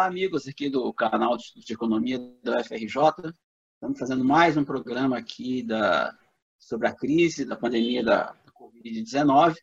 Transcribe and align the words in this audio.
Olá, 0.00 0.08
amigos 0.08 0.48
aqui 0.48 0.70
do 0.70 0.90
canal 0.94 1.36
de 1.36 1.42
Estudos 1.42 1.66
de 1.66 1.74
Economia 1.74 2.18
da 2.42 2.58
UFRJ. 2.58 3.34
Estamos 3.74 3.98
fazendo 3.98 4.24
mais 4.24 4.56
um 4.56 4.64
programa 4.64 5.18
aqui 5.18 5.62
da, 5.62 6.16
sobre 6.58 6.88
a 6.88 6.94
crise 6.94 7.44
da 7.44 7.54
pandemia 7.54 8.02
da, 8.02 8.32
da 8.32 8.50
Covid-19. 8.50 9.56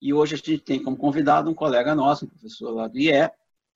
E 0.00 0.14
hoje 0.14 0.34
a 0.34 0.36
gente 0.36 0.58
tem 0.58 0.80
como 0.80 0.96
convidado 0.96 1.50
um 1.50 1.54
colega 1.54 1.96
nosso, 1.96 2.26
um 2.26 2.28
professor 2.28 2.70
lá 2.70 2.86
do 2.86 2.96
IE, 2.96 3.28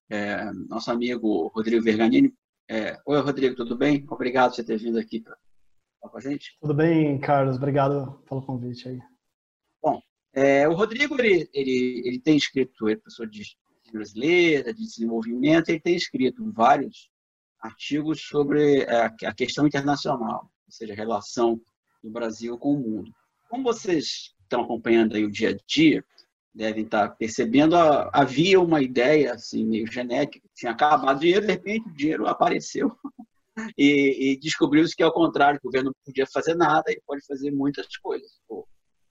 é, 0.09 0.53
nosso 0.69 0.93
amigo 0.93 1.49
Rodrigo 1.49 1.83
Verganini. 1.83 2.33
É, 2.71 2.97
Oi, 3.05 3.21
Rodrigo, 3.21 3.57
tudo 3.57 3.77
bem? 3.77 4.07
Obrigado 4.09 4.51
por 4.51 4.57
você 4.57 4.65
ter 4.65 4.79
vindo 4.79 5.01
aqui 5.01 5.21
para 5.21 5.37
falar 6.01 6.13
com 6.13 6.19
a 6.19 6.21
gente. 6.21 6.57
Tudo 6.61 6.73
bem, 6.73 7.19
Carlos. 7.19 7.57
Obrigado 7.57 8.23
pelo 8.29 8.47
convite 8.47 8.89
aí. 8.89 9.01
Bom, 9.83 10.01
é, 10.33 10.69
o 10.69 10.75
Rodrigo, 10.75 11.21
ele, 11.21 11.51
ele, 11.53 12.03
ele 12.07 12.21
tem 12.21 12.37
escrito, 12.37 12.87
ele 12.87 12.93
é 12.93 12.97
professor 12.97 13.29
de 13.29 13.43
brasileira, 13.93 14.73
de 14.73 14.83
desenvolvimento, 14.83 15.69
ele 15.69 15.81
tem 15.81 15.95
escrito 15.95 16.51
vários 16.53 17.11
artigos 17.61 18.23
sobre 18.23 18.83
é, 18.83 19.05
a 19.25 19.35
questão 19.35 19.67
internacional, 19.67 20.51
ou 20.67 20.73
seja, 20.73 20.93
a 20.93 20.97
relação 20.97 21.61
do 22.03 22.11
Brasil 22.11 22.57
com 22.59 22.75
o 22.75 22.81
mundo. 22.81 23.13
Como 23.49 23.65
vocês 23.65 24.35
estão 24.43 24.63
acompanhando 24.63 25.17
aí 25.17 25.25
o 25.25 25.31
dia 25.31 25.51
a 25.51 25.57
dia, 25.67 26.05
devem 26.55 26.85
estar 26.85 27.11
percebendo, 27.11 27.77
havia 28.13 28.61
uma 28.61 28.81
ideia 28.81 29.35
assim, 29.35 29.65
meio 29.65 29.91
genética, 29.91 30.49
tinha 30.55 30.73
acabado 30.73 31.19
o 31.19 31.21
dinheiro, 31.21 31.47
de 31.47 31.53
repente 31.53 31.89
o 31.89 31.93
dinheiro 31.93 32.27
apareceu 32.27 32.97
e, 33.77 34.33
e 34.33 34.39
descobriu-se 34.39 34.97
que, 34.97 35.03
ao 35.03 35.13
contrário, 35.13 35.59
o 35.59 35.67
governo 35.67 35.91
não 35.91 36.05
podia 36.05 36.27
fazer 36.27 36.55
nada 36.55 36.91
e 36.91 37.01
pode 37.07 37.25
fazer 37.27 37.51
muitas 37.51 37.97
coisas. 37.99 38.31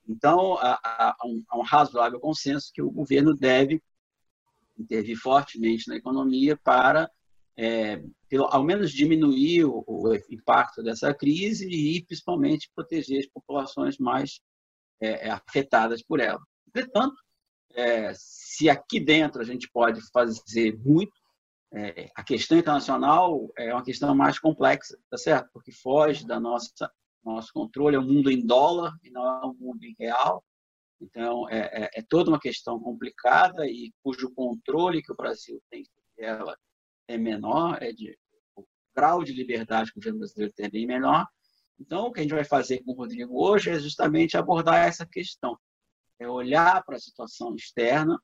Então, 0.08 0.58
há, 0.58 0.80
há, 0.84 1.16
um, 1.26 1.44
há 1.50 1.58
um 1.58 1.64
razoável 1.64 2.20
consenso 2.20 2.72
que 2.74 2.82
o 2.82 2.92
governo 2.92 3.36
deve 3.36 3.82
intervir 4.78 5.18
fortemente 5.18 5.88
na 5.88 5.96
economia 5.96 6.58
para, 6.58 7.10
é, 7.58 8.02
pelo, 8.30 8.46
ao 8.46 8.64
menos, 8.64 8.92
diminuir 8.92 9.66
o, 9.66 9.84
o, 9.88 10.14
impacto 10.30 10.84
dessa 10.84 11.14
crise 11.14 11.68
e, 11.68 12.04
principalmente, 12.06 12.72
proteger 12.76 13.20
as 13.20 13.28
populações 13.28 13.98
mais 13.98 14.42
é, 15.02 15.28
é, 15.28 15.32
afetadas 15.32 16.04
por 16.04 16.20
ela. 16.20 16.42
Entretanto, 16.68 17.16
é, 17.74 18.12
se 18.16 18.70
aqui 18.70 19.00
dentro 19.00 19.42
a 19.42 19.46
gente 19.46 19.70
pode 19.72 20.02
fazer 20.12 20.78
muito, 20.80 21.14
é, 21.74 22.10
a 22.16 22.24
questão 22.24 22.58
internacional 22.58 23.50
é 23.58 23.74
uma 23.74 23.84
questão 23.84 24.16
mais 24.16 24.40
complexa, 24.40 24.98
tá 25.10 25.18
certo? 25.18 25.50
Porque 25.52 25.72
foge 25.72 26.26
da 26.26 26.40
nossa 26.40 26.90
nosso 27.26 27.52
controle, 27.52 27.96
é 27.96 28.00
um 28.00 28.06
mundo 28.06 28.30
em 28.30 28.46
dólar 28.46 28.94
e 29.04 29.10
não 29.10 29.26
é 29.26 29.46
um 29.46 29.54
mundo 29.56 29.84
em 29.84 29.96
real. 30.00 30.44
Então, 31.02 31.50
é, 31.50 31.60
é, 31.84 31.90
é, 31.96 32.02
toda 32.02 32.30
uma 32.30 32.40
questão 32.40 32.80
complicada 32.80 33.68
e 33.68 33.94
cujo 34.04 34.34
controle 34.34 35.04
que 35.04 35.12
o 35.12 35.16
Brasil 35.16 35.62
tem 35.70 35.84
sobre 35.84 36.26
ela 36.26 36.58
é 37.08 37.18
menor, 37.18 37.82
é 37.82 37.92
de, 37.92 38.18
o 38.56 38.66
grau 38.96 39.24
de 39.24 39.34
liberdade 39.34 39.92
que 39.92 39.98
o 39.98 40.02
governo 40.02 40.20
brasileiro 40.20 40.54
tem 40.54 40.66
é 40.66 40.70
bem 40.70 40.88
menor. 40.88 41.28
Então, 41.80 42.08
o 42.08 42.12
que 42.12 42.22
a 42.22 42.24
gente 42.24 42.34
vai 42.34 42.46
fazer 42.46 42.82
com 42.84 42.92
o 42.92 42.96
Rodrigo 42.96 43.44
hoje 43.44 43.70
é 43.70 43.80
justamente 43.80 44.38
abordar 44.38 44.88
essa 44.88 45.06
questão. 45.06 45.58
É 46.18 46.28
olhar 46.28 46.84
para 46.86 46.96
a 46.96 47.00
situação 47.00 47.54
externa, 47.54 48.18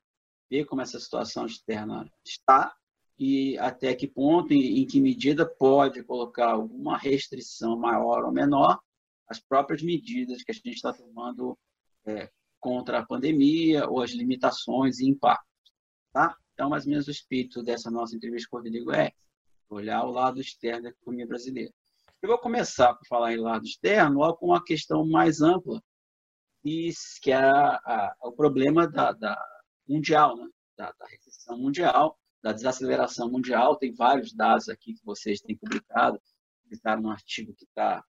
ver 0.50 0.64
como 0.64 0.80
essa 0.80 0.98
situação 0.98 1.44
externa 1.44 2.10
está 2.24 2.74
e 3.18 3.58
até 3.58 3.94
que 3.94 4.08
ponto, 4.08 4.52
e 4.52 4.80
em 4.80 4.86
que 4.86 5.00
medida 5.00 5.46
pode 5.46 6.02
colocar 6.02 6.52
alguma 6.52 6.96
restrição 6.96 7.78
maior 7.78 8.24
ou 8.24 8.32
menor 8.32 8.80
as 9.28 9.38
próprias 9.38 9.82
medidas 9.82 10.42
que 10.42 10.50
a 10.50 10.54
gente 10.54 10.70
está 10.70 10.92
tomando 10.92 11.58
é, 12.06 12.30
contra 12.62 13.00
a 13.00 13.06
pandemia 13.06 13.88
ou 13.88 14.00
as 14.00 14.12
limitações 14.12 15.00
e 15.00 15.08
impactos. 15.08 15.50
Tá? 16.12 16.34
Então, 16.54 16.70
mais 16.70 16.84
ou 16.84 16.90
menos 16.90 17.08
o 17.08 17.10
espírito 17.10 17.62
dessa 17.62 17.90
nossa 17.90 18.14
entrevista 18.14 18.48
com 18.48 18.56
o 18.56 18.60
Rodrigo 18.60 18.92
é 18.92 19.10
olhar 19.68 20.04
o 20.04 20.12
lado 20.12 20.40
externo 20.40 20.84
da 20.84 20.88
economia 20.90 21.26
brasileira. 21.26 21.72
Eu 22.22 22.28
vou 22.28 22.38
começar 22.38 22.94
por 22.94 23.06
falar 23.08 23.32
em 23.32 23.38
lado 23.38 23.64
externo 23.64 24.36
com 24.36 24.46
uma 24.46 24.62
questão 24.62 25.04
mais 25.04 25.40
ampla, 25.40 25.82
que 26.62 27.32
é 27.32 27.34
a, 27.34 27.74
a, 27.84 28.16
o 28.22 28.32
problema 28.32 28.86
da, 28.86 29.10
da 29.10 29.44
mundial, 29.88 30.36
né? 30.36 30.48
da, 30.76 30.92
da 30.92 31.06
recessão 31.06 31.58
mundial, 31.58 32.16
da 32.40 32.52
desaceleração 32.52 33.28
mundial. 33.28 33.76
Tem 33.76 33.92
vários 33.92 34.32
dados 34.32 34.68
aqui 34.68 34.94
que 34.94 35.04
vocês 35.04 35.40
têm 35.40 35.56
publicado, 35.56 36.20
publicaram 36.62 37.02
no 37.02 37.10
artigo 37.10 37.52
que 37.54 37.64
está 37.64 38.04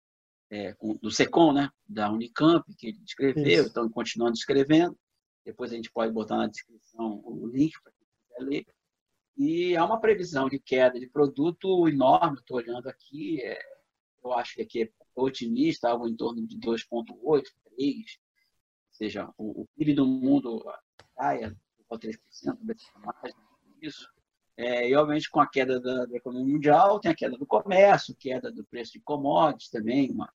é, 0.50 0.74
do 1.00 1.10
SECOM, 1.10 1.52
né, 1.52 1.70
da 1.88 2.10
Unicamp, 2.10 2.64
que 2.76 2.88
ele 2.88 3.00
escreveu, 3.04 3.66
estão 3.66 3.88
continuando 3.88 4.34
escrevendo. 4.34 4.98
Depois 5.44 5.72
a 5.72 5.76
gente 5.76 5.90
pode 5.90 6.12
botar 6.12 6.36
na 6.36 6.48
descrição 6.48 7.22
o 7.24 7.46
link 7.46 7.72
para 7.82 7.92
quem 7.92 8.06
quiser 8.06 8.44
ler. 8.44 8.66
E 9.36 9.76
há 9.76 9.84
uma 9.84 10.00
previsão 10.00 10.48
de 10.48 10.58
queda 10.58 10.98
de 10.98 11.08
produto 11.08 11.88
enorme, 11.88 12.38
estou 12.38 12.58
olhando 12.58 12.88
aqui, 12.88 13.40
é, 13.40 13.58
eu 14.22 14.32
acho 14.32 14.54
que 14.56 14.62
aqui 14.62 14.82
é 14.82 14.90
otimista, 15.14 15.88
algo 15.88 16.08
em 16.08 16.16
torno 16.16 16.46
de 16.46 16.58
2,8%, 16.58 16.86
3%, 16.92 17.04
ou 17.28 17.44
seja, 18.90 19.32
o, 19.38 19.62
o 19.62 19.68
PIB 19.76 19.94
do 19.94 20.06
mundo 20.06 20.62
caia 21.16 21.56
por 21.88 21.98
3%, 21.98 22.18
mais 22.96 23.34
isso. 23.80 24.06
É, 24.56 24.86
e, 24.88 24.94
obviamente, 24.94 25.30
com 25.30 25.40
a 25.40 25.48
queda 25.48 25.80
da, 25.80 26.04
da, 26.04 26.16
economia 26.16 26.52
mundial, 26.52 27.00
tem 27.00 27.10
a 27.10 27.14
queda 27.14 27.38
do 27.38 27.46
comércio, 27.46 28.14
queda 28.14 28.52
do 28.52 28.62
preço 28.64 28.92
de 28.92 29.00
commodities 29.00 29.70
também, 29.70 30.10
uma, 30.10 30.30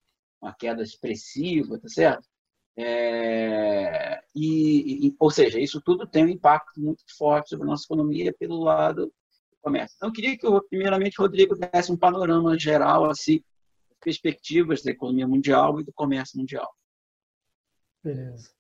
uma 0.45 0.55
queda 0.55 0.83
expressiva, 0.83 1.79
tá 1.79 1.89
certo? 1.89 2.29
É, 2.77 4.21
e, 4.35 5.09
e, 5.09 5.17
ou 5.19 5.31
seja, 5.31 5.59
isso 5.59 5.81
tudo 5.81 6.07
tem 6.07 6.25
um 6.25 6.29
impacto 6.29 6.81
muito 6.81 7.05
forte 7.17 7.51
sobre 7.51 7.65
a 7.65 7.71
nossa 7.71 7.85
economia 7.85 8.35
pelo 8.39 8.63
lado 8.63 9.07
do 9.07 9.13
comércio. 9.63 9.95
Então, 9.97 10.09
eu 10.09 10.13
queria 10.13 10.37
que, 10.37 10.47
primeiramente, 10.69 11.19
o 11.19 11.23
Rodrigo 11.23 11.57
desse 11.57 11.91
um 11.91 11.97
panorama 11.97 12.59
geral, 12.59 13.09
assim, 13.09 13.43
perspectivas 14.01 14.83
da 14.83 14.91
economia 14.91 15.27
mundial 15.27 15.81
e 15.81 15.85
do 15.85 15.93
comércio 15.93 16.39
mundial. 16.39 16.69
Beleza. 18.03 18.51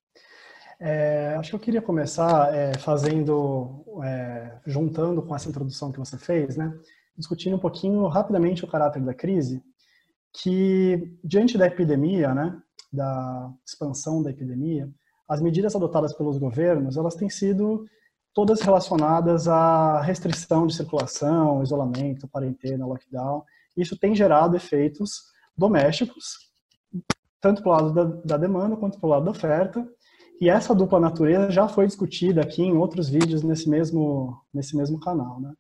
É, 0.81 1.35
acho 1.39 1.51
que 1.51 1.57
eu 1.57 1.61
queria 1.61 1.83
começar 1.83 2.55
é, 2.55 2.77
fazendo, 2.79 3.85
é, 4.03 4.59
juntando 4.67 5.23
com 5.23 5.35
essa 5.35 5.49
introdução 5.49 5.93
que 5.93 5.99
você 5.99 6.19
fez, 6.19 6.57
né, 6.57 6.73
discutindo 7.17 7.57
um 7.57 7.61
pouquinho 7.61 8.07
rapidamente 8.07 8.65
o 8.65 8.69
caráter 8.69 9.03
da 9.03 9.15
crise 9.15 9.63
que 10.35 11.17
diante 11.23 11.57
da 11.57 11.67
epidemia, 11.67 12.35
né, 12.35 12.61
da 12.93 13.53
expansão 13.65 14.23
da 14.23 14.31
epidemia, 14.31 14.91
as 15.29 15.41
medidas 15.41 15.75
adotadas 15.75 16.13
pelos 16.13 16.37
governos, 16.39 16.97
elas 16.97 17.15
têm 17.15 17.31
sido 17.31 17.87
todas 18.35 18.61
relacionadas 18.61 19.47
à 19.47 20.01
restrição 20.03 20.67
de 20.67 20.75
circulação, 20.75 21.63
isolamento, 21.63 22.29
quarentena, 22.29 22.85
lockdown. 22.85 23.45
Isso 23.77 23.97
tem 23.97 24.15
gerado 24.15 24.57
efeitos 24.57 25.23
domésticos, 25.57 26.51
tanto 27.41 27.63
para 27.63 27.71
o 27.71 27.73
lado 27.73 27.93
da, 27.93 28.05
da 28.25 28.37
demanda 28.37 28.77
quanto 28.77 28.99
para 28.99 29.07
o 29.07 29.11
lado 29.11 29.25
da 29.25 29.31
oferta. 29.31 29.89
E 30.41 30.49
essa 30.49 30.75
dupla 30.75 30.99
natureza 30.99 31.51
já 31.51 31.69
foi 31.69 31.87
discutida 31.87 32.43
aqui 32.43 32.63
em 32.63 32.77
outros 32.77 33.09
vídeos 33.09 33.45
nesse 33.45 33.71
mesmo, 33.71 34.37
nesse 34.53 34.77
mesmo 34.77 34.99
canal. 34.99 35.41
Né? 35.41 35.53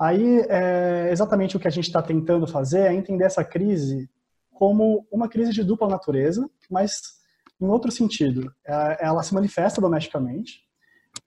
Aí, 0.00 0.40
é, 0.48 1.10
exatamente 1.12 1.58
o 1.58 1.60
que 1.60 1.68
a 1.68 1.70
gente 1.70 1.84
está 1.84 2.00
tentando 2.00 2.46
fazer 2.46 2.80
é 2.80 2.94
entender 2.94 3.24
essa 3.24 3.44
crise 3.44 4.08
como 4.50 5.06
uma 5.12 5.28
crise 5.28 5.52
de 5.52 5.62
dupla 5.62 5.86
natureza, 5.88 6.48
mas 6.70 7.20
em 7.60 7.66
outro 7.66 7.90
sentido. 7.92 8.50
É, 8.66 9.06
ela 9.06 9.22
se 9.22 9.34
manifesta 9.34 9.78
domesticamente, 9.78 10.62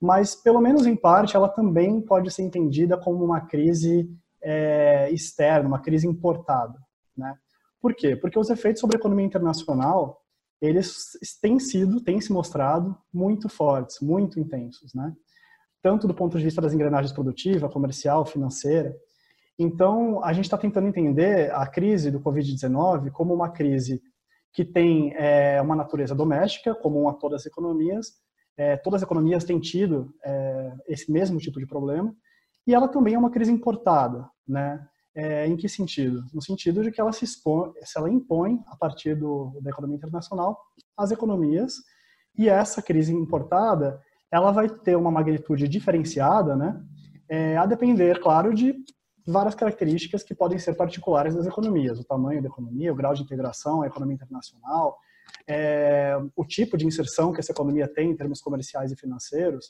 mas, 0.01 0.33
pelo 0.33 0.59
menos 0.59 0.87
em 0.87 0.95
parte, 0.95 1.35
ela 1.35 1.47
também 1.47 2.01
pode 2.01 2.31
ser 2.31 2.41
entendida 2.41 2.97
como 2.97 3.23
uma 3.23 3.41
crise 3.41 4.09
é, 4.41 5.07
externa, 5.11 5.67
uma 5.67 5.79
crise 5.79 6.07
importada. 6.07 6.79
Né? 7.15 7.37
Por 7.79 7.93
quê? 7.93 8.15
Porque 8.15 8.39
os 8.39 8.49
efeitos 8.49 8.81
sobre 8.81 8.97
a 8.97 8.99
economia 8.99 9.25
internacional, 9.25 10.19
eles 10.59 11.11
têm 11.39 11.59
sido, 11.59 12.01
têm 12.01 12.19
se 12.19 12.33
mostrado 12.33 12.97
muito 13.13 13.47
fortes, 13.47 13.99
muito 14.01 14.39
intensos. 14.39 14.95
Né? 14.95 15.13
Tanto 15.83 16.07
do 16.07 16.13
ponto 16.13 16.37
de 16.37 16.43
vista 16.45 16.61
das 16.61 16.73
engrenagens 16.73 17.11
produtiva, 17.11 17.69
comercial, 17.69 18.25
financeira. 18.25 18.95
Então, 19.59 20.23
a 20.23 20.31
gente 20.31 20.45
está 20.45 20.57
tentando 20.57 20.87
entender 20.87 21.53
a 21.53 21.67
crise 21.67 22.09
do 22.09 22.21
Covid-19 22.21 23.11
como 23.11 23.33
uma 23.33 23.49
crise 23.49 24.01
que 24.53 24.63
tem 24.63 25.13
é, 25.15 25.61
uma 25.61 25.75
natureza 25.75 26.15
doméstica, 26.15 26.73
comum 26.73 27.09
a 27.09 27.13
todas 27.13 27.41
as 27.41 27.47
economias. 27.47 28.13
É, 28.55 28.77
todas 28.77 29.01
as 29.01 29.03
economias 29.03 29.43
têm 29.43 29.59
tido 29.59 30.13
é, 30.23 30.73
esse 30.87 31.11
mesmo 31.11 31.37
tipo 31.37 31.59
de 31.59 31.67
problema. 31.67 32.15
E 32.65 32.73
ela 32.73 32.87
também 32.87 33.15
é 33.15 33.19
uma 33.19 33.31
crise 33.31 33.51
importada, 33.51 34.27
né? 34.47 34.87
É, 35.15 35.45
em 35.45 35.55
que 35.55 35.69
sentido? 35.69 36.23
No 36.33 36.41
sentido 36.41 36.81
de 36.81 36.91
que 36.91 36.99
ela 36.99 37.11
se 37.11 37.23
expõe, 37.23 37.71
se 37.83 37.99
ela 37.99 38.09
impõe 38.09 38.59
a 38.67 38.75
partir 38.75 39.15
do, 39.15 39.59
da 39.61 39.69
economia 39.69 39.97
internacional 39.97 40.59
às 40.97 41.11
economias 41.11 41.73
e 42.35 42.49
essa 42.49 42.81
crise 42.81 43.13
importada 43.13 44.01
ela 44.33 44.51
vai 44.51 44.67
ter 44.67 44.95
uma 44.95 45.11
magnitude 45.11 45.67
diferenciada, 45.67 46.55
né? 46.55 46.83
É, 47.29 47.55
a 47.55 47.67
depender, 47.67 48.19
claro, 48.19 48.51
de 48.51 48.73
várias 49.27 49.53
características 49.53 50.23
que 50.23 50.33
podem 50.33 50.57
ser 50.57 50.73
particulares 50.73 51.35
das 51.35 51.45
economias, 51.45 51.99
o 51.99 52.03
tamanho 52.03 52.41
da 52.41 52.47
economia, 52.49 52.91
o 52.91 52.95
grau 52.95 53.13
de 53.13 53.21
integração, 53.21 53.83
a 53.83 53.87
economia 53.87 54.15
internacional, 54.15 54.97
é, 55.47 56.17
o 56.35 56.43
tipo 56.43 56.75
de 56.75 56.85
inserção 56.87 57.31
que 57.31 57.39
essa 57.39 57.51
economia 57.51 57.87
tem 57.87 58.09
em 58.09 58.15
termos 58.15 58.41
comerciais 58.41 58.91
e 58.91 58.95
financeiros. 58.95 59.67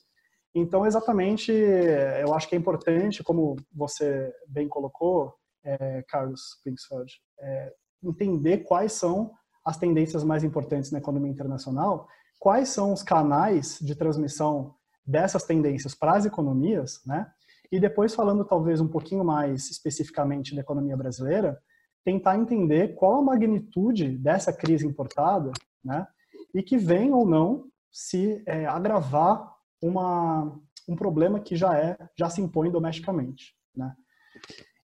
Então, 0.56 0.86
exatamente, 0.86 1.52
eu 1.52 2.34
acho 2.34 2.48
que 2.48 2.56
é 2.56 2.58
importante, 2.58 3.22
como 3.22 3.58
você 3.70 4.34
bem 4.48 4.70
colocou, 4.70 5.34
é, 5.62 6.04
Carlos 6.08 6.62
Pingsfeld, 6.64 7.12
é, 7.42 7.74
entender 8.02 8.60
quais 8.60 8.94
são 8.94 9.34
as 9.66 9.78
tendências 9.78 10.24
mais 10.24 10.42
importantes 10.42 10.90
na 10.90 11.00
economia 11.00 11.32
internacional, 11.32 12.08
quais 12.44 12.68
são 12.68 12.92
os 12.92 13.02
canais 13.02 13.80
de 13.80 13.96
transmissão 13.96 14.76
dessas 15.06 15.46
tendências 15.46 15.96
para 15.96 16.18
as 16.18 16.26
economias, 16.26 17.02
né? 17.06 17.32
E 17.72 17.80
depois, 17.80 18.14
falando 18.14 18.44
talvez 18.44 18.82
um 18.82 18.88
pouquinho 18.90 19.24
mais 19.24 19.72
especificamente 19.72 20.54
da 20.54 20.60
economia 20.60 20.98
brasileira, 20.98 21.58
tentar 22.04 22.38
entender 22.38 22.96
qual 22.96 23.14
a 23.14 23.22
magnitude 23.22 24.18
dessa 24.18 24.52
crise 24.52 24.86
importada, 24.86 25.54
né? 25.82 26.06
E 26.54 26.62
que 26.62 26.78
vem 26.78 27.14
ou 27.14 27.26
não 27.26 27.64
se 27.90 28.44
é, 28.46 28.66
agravar 28.66 29.56
uma, 29.82 30.60
um 30.86 30.98
problema 30.98 31.40
que 31.40 31.56
já 31.56 31.78
é 31.78 31.98
já 32.14 32.30
se 32.30 32.42
impõe 32.42 32.70
domesticamente, 32.70 33.56
né? 33.74 33.96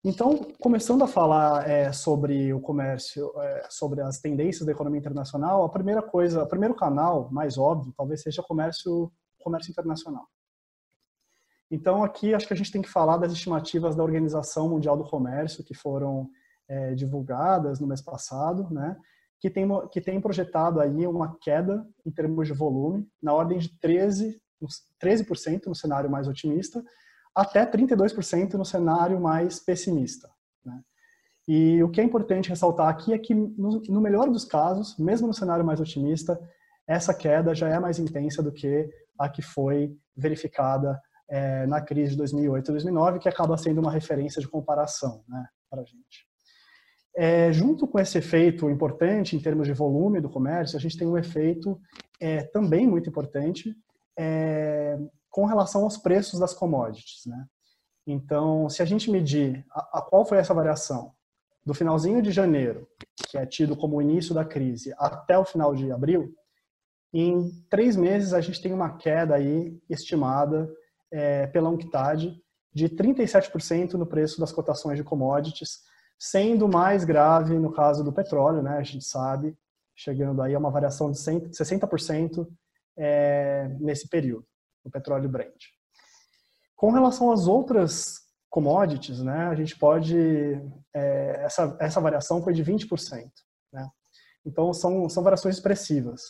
Então, 0.04 0.48
começando 0.62 1.04
a 1.04 1.08
falar 1.08 1.70
é, 1.70 1.92
sobre 1.92 2.54
o 2.54 2.62
comércio, 2.62 3.34
é, 3.42 3.68
sobre 3.70 4.02
as 4.02 4.20
tendências 4.20 4.66
da 4.66 4.72
economia 4.72 5.00
internacional, 5.00 5.64
a 5.64 5.70
primeira 5.70 6.02
coisa, 6.02 6.44
o 6.44 6.48
primeiro 6.48 6.74
canal 6.74 7.30
mais 7.32 7.58
óbvio, 7.58 7.94
talvez 7.98 8.22
seja 8.22 8.42
o 8.42 8.46
comércio, 8.46 9.12
comércio 9.40 9.72
internacional. 9.72 10.26
Então, 11.70 12.02
aqui 12.02 12.34
acho 12.34 12.48
que 12.48 12.54
a 12.54 12.58
gente 12.58 12.72
tem 12.72 12.82
que 12.82 12.90
falar 12.90 13.18
das 13.18 13.34
estimativas 13.34 13.94
da 13.94 14.04
Organização 14.04 14.70
Mundial 14.70 14.98
do 14.98 15.04
Comércio, 15.04 15.66
que 15.66 15.74
foram 15.74 16.30
é, 16.68 16.96
divulgadas 16.96 17.80
no 17.82 17.88
mês 17.88 18.02
passado, 18.02 18.74
né? 18.74 18.98
Que 19.40 19.50
tem, 19.50 19.68
que 19.92 20.02
tem 20.02 20.20
projetado 20.20 20.80
aí 20.80 21.06
uma 21.06 21.38
queda 21.40 21.86
em 22.06 22.12
termos 22.12 22.48
de 22.48 22.54
volume, 22.54 23.08
na 23.22 23.34
ordem 23.34 23.58
de 23.58 23.70
13 23.80 24.42
13% 25.02 25.68
no 25.68 25.76
cenário 25.76 26.10
mais 26.10 26.28
otimista, 26.28 26.84
até 27.36 27.66
32% 27.66 28.54
no 28.54 28.66
cenário 28.66 29.20
mais 29.20 29.60
pessimista. 29.60 30.30
Né? 30.66 30.82
E 31.48 31.84
o 31.84 31.90
que 31.90 32.02
é 32.02 32.04
importante 32.04 32.50
ressaltar 32.50 32.88
aqui 32.90 33.14
é 33.14 33.18
que, 33.18 33.34
no, 33.34 34.02
melhor 34.02 34.30
dos 34.30 34.46
casos, 34.46 34.98
mesmo 34.98 35.28
no 35.28 35.34
cenário 35.34 35.66
mais 35.66 35.80
otimista, 35.80 36.40
essa 36.88 37.14
queda 37.14 37.54
já 37.54 37.70
é 37.70 37.80
mais 37.80 38.00
intensa 38.00 38.42
do 38.42 38.52
que 38.52 38.90
a 39.18 39.30
que 39.30 39.42
foi 39.42 39.96
verificada 40.16 41.00
é, 41.30 41.68
na 41.68 41.82
crise 41.82 42.12
de 42.12 42.18
2008 42.18 42.70
e 42.70 42.72
2009, 42.72 43.20
que 43.20 43.30
acaba 43.30 43.58
sendo 43.58 43.80
uma 43.80 43.92
referência 43.92 44.42
de 44.42 44.48
comparação 44.48 45.24
né, 45.28 45.46
para 45.70 45.82
a 45.82 45.86
gente. 45.86 46.28
É, 47.16 47.52
junto 47.52 47.88
com 47.88 48.00
esse 48.00 48.18
efeito 48.18 48.70
importante 48.70 49.36
em 49.36 49.40
termos 49.40 49.68
de 49.68 49.74
volume 49.74 50.22
do 50.22 50.30
comércio, 50.30 50.78
a 50.78 50.80
gente 50.80 50.98
tem 50.98 51.08
um 51.08 51.18
efeito 51.18 51.80
é, 52.20 52.44
também 52.44 52.88
muito 52.88 53.10
importante, 53.10 53.76
com 55.30 55.46
relação 55.46 55.84
aos 55.84 55.98
preços 55.98 56.40
das 56.40 56.54
commodities. 56.54 57.26
Né? 57.26 57.46
Então, 58.06 58.70
se 58.70 58.82
a 58.82 58.86
gente 58.86 59.12
medir 59.12 59.66
a, 59.72 60.00
a, 60.00 60.02
qual 60.02 60.26
foi 60.26 60.38
essa 60.38 60.54
variação 60.54 61.14
do 61.66 61.74
finalzinho 61.74 62.22
de 62.22 62.32
janeiro, 62.32 62.88
que 63.16 63.38
é 63.38 63.46
tido 63.46 63.76
como 63.76 63.98
o 63.98 64.02
início 64.02 64.34
da 64.34 64.44
crise, 64.44 64.94
até 64.98 65.38
o 65.38 65.46
final 65.46 65.76
de 65.76 65.92
abril, 65.92 66.34
em 67.14 67.50
três 67.70 67.96
meses 67.96 68.34
a 68.34 68.42
gente 68.42 68.62
tem 68.62 68.74
uma 68.74 68.98
queda 68.98 69.36
aí 69.36 69.80
estimada 69.90 70.72
é, 71.12 71.48
pela 71.48 71.70
UNCTAD 71.70 72.42
de 72.74 72.90
37% 72.90 73.94
no 73.94 74.06
preço 74.06 74.40
das 74.40 74.52
cotações 74.52 74.98
de 74.98 75.04
commodities, 75.04 75.80
sendo 76.18 76.68
mais 76.68 77.04
grave 77.04 77.58
no 77.58 77.72
caso 77.72 78.04
do 78.04 78.14
petróleo, 78.14 78.62
né? 78.62 78.78
A 78.78 78.84
gente 78.84 79.06
sabe, 79.06 79.58
chegando 79.96 80.42
aí 80.42 80.54
a 80.54 80.60
uma 80.60 80.70
variação 80.70 81.12
de 81.12 81.18
60% 81.18 82.48
é, 82.98 83.70
nesse 83.80 84.08
período, 84.08 84.46
o 84.90 84.92
petróleo 84.92 85.30
Brent. 85.30 85.66
Com 86.76 86.92
relação 86.92 87.32
às 87.32 87.48
outras 87.48 88.20
commodities, 88.50 89.22
né, 89.22 89.48
a 89.48 89.56
gente 89.56 89.78
pode, 89.78 90.18
é, 90.94 91.44
essa, 91.44 91.78
essa 91.80 92.02
variação 92.02 92.42
foi 92.42 92.54
de 92.54 92.64
20%. 92.64 93.30
Né? 93.72 93.88
Então, 94.46 94.74
são, 94.74 95.08
são 95.08 95.24
variações 95.24 95.56
expressivas. 95.56 96.22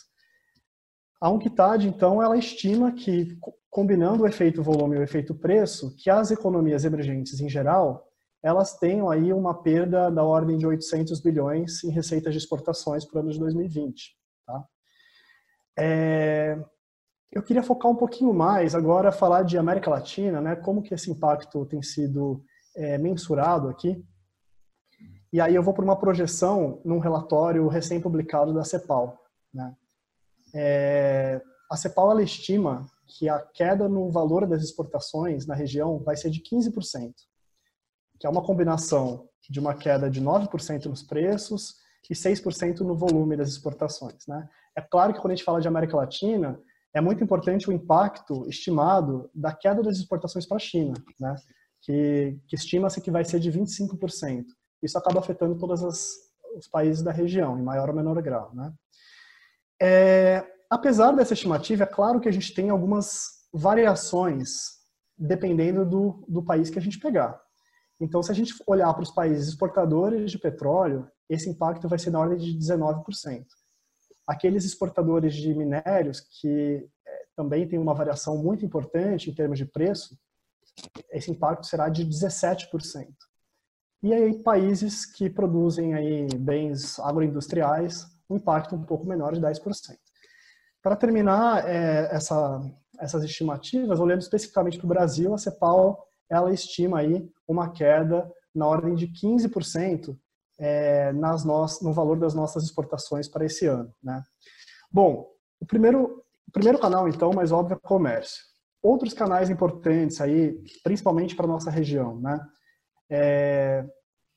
A 1.20 1.30
UNCTAD, 1.30 1.86
então, 1.86 2.22
ela 2.22 2.36
estima 2.36 2.92
que, 2.92 3.38
combinando 3.70 4.22
o 4.22 4.26
efeito 4.26 4.62
volume 4.62 4.96
e 4.96 4.98
o 4.98 5.02
efeito 5.02 5.34
preço, 5.34 5.94
que 5.96 6.10
as 6.10 6.30
economias 6.30 6.84
emergentes 6.84 7.40
em 7.40 7.48
geral, 7.48 8.06
elas 8.42 8.76
tenham 8.78 9.10
aí 9.10 9.32
uma 9.32 9.62
perda 9.62 10.10
da 10.10 10.24
ordem 10.24 10.56
de 10.56 10.66
800 10.66 11.20
bilhões 11.20 11.84
em 11.84 11.90
receitas 11.90 12.32
de 12.32 12.38
exportações 12.38 13.04
para 13.04 13.18
o 13.18 13.20
ano 13.20 13.32
de 13.32 13.38
2020. 13.38 14.16
Tá? 14.46 14.64
É, 15.78 16.58
eu 17.32 17.42
queria 17.42 17.62
focar 17.62 17.90
um 17.90 17.96
pouquinho 17.96 18.34
mais 18.34 18.74
agora, 18.74 19.12
falar 19.12 19.42
de 19.42 19.56
América 19.56 19.90
Latina, 19.90 20.40
né? 20.40 20.56
Como 20.56 20.82
que 20.82 20.92
esse 20.92 21.10
impacto 21.10 21.64
tem 21.64 21.82
sido 21.82 22.44
é, 22.74 22.98
mensurado 22.98 23.68
aqui. 23.68 24.04
E 25.32 25.40
aí 25.40 25.54
eu 25.54 25.62
vou 25.62 25.72
para 25.72 25.84
uma 25.84 25.98
projeção 25.98 26.80
num 26.84 26.98
relatório 26.98 27.68
recém-publicado 27.68 28.52
da 28.52 28.64
CEPAL. 28.64 29.16
Né? 29.54 29.76
É, 30.52 31.40
a 31.70 31.76
CEPAL 31.76 32.10
ela 32.10 32.22
estima 32.22 32.84
que 33.06 33.28
a 33.28 33.38
queda 33.38 33.88
no 33.88 34.10
valor 34.10 34.46
das 34.46 34.62
exportações 34.62 35.46
na 35.46 35.54
região 35.54 36.00
vai 36.00 36.16
ser 36.16 36.30
de 36.30 36.42
15%, 36.42 37.12
que 38.18 38.26
é 38.26 38.30
uma 38.30 38.42
combinação 38.42 39.28
de 39.48 39.60
uma 39.60 39.74
queda 39.74 40.10
de 40.10 40.20
9% 40.20 40.86
nos 40.86 41.02
preços 41.02 41.76
e 42.08 42.14
6% 42.14 42.80
no 42.80 42.96
volume 42.96 43.36
das 43.36 43.50
exportações. 43.50 44.26
Né? 44.26 44.48
É 44.76 44.80
claro 44.80 45.12
que 45.12 45.20
quando 45.20 45.32
a 45.32 45.36
gente 45.36 45.44
fala 45.44 45.60
de 45.60 45.68
América 45.68 45.96
Latina, 45.96 46.60
é 46.92 47.00
muito 47.00 47.22
importante 47.22 47.68
o 47.68 47.72
impacto 47.72 48.48
estimado 48.48 49.30
da 49.34 49.52
queda 49.52 49.82
das 49.82 49.98
exportações 49.98 50.46
para 50.46 50.56
a 50.56 50.60
China, 50.60 50.94
né? 51.18 51.36
que, 51.82 52.38
que 52.48 52.56
estima-se 52.56 53.00
que 53.00 53.10
vai 53.10 53.24
ser 53.24 53.38
de 53.38 53.50
25%. 53.50 54.44
Isso 54.82 54.98
acaba 54.98 55.20
afetando 55.20 55.56
todos 55.56 55.82
os 56.56 56.68
países 56.68 57.02
da 57.02 57.12
região, 57.12 57.58
em 57.58 57.62
maior 57.62 57.88
ou 57.88 57.94
menor 57.94 58.20
grau. 58.20 58.52
Né? 58.54 58.72
É, 59.80 60.46
apesar 60.68 61.12
dessa 61.12 61.34
estimativa, 61.34 61.84
é 61.84 61.86
claro 61.86 62.20
que 62.20 62.28
a 62.28 62.32
gente 62.32 62.52
tem 62.52 62.70
algumas 62.70 63.40
variações 63.52 64.80
dependendo 65.16 65.84
do, 65.84 66.24
do 66.26 66.42
país 66.42 66.70
que 66.70 66.78
a 66.78 66.82
gente 66.82 66.98
pegar. 66.98 67.40
Então, 68.00 68.22
se 68.22 68.32
a 68.32 68.34
gente 68.34 68.54
olhar 68.66 68.92
para 68.94 69.02
os 69.02 69.10
países 69.10 69.48
exportadores 69.48 70.30
de 70.30 70.38
petróleo, 70.38 71.06
esse 71.28 71.48
impacto 71.48 71.86
vai 71.86 71.98
ser 71.98 72.10
na 72.10 72.18
ordem 72.18 72.38
de 72.38 72.58
19% 72.58 73.44
aqueles 74.30 74.64
exportadores 74.64 75.34
de 75.34 75.52
minérios 75.52 76.20
que 76.20 76.88
é, 77.04 77.24
também 77.34 77.66
tem 77.66 77.80
uma 77.80 77.92
variação 77.92 78.38
muito 78.38 78.64
importante 78.64 79.28
em 79.28 79.34
termos 79.34 79.58
de 79.58 79.64
preço, 79.64 80.16
esse 81.10 81.32
impacto 81.32 81.66
será 81.66 81.88
de 81.88 82.06
17%. 82.06 83.08
E 84.04 84.14
aí 84.14 84.40
países 84.40 85.04
que 85.04 85.28
produzem 85.28 85.94
aí 85.94 86.28
bens 86.38 87.00
agroindustriais, 87.00 88.06
um 88.30 88.36
impacto 88.36 88.76
um 88.76 88.84
pouco 88.84 89.04
menor 89.04 89.32
de 89.34 89.40
10%. 89.40 89.96
Para 90.80 90.94
terminar 90.94 91.68
é, 91.68 92.14
essa, 92.14 92.60
essas 93.00 93.24
estimativas, 93.24 93.98
olhando 93.98 94.22
especificamente 94.22 94.78
para 94.78 94.86
o 94.86 94.88
Brasil, 94.88 95.34
a 95.34 95.38
CEPAL 95.38 96.06
ela 96.30 96.54
estima 96.54 97.00
aí 97.00 97.28
uma 97.48 97.72
queda 97.72 98.32
na 98.54 98.64
ordem 98.64 98.94
de 98.94 99.08
15% 99.08 100.16
é, 100.60 101.10
nas 101.14 101.42
no, 101.44 101.92
valor 101.92 102.18
das 102.18 102.34
nossas 102.34 102.62
exportações 102.62 103.26
para 103.26 103.46
esse 103.46 103.66
ano. 103.66 103.92
Né? 104.02 104.22
Bom, 104.92 105.26
o 105.58 105.64
primeiro, 105.64 106.22
o 106.46 106.52
primeiro 106.52 106.78
canal, 106.78 107.08
então, 107.08 107.32
mais 107.32 107.50
óbvio, 107.50 107.74
é 107.74 107.88
comércio. 107.88 108.44
Outros 108.82 109.14
canais 109.14 109.48
importantes 109.48 110.20
aí, 110.20 110.62
principalmente 110.84 111.34
para 111.34 111.46
a 111.46 111.48
nossa 111.48 111.70
região, 111.70 112.20
né? 112.20 112.40
É 113.10 113.84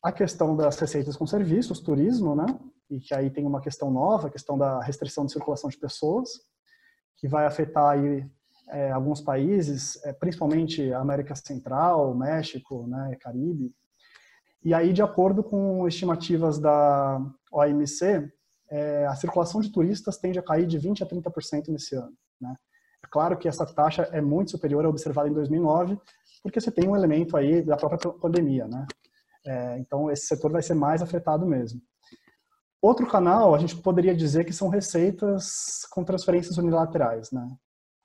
a 0.01 0.11
questão 0.11 0.53
das 0.53 0.77
receitas 0.77 1.15
com 1.15 1.25
serviços, 1.25 1.79
turismo, 1.79 2.35
né? 2.35 2.45
E 2.89 2.99
que 2.99 3.13
aí 3.13 3.29
tem 3.29 3.45
uma 3.45 3.61
questão 3.61 3.89
nova, 3.89 4.27
a 4.27 4.29
questão 4.29 4.57
da 4.57 4.81
restrição 4.81 5.25
de 5.25 5.31
circulação 5.31 5.69
de 5.69 5.77
pessoas, 5.77 6.29
que 7.15 7.25
vai 7.25 7.45
afetar 7.45 7.91
aí 7.91 8.29
é, 8.69 8.91
alguns 8.91 9.21
países, 9.21 10.03
é, 10.03 10.11
principalmente 10.11 10.91
América 10.91 11.35
Central, 11.35 12.13
México, 12.13 12.85
né, 12.85 13.15
Caribe, 13.21 13.73
e 14.63 14.73
aí, 14.73 14.93
de 14.93 15.01
acordo 15.01 15.43
com 15.43 15.87
estimativas 15.87 16.57
da 16.57 17.19
OMC, 17.51 18.31
é, 18.69 19.05
a 19.05 19.15
circulação 19.15 19.59
de 19.61 19.71
turistas 19.71 20.17
tende 20.17 20.39
a 20.39 20.43
cair 20.43 20.65
de 20.65 20.79
20% 20.79 21.01
a 21.01 21.05
30% 21.05 21.67
nesse 21.67 21.95
ano. 21.95 22.13
Né? 22.39 22.55
É 23.03 23.07
claro 23.09 23.37
que 23.37 23.47
essa 23.47 23.65
taxa 23.65 24.03
é 24.11 24.21
muito 24.21 24.51
superior 24.51 24.85
à 24.85 24.89
observada 24.89 25.27
em 25.27 25.33
2009, 25.33 25.99
porque 26.41 26.61
você 26.61 26.71
tem 26.71 26.87
um 26.87 26.95
elemento 26.95 27.35
aí 27.35 27.61
da 27.61 27.75
própria 27.75 28.11
pandemia. 28.13 28.67
Né? 28.67 28.85
É, 29.45 29.77
então, 29.79 30.09
esse 30.09 30.25
setor 30.27 30.51
vai 30.51 30.61
ser 30.61 30.73
mais 30.73 31.01
afetado 31.01 31.45
mesmo. 31.45 31.81
Outro 32.81 33.07
canal, 33.07 33.53
a 33.53 33.59
gente 33.59 33.75
poderia 33.77 34.15
dizer 34.15 34.45
que 34.45 34.53
são 34.53 34.69
receitas 34.69 35.85
com 35.91 36.03
transferências 36.03 36.57
unilaterais, 36.57 37.31
né? 37.31 37.47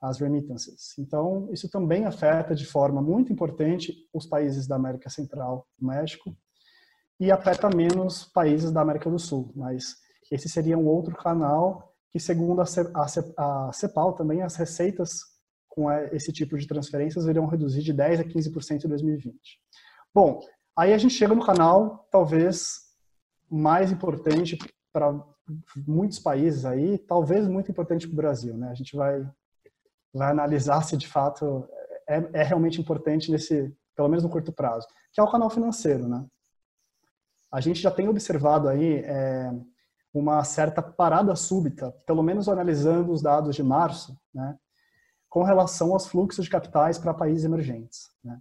as 0.00 0.18
remittances. 0.20 0.96
Então, 0.98 1.48
isso 1.52 1.68
também 1.68 2.04
afeta 2.04 2.54
de 2.54 2.64
forma 2.64 3.02
muito 3.02 3.32
importante 3.32 3.94
os 4.12 4.26
países 4.26 4.66
da 4.66 4.76
América 4.76 5.10
Central, 5.10 5.66
México, 5.80 6.36
e 7.20 7.32
afeta 7.32 7.68
menos 7.68 8.24
países 8.24 8.70
da 8.70 8.80
América 8.80 9.10
do 9.10 9.18
Sul. 9.18 9.52
Mas 9.54 9.96
esse 10.30 10.48
seria 10.48 10.78
um 10.78 10.86
outro 10.86 11.14
canal 11.16 11.94
que, 12.10 12.20
segundo 12.20 12.62
a 12.62 13.72
CEPAL, 13.72 14.14
também 14.14 14.42
as 14.42 14.56
receitas 14.56 15.20
com 15.68 15.90
esse 16.12 16.32
tipo 16.32 16.56
de 16.56 16.66
transferências 16.66 17.26
irão 17.26 17.46
reduzir 17.46 17.82
de 17.82 17.92
10 17.92 18.20
a 18.20 18.24
15% 18.24 18.84
em 18.84 18.88
2020. 18.88 19.38
Bom, 20.14 20.40
aí 20.76 20.92
a 20.92 20.98
gente 20.98 21.14
chega 21.14 21.34
no 21.34 21.44
canal 21.44 22.08
talvez 22.10 22.88
mais 23.50 23.92
importante 23.92 24.58
para 24.92 25.14
muitos 25.86 26.18
países 26.18 26.64
aí, 26.64 26.98
talvez 26.98 27.46
muito 27.46 27.70
importante 27.70 28.06
para 28.06 28.12
o 28.12 28.16
Brasil, 28.16 28.56
né? 28.56 28.68
A 28.70 28.74
gente 28.74 28.96
vai 28.96 29.24
vai 30.12 30.30
analisar 30.30 30.82
se 30.82 30.96
de 30.96 31.06
fato 31.06 31.68
é, 32.08 32.40
é 32.40 32.42
realmente 32.42 32.80
importante 32.80 33.30
nesse, 33.30 33.72
pelo 33.94 34.08
menos 34.08 34.24
no 34.24 34.30
curto 34.30 34.52
prazo, 34.52 34.86
que 35.12 35.20
é 35.20 35.22
o 35.22 35.30
canal 35.30 35.50
financeiro, 35.50 36.08
né? 36.08 36.24
A 37.50 37.60
gente 37.60 37.80
já 37.80 37.90
tem 37.90 38.08
observado 38.08 38.68
aí 38.68 38.96
é, 39.04 39.50
uma 40.12 40.42
certa 40.44 40.82
parada 40.82 41.34
súbita, 41.34 41.94
pelo 42.06 42.22
menos 42.22 42.48
analisando 42.48 43.12
os 43.12 43.22
dados 43.22 43.54
de 43.54 43.62
março, 43.62 44.18
né, 44.34 44.56
com 45.28 45.42
relação 45.42 45.92
aos 45.92 46.06
fluxos 46.06 46.44
de 46.44 46.50
capitais 46.50 46.98
para 46.98 47.14
países 47.14 47.44
emergentes. 47.44 48.10
Né. 48.24 48.38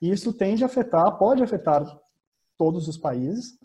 E 0.00 0.10
isso 0.10 0.32
tende 0.32 0.62
a 0.62 0.66
afetar, 0.66 1.18
pode 1.18 1.42
afetar 1.42 1.84
todos 2.58 2.88
os 2.88 2.96
países, 2.96 3.58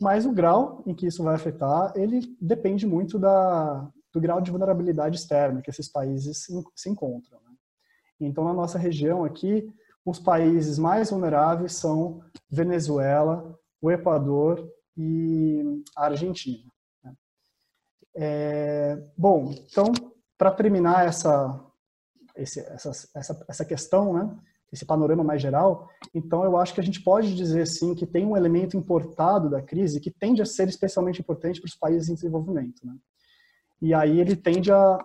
mas 0.00 0.26
o 0.26 0.32
grau 0.32 0.82
em 0.86 0.94
que 0.94 1.06
isso 1.06 1.22
vai 1.22 1.34
afetar, 1.34 1.92
ele 1.94 2.36
depende 2.40 2.86
muito 2.86 3.18
da, 3.18 3.88
do 4.12 4.20
grau 4.20 4.40
de 4.40 4.50
vulnerabilidade 4.50 5.16
externa 5.16 5.62
que 5.62 5.70
esses 5.70 5.88
países 5.88 6.44
se, 6.44 6.52
se 6.74 6.90
encontram. 6.90 7.38
Né. 7.40 7.54
Então, 8.20 8.44
na 8.44 8.52
nossa 8.52 8.78
região 8.78 9.24
aqui, 9.24 9.70
os 10.04 10.18
países 10.18 10.78
mais 10.78 11.10
vulneráveis 11.10 11.72
são 11.74 12.22
Venezuela, 12.48 13.58
o 13.80 13.90
Equador 13.90 14.66
e 14.96 15.82
a 15.96 16.06
Argentina. 16.06 16.64
É, 18.14 18.96
bom, 19.16 19.52
então, 19.52 19.92
para 20.38 20.50
terminar 20.50 21.06
essa, 21.06 21.62
esse, 22.34 22.60
essa, 22.60 22.90
essa, 23.14 23.44
essa 23.46 23.64
questão, 23.64 24.14
né, 24.14 24.38
esse 24.72 24.86
panorama 24.86 25.22
mais 25.22 25.40
geral, 25.40 25.88
então 26.14 26.42
eu 26.42 26.56
acho 26.56 26.74
que 26.74 26.80
a 26.80 26.82
gente 26.82 27.02
pode 27.02 27.34
dizer 27.34 27.66
sim 27.66 27.94
que 27.94 28.06
tem 28.06 28.24
um 28.24 28.36
elemento 28.36 28.76
importado 28.76 29.50
da 29.50 29.62
crise 29.62 30.00
que 30.00 30.10
tende 30.10 30.40
a 30.40 30.46
ser 30.46 30.68
especialmente 30.68 31.20
importante 31.20 31.60
para 31.60 31.68
os 31.68 31.74
países 31.74 32.08
em 32.08 32.14
desenvolvimento. 32.14 32.86
Né? 32.86 32.96
E 33.82 33.92
aí 33.92 34.18
ele 34.18 34.34
tende 34.34 34.72
a 34.72 34.98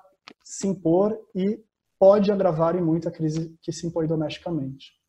se 0.44 0.68
impor 0.68 1.18
e 1.36 1.62
pode 2.00 2.32
agravar 2.32 2.76
em 2.76 2.82
muito 2.82 3.08
a 3.08 3.12
crise 3.12 3.56
que 3.62 3.72
se 3.72 3.86
impõe 3.86 4.08
domesticamente. 4.08 5.01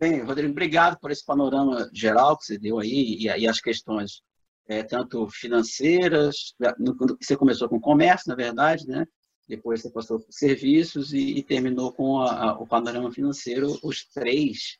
Bem, 0.00 0.20
Rodrigo, 0.22 0.52
obrigado 0.52 0.98
por 1.00 1.10
esse 1.10 1.24
panorama 1.24 1.90
geral 1.92 2.38
que 2.38 2.44
você 2.44 2.58
deu 2.58 2.78
aí 2.78 3.16
e, 3.18 3.24
e 3.24 3.48
as 3.48 3.60
questões 3.60 4.22
é, 4.68 4.82
tanto 4.82 5.26
financeiras, 5.28 6.54
você 7.20 7.36
começou 7.36 7.68
com 7.68 7.80
comércio, 7.80 8.28
na 8.28 8.36
verdade, 8.36 8.86
né? 8.86 9.04
depois 9.48 9.80
você 9.80 9.90
passou 9.90 10.20
por 10.20 10.30
serviços 10.30 11.12
e, 11.12 11.38
e 11.38 11.42
terminou 11.42 11.92
com 11.92 12.20
a, 12.20 12.50
a, 12.50 12.52
o 12.60 12.66
panorama 12.66 13.10
financeiro, 13.10 13.78
os 13.82 14.04
três, 14.04 14.78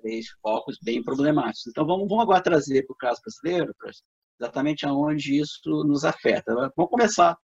três 0.00 0.28
focos 0.40 0.78
bem 0.80 1.02
problemáticos. 1.02 1.66
Então, 1.66 1.84
vamos, 1.84 2.08
vamos 2.08 2.22
agora 2.22 2.42
trazer 2.42 2.86
para 2.86 2.94
o 2.94 2.96
caso 2.96 3.20
brasileiro, 3.20 3.74
exatamente 4.40 4.86
aonde 4.86 5.38
isso 5.40 5.84
nos 5.84 6.04
afeta. 6.04 6.54
Vamos 6.54 6.90
começar 6.90 7.36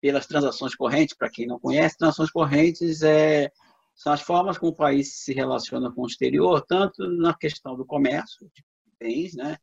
pelas 0.00 0.26
transações 0.26 0.74
correntes, 0.74 1.16
para 1.16 1.30
quem 1.30 1.46
não 1.46 1.58
conhece, 1.58 1.96
transações 1.96 2.30
correntes 2.30 3.02
é, 3.02 3.50
são 3.96 4.12
as 4.12 4.20
formas 4.20 4.58
como 4.58 4.72
o 4.72 4.76
país 4.76 5.24
se 5.24 5.32
relaciona 5.32 5.90
com 5.90 6.02
o 6.02 6.06
exterior, 6.06 6.62
tanto 6.68 7.08
na 7.08 7.34
questão 7.34 7.74
do 7.74 7.84
comércio 7.84 8.46
de 8.54 8.62
bens, 9.00 9.34
né, 9.34 9.56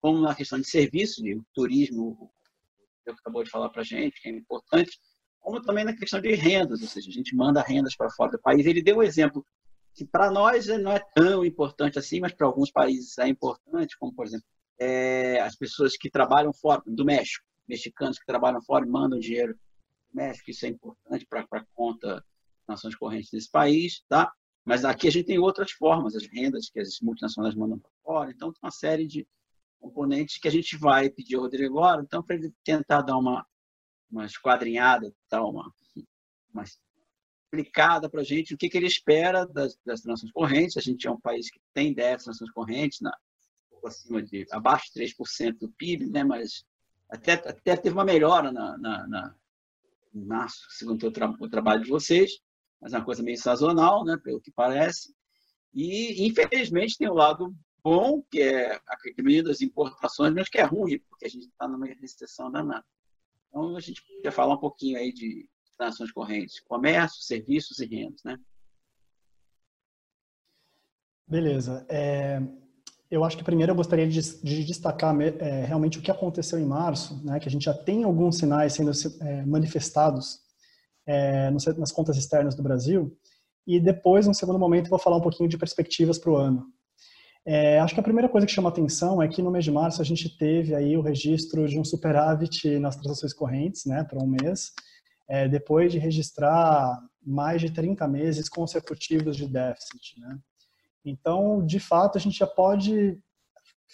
como 0.00 0.20
na 0.20 0.34
questão 0.34 0.60
de 0.60 0.68
serviços, 0.68 1.22
de 1.22 1.40
turismo, 1.54 2.30
que 3.04 3.10
acabou 3.10 3.44
de 3.44 3.50
falar 3.50 3.70
para 3.70 3.82
a 3.82 3.84
gente, 3.84 4.20
que 4.20 4.28
é 4.28 4.32
importante, 4.32 4.98
como 5.40 5.62
também 5.62 5.84
na 5.84 5.96
questão 5.96 6.20
de 6.20 6.34
rendas, 6.34 6.82
ou 6.82 6.88
seja, 6.88 7.08
a 7.08 7.12
gente 7.12 7.34
manda 7.36 7.62
rendas 7.62 7.96
para 7.96 8.10
fora 8.10 8.32
do 8.32 8.40
país. 8.40 8.66
Ele 8.66 8.82
deu 8.82 8.96
um 8.96 9.02
exemplo 9.02 9.46
que 9.94 10.04
para 10.04 10.30
nós 10.30 10.66
não 10.66 10.90
é 10.90 11.00
tão 11.14 11.44
importante 11.44 11.98
assim, 11.98 12.18
mas 12.18 12.34
para 12.34 12.46
alguns 12.46 12.70
países 12.70 13.16
é 13.18 13.28
importante, 13.28 13.96
como, 13.98 14.12
por 14.12 14.26
exemplo, 14.26 14.44
é, 14.78 15.40
as 15.40 15.56
pessoas 15.56 15.96
que 15.96 16.10
trabalham 16.10 16.52
fora, 16.52 16.82
do 16.84 17.04
México, 17.04 17.46
mexicanos 17.68 18.18
que 18.18 18.26
trabalham 18.26 18.60
fora 18.62 18.84
e 18.84 18.88
mandam 18.88 19.18
dinheiro 19.18 19.54
do 19.54 19.60
México, 20.12 20.50
isso 20.50 20.66
é 20.66 20.68
importante 20.68 21.24
para 21.26 21.46
a 21.50 21.64
conta 21.72 22.24
nações 22.68 22.94
correntes 22.94 23.30
desse 23.30 23.50
país, 23.50 24.02
tá? 24.08 24.32
Mas 24.64 24.84
aqui 24.84 25.08
a 25.08 25.10
gente 25.12 25.26
tem 25.26 25.38
outras 25.38 25.70
formas, 25.72 26.16
as 26.16 26.26
rendas 26.26 26.68
que 26.68 26.80
as 26.80 27.00
multinacionais 27.00 27.54
mandam 27.54 27.78
para 27.78 27.90
fora, 28.02 28.30
então 28.30 28.52
tem 28.52 28.60
uma 28.62 28.70
série 28.70 29.06
de, 29.06 29.26
componentes 29.86 30.38
que 30.38 30.48
a 30.48 30.50
gente 30.50 30.76
vai 30.76 31.08
pedir 31.08 31.36
ao 31.36 31.42
Rodrigo 31.42 31.78
agora, 31.78 32.02
então, 32.02 32.22
para 32.22 32.36
ele 32.36 32.52
tentar 32.64 33.02
dar 33.02 33.16
uma, 33.16 33.46
uma 34.10 34.24
esquadrinhada, 34.24 35.14
dar 35.30 35.44
uma, 35.44 35.72
uma 36.52 36.64
explicada 36.64 38.08
para 38.08 38.20
a 38.20 38.24
gente 38.24 38.54
o 38.54 38.58
que, 38.58 38.68
que 38.68 38.76
ele 38.76 38.86
espera 38.86 39.46
das, 39.46 39.78
das 39.84 40.00
transações 40.00 40.32
correntes. 40.32 40.76
A 40.76 40.80
gente 40.80 41.06
é 41.06 41.10
um 41.10 41.20
país 41.20 41.50
que 41.50 41.60
tem 41.72 41.94
10 41.94 42.24
transações 42.24 42.50
correntes, 42.50 43.00
na, 43.00 43.16
acima 43.84 44.20
de 44.20 44.46
abaixo 44.50 44.92
de 44.92 45.00
3% 45.00 45.58
do 45.58 45.70
PIB, 45.70 46.06
né? 46.06 46.24
mas 46.24 46.64
até, 47.08 47.34
até 47.34 47.76
teve 47.76 47.94
uma 47.94 48.04
melhora 48.04 48.50
na, 48.50 48.76
na, 48.76 49.06
na 49.06 49.34
março, 50.12 50.66
segundo 50.70 51.06
o 51.06 51.48
trabalho 51.48 51.84
de 51.84 51.90
vocês, 51.90 52.40
mas 52.80 52.92
é 52.92 52.98
uma 52.98 53.04
coisa 53.04 53.22
meio 53.22 53.38
sazonal, 53.38 54.04
né? 54.04 54.16
pelo 54.22 54.40
que 54.40 54.50
parece. 54.50 55.14
E, 55.72 56.26
infelizmente, 56.26 56.96
tem 56.96 57.08
o 57.08 57.14
lado 57.14 57.54
bom, 57.82 58.22
que 58.30 58.40
é 58.40 58.74
a 58.74 58.96
diminuindo 59.16 59.48
das 59.48 59.60
importações, 59.60 60.34
mas 60.34 60.48
que 60.48 60.58
é 60.58 60.64
ruim, 60.64 60.98
porque 61.08 61.26
a 61.26 61.28
gente 61.28 61.46
está 61.46 61.68
numa 61.68 61.86
recessão 61.86 62.50
danada. 62.50 62.84
Então, 63.48 63.76
a 63.76 63.80
gente 63.80 64.02
podia 64.02 64.32
falar 64.32 64.54
um 64.54 64.60
pouquinho 64.60 64.98
aí 64.98 65.12
de 65.12 65.48
transações 65.76 66.10
correntes, 66.10 66.60
comércio, 66.60 67.22
serviços 67.22 67.78
e 67.78 67.86
rendas, 67.86 68.22
né? 68.24 68.38
Beleza. 71.28 71.84
É, 71.88 72.40
eu 73.10 73.24
acho 73.24 73.36
que 73.36 73.44
primeiro 73.44 73.72
eu 73.72 73.76
gostaria 73.76 74.06
de, 74.06 74.20
de 74.42 74.64
destacar 74.64 75.14
é, 75.20 75.64
realmente 75.64 75.98
o 75.98 76.02
que 76.02 76.10
aconteceu 76.10 76.58
em 76.58 76.66
março, 76.66 77.22
né, 77.24 77.38
que 77.38 77.48
a 77.48 77.50
gente 77.50 77.64
já 77.64 77.74
tem 77.74 78.04
alguns 78.04 78.38
sinais 78.38 78.72
sendo 78.72 78.90
é, 79.20 79.44
manifestados 79.44 80.45
é, 81.06 81.50
nas 81.50 81.92
contas 81.92 82.16
externas 82.16 82.54
do 82.54 82.62
Brasil, 82.62 83.16
e 83.66 83.80
depois, 83.80 84.26
no 84.26 84.34
segundo 84.34 84.58
momento, 84.58 84.88
vou 84.88 84.98
falar 84.98 85.16
um 85.16 85.22
pouquinho 85.22 85.48
de 85.48 85.58
perspectivas 85.58 86.18
para 86.18 86.30
o 86.30 86.36
ano. 86.36 86.66
É, 87.44 87.78
acho 87.78 87.94
que 87.94 88.00
a 88.00 88.02
primeira 88.02 88.28
coisa 88.28 88.44
que 88.44 88.52
chama 88.52 88.68
atenção 88.68 89.22
é 89.22 89.28
que 89.28 89.40
no 89.40 89.52
mês 89.52 89.64
de 89.64 89.70
março 89.70 90.02
a 90.02 90.04
gente 90.04 90.36
teve 90.36 90.74
aí 90.74 90.96
o 90.96 91.00
registro 91.00 91.68
de 91.68 91.78
um 91.78 91.84
superávit 91.84 92.78
nas 92.80 92.96
transações 92.96 93.32
correntes, 93.32 93.84
né, 93.86 94.02
para 94.02 94.18
um 94.18 94.26
mês, 94.26 94.72
é, 95.28 95.48
depois 95.48 95.92
de 95.92 95.98
registrar 95.98 97.00
mais 97.24 97.60
de 97.60 97.70
30 97.70 98.06
meses 98.08 98.48
consecutivos 98.48 99.36
de 99.36 99.46
déficit, 99.46 100.18
né. 100.18 100.38
Então, 101.04 101.64
de 101.64 101.78
fato, 101.78 102.18
a 102.18 102.20
gente 102.20 102.36
já 102.36 102.48
pode 102.48 103.16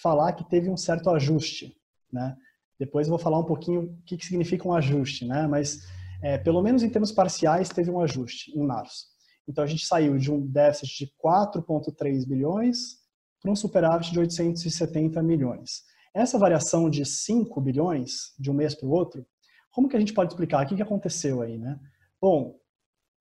falar 0.03 0.33
que 0.33 0.49
teve 0.49 0.71
um 0.71 0.77
certo 0.77 1.11
ajuste, 1.11 1.77
né. 2.11 2.35
Depois 2.79 3.07
eu 3.07 3.11
vou 3.11 3.19
falar 3.19 3.39
um 3.39 3.45
pouquinho 3.45 3.83
o 3.83 4.03
que, 4.07 4.17
que 4.17 4.25
significa 4.25 4.67
um 4.67 4.75
ajuste, 4.75 5.27
né, 5.27 5.47
mas 5.47 5.87
é, 6.23 6.39
pelo 6.39 6.63
menos 6.63 6.83
em 6.83 6.89
termos 6.89 7.13
parciais 7.13 7.69
teve 7.69 7.91
um 7.91 8.01
ajuste 8.01 8.57
em 8.57 8.65
março. 8.65 9.07
Então 9.47 9.65
a 9.65 9.67
gente 9.67 9.85
saiu 9.85 10.17
de 10.17 10.31
um 10.31 10.41
déficit 10.47 11.07
de 11.07 11.13
4,3 11.23 12.27
bilhões 12.27 13.03
para 13.41 13.51
um 13.51 13.57
superávit 13.57 14.13
de 14.13 14.21
870 14.21 15.21
milhões. 15.23 15.83
Essa 16.15 16.39
variação 16.39 16.89
de 16.89 17.05
5 17.05 17.61
bilhões 17.61 18.35
de 18.39 18.51
um 18.51 18.55
mês 18.55 18.75
para 18.75 18.87
o 18.87 18.93
outro, 18.93 19.27
como 19.73 19.89
que 19.89 19.97
a 19.97 20.01
gente 20.01 20.13
pode 20.13 20.33
explicar? 20.33 20.65
O 20.65 20.69
que, 20.69 20.77
que 20.77 20.83
aconteceu 20.83 21.41
aí, 21.41 21.59
né? 21.59 21.81
Bom, 22.21 22.57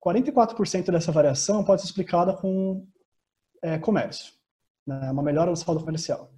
44% 0.04 0.90
dessa 0.90 1.10
variação 1.10 1.64
pode 1.64 1.80
ser 1.80 1.88
explicada 1.88 2.34
com 2.36 2.86
é, 3.62 3.78
comércio, 3.78 4.32
né? 4.86 5.10
uma 5.10 5.22
melhora 5.22 5.50
do 5.50 5.56
saldo 5.56 5.80
comercial. 5.80 6.30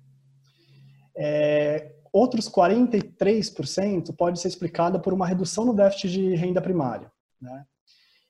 É, 1.17 1.95
outros 2.15 2.49
43% 2.49 4.15
pode 4.17 4.39
ser 4.39 4.47
explicada 4.47 5.01
por 5.01 5.13
uma 5.13 5.27
redução 5.27 5.65
no 5.65 5.75
déficit 5.75 6.13
de 6.13 6.37
renda 6.37 6.63
primária, 6.63 7.11
né? 7.43 7.67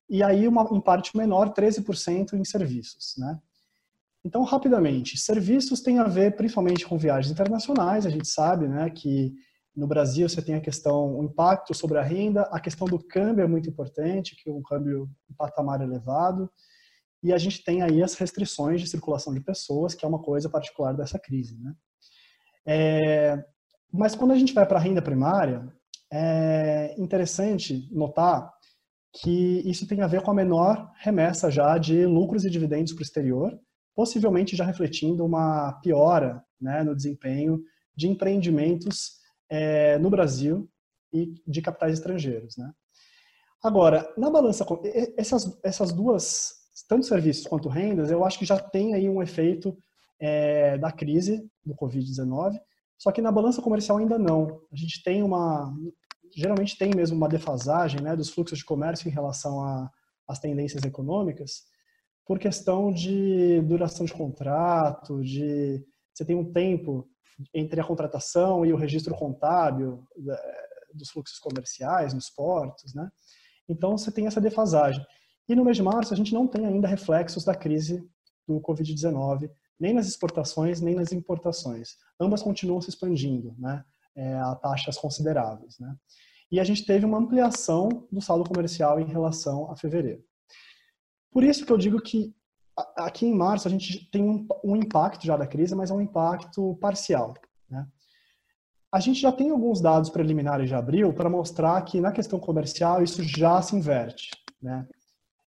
E 0.08 0.22
aí, 0.22 0.48
uma, 0.48 0.66
em 0.72 0.80
parte 0.80 1.14
menor, 1.14 1.52
13% 1.52 2.32
em 2.32 2.44
serviços, 2.44 3.14
né? 3.18 3.38
Então, 4.24 4.42
rapidamente, 4.42 5.18
serviços 5.18 5.82
tem 5.82 5.98
a 5.98 6.04
ver 6.04 6.34
principalmente 6.34 6.86
com 6.86 6.96
viagens 6.96 7.30
internacionais, 7.30 8.06
a 8.06 8.10
gente 8.10 8.26
sabe 8.26 8.66
né, 8.66 8.88
que 8.88 9.34
no 9.76 9.86
Brasil 9.86 10.26
você 10.26 10.40
tem 10.40 10.54
a 10.54 10.60
questão, 10.62 11.18
o 11.18 11.22
impacto 11.22 11.74
sobre 11.74 11.98
a 11.98 12.02
renda, 12.02 12.42
a 12.44 12.58
questão 12.58 12.86
do 12.86 12.98
câmbio 12.98 13.44
é 13.44 13.46
muito 13.46 13.68
importante, 13.68 14.34
que 14.34 14.48
é 14.48 14.52
um 14.52 14.62
câmbio 14.62 15.10
em 15.30 15.34
patamar 15.34 15.82
elevado, 15.82 16.50
e 17.22 17.34
a 17.34 17.38
gente 17.38 17.62
tem 17.62 17.82
aí 17.82 18.02
as 18.02 18.14
restrições 18.14 18.80
de 18.80 18.86
circulação 18.86 19.34
de 19.34 19.40
pessoas, 19.40 19.94
que 19.94 20.06
é 20.06 20.08
uma 20.08 20.22
coisa 20.22 20.48
particular 20.48 20.94
dessa 20.94 21.18
crise. 21.18 21.58
Né? 21.58 21.74
É, 22.66 23.44
mas 23.96 24.16
quando 24.16 24.32
a 24.32 24.36
gente 24.36 24.52
vai 24.52 24.66
para 24.66 24.78
a 24.78 24.82
renda 24.82 25.00
primária, 25.00 25.72
é 26.12 26.94
interessante 26.98 27.88
notar 27.92 28.52
que 29.12 29.62
isso 29.64 29.86
tem 29.86 30.02
a 30.02 30.08
ver 30.08 30.20
com 30.22 30.32
a 30.32 30.34
menor 30.34 30.90
remessa 30.98 31.48
já 31.48 31.78
de 31.78 32.04
lucros 32.04 32.44
e 32.44 32.50
dividendos 32.50 32.92
para 32.92 33.00
o 33.00 33.04
exterior, 33.04 33.56
possivelmente 33.94 34.56
já 34.56 34.64
refletindo 34.64 35.24
uma 35.24 35.74
piora 35.74 36.42
né, 36.60 36.82
no 36.82 36.96
desempenho 36.96 37.62
de 37.96 38.08
empreendimentos 38.08 39.20
é, 39.48 39.96
no 39.98 40.10
Brasil 40.10 40.68
e 41.12 41.32
de 41.46 41.62
capitais 41.62 41.94
estrangeiros. 41.94 42.56
Né? 42.56 42.72
Agora, 43.62 44.12
na 44.18 44.28
balança, 44.28 44.66
essas, 45.16 45.56
essas 45.62 45.92
duas, 45.92 46.52
tanto 46.88 47.06
serviços 47.06 47.46
quanto 47.46 47.68
rendas, 47.68 48.10
eu 48.10 48.24
acho 48.24 48.40
que 48.40 48.44
já 48.44 48.58
tem 48.58 48.94
aí 48.94 49.08
um 49.08 49.22
efeito 49.22 49.78
é, 50.18 50.76
da 50.78 50.90
crise 50.90 51.48
do 51.64 51.76
Covid-19, 51.76 52.58
só 53.04 53.12
que 53.12 53.20
na 53.20 53.30
balança 53.30 53.60
comercial 53.60 53.98
ainda 53.98 54.18
não. 54.18 54.62
A 54.72 54.76
gente 54.76 55.02
tem 55.02 55.22
uma, 55.22 55.70
geralmente 56.34 56.78
tem 56.78 56.90
mesmo 56.96 57.14
uma 57.14 57.28
defasagem 57.28 58.00
né, 58.00 58.16
dos 58.16 58.30
fluxos 58.30 58.60
de 58.60 58.64
comércio 58.64 59.06
em 59.06 59.12
relação 59.12 59.60
às 60.26 60.38
tendências 60.38 60.82
econômicas, 60.84 61.64
por 62.24 62.38
questão 62.38 62.90
de 62.90 63.60
duração 63.60 64.06
de 64.06 64.14
contrato, 64.14 65.20
de 65.20 65.84
você 66.14 66.24
tem 66.24 66.34
um 66.34 66.50
tempo 66.50 67.06
entre 67.52 67.78
a 67.78 67.84
contratação 67.84 68.64
e 68.64 68.72
o 68.72 68.76
registro 68.76 69.14
contábil 69.14 70.02
dos 70.94 71.10
fluxos 71.10 71.38
comerciais 71.38 72.14
nos 72.14 72.30
portos, 72.30 72.94
né? 72.94 73.06
Então, 73.68 73.98
você 73.98 74.10
tem 74.10 74.26
essa 74.26 74.40
defasagem. 74.40 75.04
E 75.46 75.54
no 75.54 75.62
mês 75.62 75.76
de 75.76 75.82
março, 75.82 76.14
a 76.14 76.16
gente 76.16 76.32
não 76.32 76.46
tem 76.46 76.64
ainda 76.64 76.88
reflexos 76.88 77.44
da 77.44 77.54
crise 77.54 78.02
do 78.48 78.62
Covid-19, 78.62 79.50
nem 79.78 79.92
nas 79.92 80.06
exportações, 80.06 80.80
nem 80.80 80.94
nas 80.94 81.12
importações. 81.12 81.96
Ambas 82.20 82.42
continuam 82.42 82.80
se 82.80 82.90
expandindo, 82.90 83.54
né, 83.58 83.84
é, 84.16 84.34
a 84.34 84.54
taxas 84.54 84.96
consideráveis. 84.96 85.78
Né? 85.78 85.94
E 86.50 86.60
a 86.60 86.64
gente 86.64 86.84
teve 86.86 87.04
uma 87.04 87.18
ampliação 87.18 87.88
do 88.10 88.20
saldo 88.20 88.48
comercial 88.48 89.00
em 89.00 89.06
relação 89.06 89.70
a 89.70 89.76
fevereiro. 89.76 90.22
Por 91.30 91.42
isso 91.42 91.66
que 91.66 91.72
eu 91.72 91.78
digo 91.78 92.00
que 92.00 92.34
aqui 92.96 93.26
em 93.26 93.34
março 93.34 93.66
a 93.68 93.70
gente 93.70 94.08
tem 94.10 94.22
um, 94.22 94.46
um 94.64 94.76
impacto 94.76 95.24
já 95.24 95.36
da 95.36 95.46
crise, 95.46 95.74
mas 95.74 95.90
é 95.90 95.94
um 95.94 96.00
impacto 96.00 96.76
parcial. 96.76 97.34
Né? 97.68 97.86
A 98.92 99.00
gente 99.00 99.20
já 99.20 99.32
tem 99.32 99.50
alguns 99.50 99.80
dados 99.80 100.10
preliminares 100.10 100.68
de 100.68 100.74
abril 100.74 101.12
para 101.12 101.28
mostrar 101.28 101.82
que 101.82 102.00
na 102.00 102.12
questão 102.12 102.38
comercial 102.38 103.02
isso 103.02 103.22
já 103.22 103.60
se 103.60 103.74
inverte. 103.74 104.30
Né? 104.62 104.86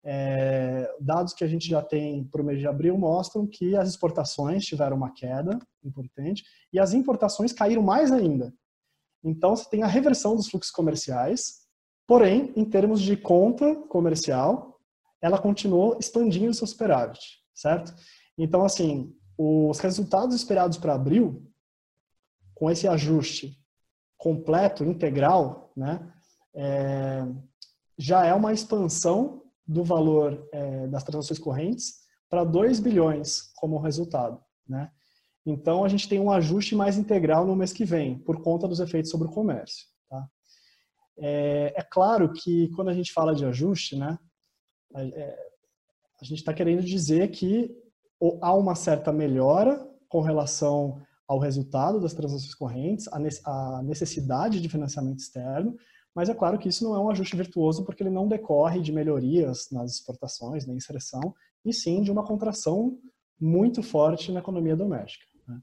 É, 0.05 0.93
dados 1.01 1.33
que 1.33 1.45
a 1.45 1.47
gente 1.47 1.69
já 1.69 1.81
tem 1.81 2.25
para 2.25 2.43
o 2.43 2.45
mês 2.45 2.59
de 2.59 2.67
abril 2.67 2.99
mostram 2.99 3.47
que 3.47 3.77
as 3.77 3.89
exportações 3.89 4.65
tiveram 4.65 4.97
uma 4.97 5.13
queda 5.13 5.59
importante 5.85 6.45
e 6.73 6.79
as 6.79 6.93
importações 6.93 7.53
caíram 7.53 7.83
mais 7.83 8.11
ainda. 8.11 8.53
Então, 9.23 9.55
você 9.55 9.69
tem 9.71 9.83
a 9.83 9.87
reversão 9.87 10.35
dos 10.35 10.49
fluxos 10.49 10.73
comerciais, 10.73 11.61
porém, 12.07 12.53
em 12.57 12.65
termos 12.65 13.01
de 13.01 13.17
conta 13.17 13.77
comercial, 13.89 14.81
ela 15.21 15.41
continuou 15.41 15.97
expandindo 16.01 16.53
seu 16.53 16.67
superávit, 16.67 17.41
certo? 17.55 17.95
Então, 18.37 18.65
assim, 18.65 19.15
os 19.39 19.79
resultados 19.79 20.35
esperados 20.35 20.79
para 20.79 20.95
abril 20.95 21.49
com 22.55 22.71
esse 22.71 22.89
ajuste 22.89 23.57
completo, 24.17 24.85
integral, 24.85 25.73
né, 25.77 26.13
é, 26.55 27.25
já 27.97 28.25
é 28.25 28.35
uma 28.35 28.53
expansão 28.53 29.42
do 29.67 29.85
valor 29.85 30.49
é, 30.53 30.87
das 30.89 31.05
transações 31.05 31.39
correntes 31.39 32.03
para 32.29 32.45
2 32.45 32.81
bilhões 32.81 33.53
como 33.57 33.79
resultado. 33.79 34.41
Né? 34.69 34.91
Então, 35.45 35.85
a 35.85 35.89
gente 35.89 36.09
tem 36.09 36.21
um 36.21 36.31
ajuste 36.31 36.75
mais 36.75 36.97
integral 36.97 37.47
no 37.47 37.57
mês 37.57 37.73
que 37.73 37.85
vem, 37.85 38.19
por 38.19 38.43
conta 38.43 38.69
dos 38.69 38.81
efeitos 38.81 39.11
sobre 39.11 39.29
o 39.29 39.31
comércio. 39.31 39.87
Tá? 40.09 40.29
É, 41.19 41.75
é 41.77 41.83
claro 41.83 42.33
que 42.33 42.69
quando 42.71 42.89
a 42.89 42.95
gente 42.95 43.13
fala 43.13 43.35
de 43.35 43.45
ajuste, 43.45 43.97
né, 43.97 44.19
é, 44.95 45.53
a 46.21 46.25
gente 46.25 46.39
está 46.39 46.55
querendo 46.55 46.83
dizer 46.83 47.31
que 47.31 47.77
há 48.41 48.55
uma 48.55 48.75
certa 48.75 49.13
melhora 49.13 49.89
com 50.09 50.21
relação 50.21 51.03
ao 51.27 51.39
resultado 51.39 52.01
das 52.01 52.15
transações 52.15 52.55
correntes, 52.55 53.09
a 53.09 53.83
necessidade 53.83 54.61
de 54.61 54.69
financiamento 54.69 55.19
externo, 55.19 55.77
mas 56.15 56.29
é 56.29 56.35
claro 56.35 56.59
que 56.59 56.69
isso 56.69 56.85
não 56.85 56.95
é 56.95 56.99
um 56.99 57.11
ajuste 57.11 57.37
virtuoso 57.37 57.85
porque 57.85 58.03
ele 58.03 58.11
não 58.11 58.29
decorre 58.29 58.81
de 58.81 58.93
melhorias 58.93 59.71
nas 59.71 59.93
exportações, 59.93 60.67
na 60.67 60.75
inserção, 60.75 61.35
e 61.65 61.73
sim 61.73 62.03
de 62.03 62.11
uma 62.11 62.25
contração 62.25 62.99
muito 63.41 63.83
forte 63.83 64.31
na 64.31 64.41
economia 64.41 64.77
doméstica. 64.77 65.27
Né? 65.47 65.61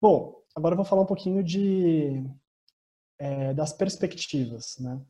Bom, 0.00 0.42
agora 0.54 0.72
eu 0.72 0.76
vou 0.76 0.86
falar 0.86 1.02
um 1.02 1.06
pouquinho 1.06 1.42
de, 1.44 2.24
é, 3.18 3.52
das 3.52 3.72
perspectivas. 3.72 4.78
Né? 4.78 5.00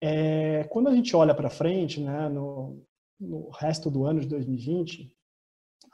É, 0.00 0.64
quando 0.64 0.88
a 0.88 0.94
gente 0.94 1.14
olha 1.14 1.34
para 1.34 1.48
frente, 1.48 2.00
né, 2.00 2.28
no, 2.28 2.84
no 3.20 3.50
resto 3.50 3.90
do 3.90 4.04
ano 4.04 4.20
de 4.20 4.26
2020, 4.26 5.14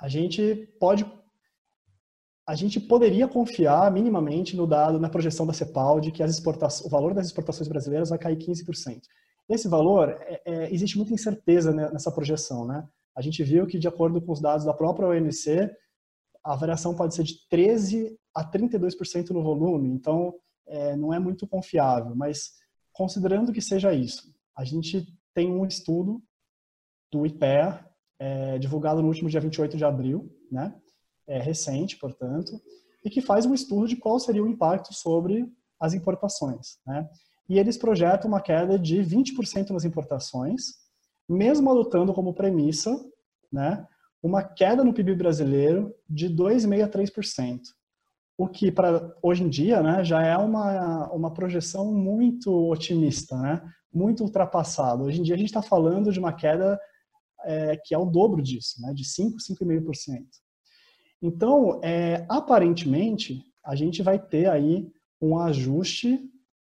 a 0.00 0.08
gente 0.08 0.66
pode 0.80 1.04
a 2.48 2.54
gente 2.54 2.80
poderia 2.80 3.28
confiar 3.28 3.92
minimamente 3.92 4.56
no 4.56 4.66
dado, 4.66 4.98
na 4.98 5.10
projeção 5.10 5.46
da 5.46 5.52
CEPAL, 5.52 6.00
de 6.00 6.10
que 6.10 6.22
o 6.22 6.88
valor 6.88 7.12
das 7.12 7.26
exportações 7.26 7.68
brasileiras 7.68 8.08
vai 8.08 8.18
cair 8.18 8.38
15%. 8.38 9.02
Esse 9.46 9.68
valor, 9.68 10.16
é, 10.22 10.40
é, 10.46 10.72
existe 10.72 10.96
muita 10.96 11.12
incerteza 11.12 11.74
nessa 11.74 12.10
projeção. 12.10 12.66
Né? 12.66 12.88
A 13.14 13.20
gente 13.20 13.44
viu 13.44 13.66
que, 13.66 13.78
de 13.78 13.86
acordo 13.86 14.18
com 14.22 14.32
os 14.32 14.40
dados 14.40 14.64
da 14.64 14.72
própria 14.72 15.08
OMC, 15.08 15.70
a 16.42 16.56
variação 16.56 16.94
pode 16.94 17.14
ser 17.14 17.22
de 17.22 17.34
13% 17.52 18.16
a 18.34 18.50
32% 18.50 19.28
no 19.28 19.42
volume, 19.42 19.90
então 19.90 20.34
é, 20.66 20.96
não 20.96 21.12
é 21.12 21.18
muito 21.18 21.46
confiável. 21.46 22.16
Mas, 22.16 22.52
considerando 22.94 23.52
que 23.52 23.60
seja 23.60 23.92
isso, 23.92 24.34
a 24.56 24.64
gente 24.64 25.06
tem 25.34 25.50
um 25.50 25.66
estudo 25.66 26.22
do 27.12 27.26
IPEA, 27.26 27.84
é, 28.18 28.58
divulgado 28.58 29.02
no 29.02 29.08
último 29.08 29.28
dia 29.28 29.38
28 29.38 29.76
de 29.76 29.84
abril, 29.84 30.34
né? 30.50 30.74
É, 31.28 31.38
recente, 31.38 31.96
portanto, 31.98 32.60
e 33.04 33.10
que 33.10 33.20
faz 33.20 33.46
um 33.46 33.54
estudo 33.54 33.86
de 33.86 33.96
qual 33.96 34.18
seria 34.18 34.42
o 34.42 34.48
impacto 34.48 34.92
sobre 34.92 35.46
as 35.78 35.94
importações. 35.94 36.78
Né? 36.86 37.08
E 37.48 37.58
eles 37.58 37.76
projetam 37.76 38.28
uma 38.28 38.40
queda 38.40 38.78
de 38.78 38.96
20% 38.98 39.70
nas 39.70 39.84
importações, 39.84 40.62
mesmo 41.28 41.70
adotando 41.70 42.12
como 42.12 42.34
premissa 42.34 42.98
né, 43.52 43.86
uma 44.22 44.42
queda 44.42 44.82
no 44.82 44.92
PIB 44.92 45.14
brasileiro 45.14 45.94
de 46.08 46.28
2,5% 46.28 46.84
a 46.84 46.88
3%. 46.88 47.60
O 48.36 48.46
que, 48.46 48.70
para 48.70 49.14
hoje 49.22 49.42
em 49.42 49.48
dia, 49.48 49.82
né, 49.82 50.04
já 50.04 50.22
é 50.22 50.36
uma, 50.36 51.10
uma 51.12 51.32
projeção 51.32 51.92
muito 51.92 52.52
otimista, 52.70 53.36
né, 53.36 53.62
muito 53.92 54.22
ultrapassada. 54.22 55.02
Hoje 55.02 55.20
em 55.20 55.22
dia, 55.22 55.34
a 55.34 55.38
gente 55.38 55.48
está 55.48 55.62
falando 55.62 56.12
de 56.12 56.20
uma 56.20 56.32
queda 56.32 56.78
é, 57.44 57.76
que 57.76 57.94
é 57.94 57.98
o 57.98 58.04
dobro 58.04 58.42
disso, 58.42 58.80
né, 58.80 58.92
de 58.92 59.04
5%, 59.04 59.34
5,5%. 59.60 60.24
Então, 61.20 61.80
é, 61.82 62.24
aparentemente, 62.28 63.44
a 63.64 63.74
gente 63.74 64.02
vai 64.02 64.18
ter 64.18 64.48
aí 64.48 64.90
um 65.20 65.38
ajuste 65.38 66.20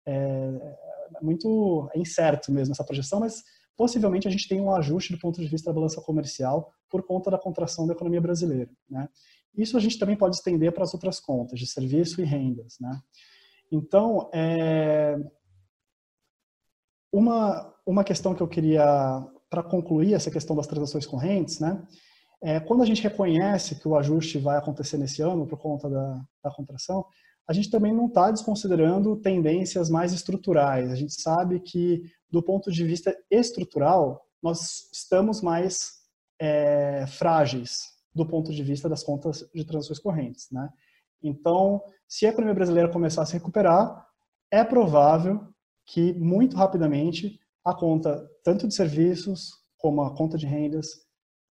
é, 0.06 0.76
muito 1.20 1.88
incerto 1.94 2.50
mesmo 2.50 2.72
essa 2.72 2.84
projeção, 2.84 3.20
mas 3.20 3.42
possivelmente 3.76 4.26
a 4.26 4.30
gente 4.30 4.48
tem 4.48 4.60
um 4.60 4.74
ajuste 4.74 5.12
do 5.12 5.18
ponto 5.18 5.40
de 5.40 5.46
vista 5.46 5.70
da 5.70 5.74
balança 5.74 6.00
comercial 6.00 6.72
por 6.90 7.02
conta 7.04 7.30
da 7.30 7.38
contração 7.38 7.86
da 7.86 7.94
economia 7.94 8.20
brasileira. 8.20 8.70
Né? 8.88 9.08
Isso 9.56 9.76
a 9.76 9.80
gente 9.80 9.98
também 9.98 10.16
pode 10.16 10.36
estender 10.36 10.72
para 10.72 10.84
as 10.84 10.92
outras 10.92 11.20
contas, 11.20 11.58
de 11.58 11.66
serviço 11.66 12.20
e 12.20 12.24
rendas. 12.24 12.76
Né? 12.80 13.00
Então, 13.70 14.28
é, 14.34 15.16
uma, 17.12 17.74
uma 17.86 18.04
questão 18.04 18.34
que 18.34 18.42
eu 18.42 18.48
queria, 18.48 18.84
para 19.48 19.62
concluir 19.62 20.14
essa 20.14 20.30
questão 20.30 20.56
das 20.56 20.66
transações 20.66 21.06
correntes, 21.06 21.60
né? 21.60 21.82
É, 22.42 22.58
quando 22.58 22.82
a 22.82 22.86
gente 22.86 23.02
reconhece 23.02 23.76
que 23.76 23.86
o 23.86 23.96
ajuste 23.96 24.38
vai 24.38 24.58
acontecer 24.58 24.98
nesse 24.98 25.22
ano 25.22 25.46
por 25.46 25.58
conta 25.58 25.88
da, 25.88 26.20
da 26.42 26.50
contração, 26.50 27.06
a 27.46 27.52
gente 27.52 27.70
também 27.70 27.92
não 27.92 28.06
está 28.06 28.30
desconsiderando 28.30 29.16
tendências 29.16 29.88
mais 29.88 30.12
estruturais. 30.12 30.90
A 30.90 30.94
gente 30.96 31.20
sabe 31.20 31.60
que, 31.60 32.02
do 32.30 32.42
ponto 32.42 32.70
de 32.70 32.84
vista 32.84 33.16
estrutural, 33.30 34.26
nós 34.42 34.88
estamos 34.92 35.40
mais 35.40 36.02
é, 36.40 37.06
frágeis 37.06 37.92
do 38.14 38.26
ponto 38.26 38.52
de 38.52 38.62
vista 38.62 38.88
das 38.88 39.02
contas 39.02 39.48
de 39.54 39.64
transações 39.64 39.98
correntes. 39.98 40.50
Né? 40.50 40.68
Então, 41.22 41.82
se 42.08 42.26
a 42.26 42.30
economia 42.30 42.54
brasileira 42.54 42.90
começar 42.90 43.22
a 43.22 43.26
se 43.26 43.34
recuperar, 43.34 44.06
é 44.50 44.64
provável 44.64 45.48
que, 45.86 46.12
muito 46.14 46.56
rapidamente, 46.56 47.38
a 47.64 47.74
conta 47.74 48.28
tanto 48.44 48.66
de 48.66 48.74
serviços 48.74 49.52
como 49.78 50.02
a 50.02 50.14
conta 50.14 50.36
de 50.36 50.46
rendas 50.46 51.06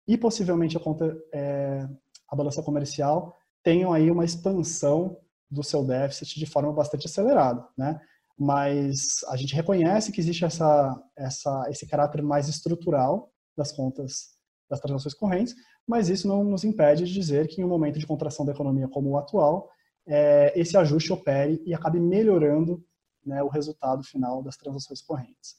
e 0.10 0.18
possivelmente 0.18 0.76
a 0.76 0.80
conta, 0.80 1.16
é, 1.32 1.88
a 2.28 2.36
balança 2.36 2.64
comercial 2.64 3.38
tenham 3.62 3.94
aí 3.94 4.10
uma 4.10 4.26
expansão 4.26 5.20
do 5.52 5.64
seu 5.64 5.86
déficit 5.86 6.40
de 6.40 6.48
forma 6.48 6.74
bastante 6.74 7.06
acelerada, 7.06 7.64
né? 7.78 8.02
Mas 8.36 9.24
a 9.28 9.38
gente 9.38 9.54
reconhece 9.54 10.12
que 10.12 10.20
existe 10.20 10.44
essa, 10.44 11.00
essa, 11.16 11.68
esse 11.70 11.86
caráter 11.86 12.24
mais 12.24 12.48
estrutural 12.48 13.32
das 13.56 13.72
contas 13.72 14.30
das 14.68 14.80
transações 14.80 15.14
correntes, 15.14 15.54
mas 15.88 16.10
isso 16.10 16.28
não 16.28 16.44
nos 16.44 16.64
impede 16.64 17.06
de 17.06 17.14
dizer 17.14 17.48
que 17.48 17.62
em 17.62 17.64
um 17.64 17.68
momento 17.68 18.00
de 18.00 18.08
contração 18.08 18.44
da 18.44 18.52
economia 18.52 18.88
como 18.88 19.12
o 19.12 19.18
atual, 19.18 19.70
é, 20.08 20.60
esse 20.60 20.76
ajuste 20.76 21.14
opere 21.14 21.62
e 21.68 21.74
acabe 21.74 22.00
melhorando 22.00 22.84
né, 23.24 23.44
o 23.44 23.48
resultado 23.48 24.04
final 24.04 24.42
das 24.42 24.58
transações 24.58 25.02
correntes. 25.04 25.56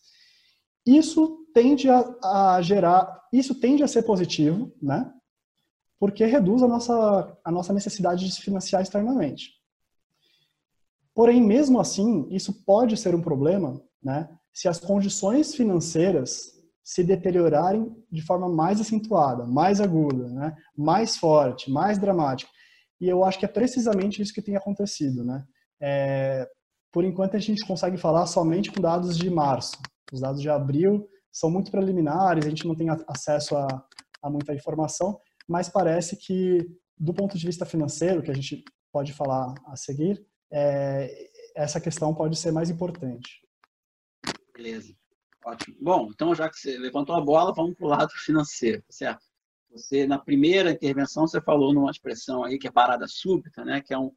Isso 0.91 1.47
tende 1.55 1.89
a, 1.89 2.17
a, 2.23 2.63
gerar, 2.63 3.29
isso 3.33 3.55
tende 3.55 3.83
a 3.83 3.89
ser 3.89 4.03
positivo, 4.03 4.73
né? 4.83 5.13
Porque 6.01 6.25
reduz 6.25 6.63
a 6.63 6.69
nossa, 6.69 7.39
a 7.45 7.51
nossa 7.53 7.73
necessidade 7.73 8.25
de 8.25 8.33
se 8.33 8.41
financiar 8.41 8.83
externamente. 8.83 9.53
Porém, 11.15 11.41
mesmo 11.41 11.79
assim, 11.79 12.27
isso 12.31 12.65
pode 12.65 12.97
ser 12.97 13.15
um 13.15 13.21
problema 13.21 13.81
né, 14.03 14.29
se 14.53 14.67
as 14.67 14.81
condições 14.81 15.55
financeiras 15.55 16.59
se 16.83 17.05
deteriorarem 17.05 17.95
de 18.11 18.23
forma 18.23 18.49
mais 18.49 18.81
acentuada, 18.81 19.47
mais 19.47 19.81
aguda, 19.81 20.29
né, 20.29 20.57
mais 20.77 21.17
forte, 21.17 21.71
mais 21.71 21.99
dramática. 21.99 22.51
E 23.01 23.09
eu 23.09 23.23
acho 23.23 23.39
que 23.39 23.45
é 23.45 23.49
precisamente 23.49 24.21
isso 24.21 24.35
que 24.35 24.43
tem 24.43 24.57
acontecido. 24.57 25.23
Né? 25.23 25.45
É, 25.81 26.49
por 26.91 27.05
enquanto, 27.05 27.37
a 27.37 27.39
gente 27.41 27.67
consegue 27.67 27.97
falar 27.97 28.27
somente 28.27 28.73
com 28.73 28.81
dados 28.81 29.17
de 29.17 29.31
março. 29.31 29.77
Os 30.13 30.21
dados 30.21 30.41
de 30.41 30.49
abril 30.49 31.09
são 31.33 31.51
muito 31.51 31.71
preliminares, 31.71 32.45
a 32.45 32.49
gente 32.49 32.67
não 32.67 32.75
tem 32.75 32.89
acesso 33.07 33.57
a, 33.57 33.87
a 34.23 34.31
muita 34.31 34.55
informação, 34.55 35.21
mas 35.49 35.69
parece 35.69 36.17
que, 36.17 36.59
do 36.99 37.15
ponto 37.15 37.39
de 37.39 37.47
vista 37.47 37.65
financeiro, 37.65 38.23
que 38.23 38.31
a 38.31 38.35
gente 38.35 38.65
pode 38.93 39.13
falar 39.13 39.55
a 39.67 39.77
seguir, 39.77 40.25
é, 40.53 41.31
essa 41.55 41.81
questão 41.81 42.15
pode 42.15 42.37
ser 42.37 42.53
mais 42.53 42.71
importante. 42.71 43.41
Beleza. 44.55 44.95
Ótimo. 45.45 45.77
Bom, 45.81 46.11
então 46.13 46.35
já 46.35 46.51
que 46.51 46.59
você 46.59 46.77
levantou 46.77 47.15
a 47.15 47.21
bola, 47.21 47.55
vamos 47.55 47.75
para 47.75 47.87
o 47.87 47.89
lado 47.89 48.11
financeiro, 48.13 48.83
tá 48.83 48.93
certo? 48.93 49.25
Você, 49.71 50.07
na 50.07 50.19
primeira 50.19 50.73
intervenção, 50.73 51.27
você 51.27 51.41
falou 51.41 51.73
numa 51.73 51.91
expressão 51.91 52.45
aí 52.45 52.59
que 52.59 52.67
é 52.67 52.73
parada 52.73 53.07
súbita, 53.07 53.65
né? 53.65 53.81
Que 53.81 53.95
é 53.95 53.99
um, 53.99 54.13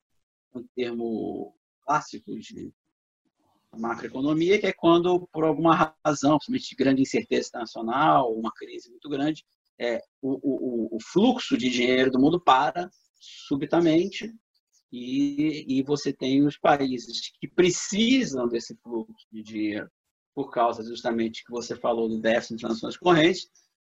um 0.53 0.65
termo 0.75 1.55
clássico 1.85 2.37
de 2.39 2.73
macroeconomia, 3.77 4.59
que 4.59 4.67
é 4.67 4.73
quando, 4.73 5.27
por 5.31 5.43
alguma 5.43 5.95
razão, 6.05 6.37
principalmente 6.37 6.69
de 6.69 6.75
grande 6.75 7.01
incerteza 7.01 7.49
nacional, 7.53 8.33
uma 8.33 8.51
crise 8.51 8.89
muito 8.89 9.09
grande, 9.09 9.43
é, 9.79 10.01
o, 10.21 10.39
o, 10.41 10.95
o 10.95 10.97
fluxo 11.01 11.57
de 11.57 11.69
dinheiro 11.69 12.11
do 12.11 12.19
mundo 12.19 12.39
para 12.39 12.89
subitamente 13.19 14.33
e, 14.91 15.65
e 15.67 15.83
você 15.83 16.13
tem 16.13 16.45
os 16.45 16.57
países 16.57 17.31
que 17.39 17.47
precisam 17.47 18.47
desse 18.47 18.75
fluxo 18.83 19.25
de 19.31 19.41
dinheiro 19.41 19.89
por 20.35 20.51
causa 20.51 20.83
justamente 20.83 21.43
que 21.43 21.51
você 21.51 21.75
falou 21.75 22.07
do 22.07 22.19
déficit 22.19 22.55
de 22.55 22.61
transações 22.61 22.97
correntes, 22.97 23.47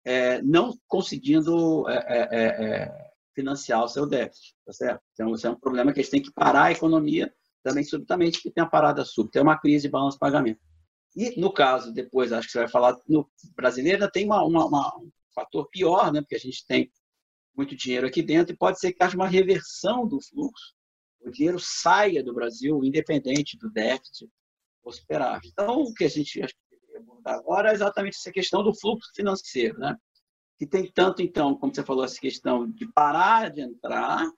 é, 0.03 0.41
não 0.41 0.77
conseguindo 0.87 1.87
é, 1.89 1.95
é, 1.95 2.27
é, 2.31 2.45
é, 2.65 3.11
financiar 3.33 3.83
o 3.83 3.87
seu 3.87 4.05
déficit, 4.05 4.55
tá 4.65 4.73
certo? 4.73 5.01
Então, 5.13 5.33
isso 5.33 5.47
é 5.47 5.49
um 5.49 5.59
problema 5.59 5.91
que 5.91 5.99
eles 5.99 6.09
têm 6.09 6.21
que 6.21 6.31
parar 6.31 6.65
a 6.65 6.71
economia 6.71 7.33
também 7.65 7.83
subitamente, 7.83 8.39
que 8.39 8.51
tem 8.51 8.63
a 8.63 8.67
parada 8.67 9.03
súbita, 9.03 9.39
é 9.39 9.41
uma 9.41 9.57
crise 9.57 9.87
de 9.87 9.91
balanço 9.91 10.17
de 10.17 10.19
pagamento. 10.19 10.61
E, 11.15 11.39
no 11.39 11.51
caso, 11.51 11.91
depois, 11.91 12.31
acho 12.31 12.47
que 12.47 12.51
você 12.51 12.59
vai 12.59 12.67
falar, 12.67 12.95
no 13.07 13.27
brasileiro 13.55 14.09
tem 14.11 14.25
uma, 14.25 14.43
uma, 14.43 14.65
uma, 14.67 14.97
um 14.99 15.09
fator 15.33 15.67
pior, 15.69 16.13
né? 16.13 16.21
porque 16.21 16.35
a 16.35 16.39
gente 16.39 16.63
tem 16.67 16.91
muito 17.57 17.75
dinheiro 17.75 18.05
aqui 18.05 18.21
dentro 18.21 18.53
e 18.53 18.57
pode 18.57 18.79
ser 18.79 18.93
que 18.93 19.03
haja 19.03 19.15
uma 19.15 19.27
reversão 19.27 20.07
do 20.07 20.21
fluxo, 20.21 20.75
o 21.21 21.31
dinheiro 21.31 21.57
saia 21.59 22.23
do 22.23 22.35
Brasil, 22.35 22.83
independente 22.83 23.57
do 23.57 23.71
déficit 23.71 24.29
ou 24.83 24.91
superávit. 24.91 25.49
Então, 25.51 25.81
o 25.81 25.93
que 25.93 26.03
a 26.03 26.09
gente 26.09 26.43
acho 26.43 26.53
que 26.53 26.75
deveria 26.75 26.99
abordar 26.99 27.33
agora 27.33 27.71
é 27.71 27.73
exatamente 27.73 28.17
essa 28.17 28.31
questão 28.31 28.61
do 28.61 28.77
fluxo 28.77 29.09
financeiro, 29.15 29.79
né? 29.79 29.95
que 30.59 30.67
tem 30.67 30.91
tanto, 30.91 31.23
então, 31.23 31.55
como 31.57 31.73
você 31.73 31.83
falou, 31.83 32.05
essa 32.05 32.19
questão 32.19 32.69
de 32.69 32.87
parar 32.93 33.49
de 33.49 33.61
entrar, 33.61 34.29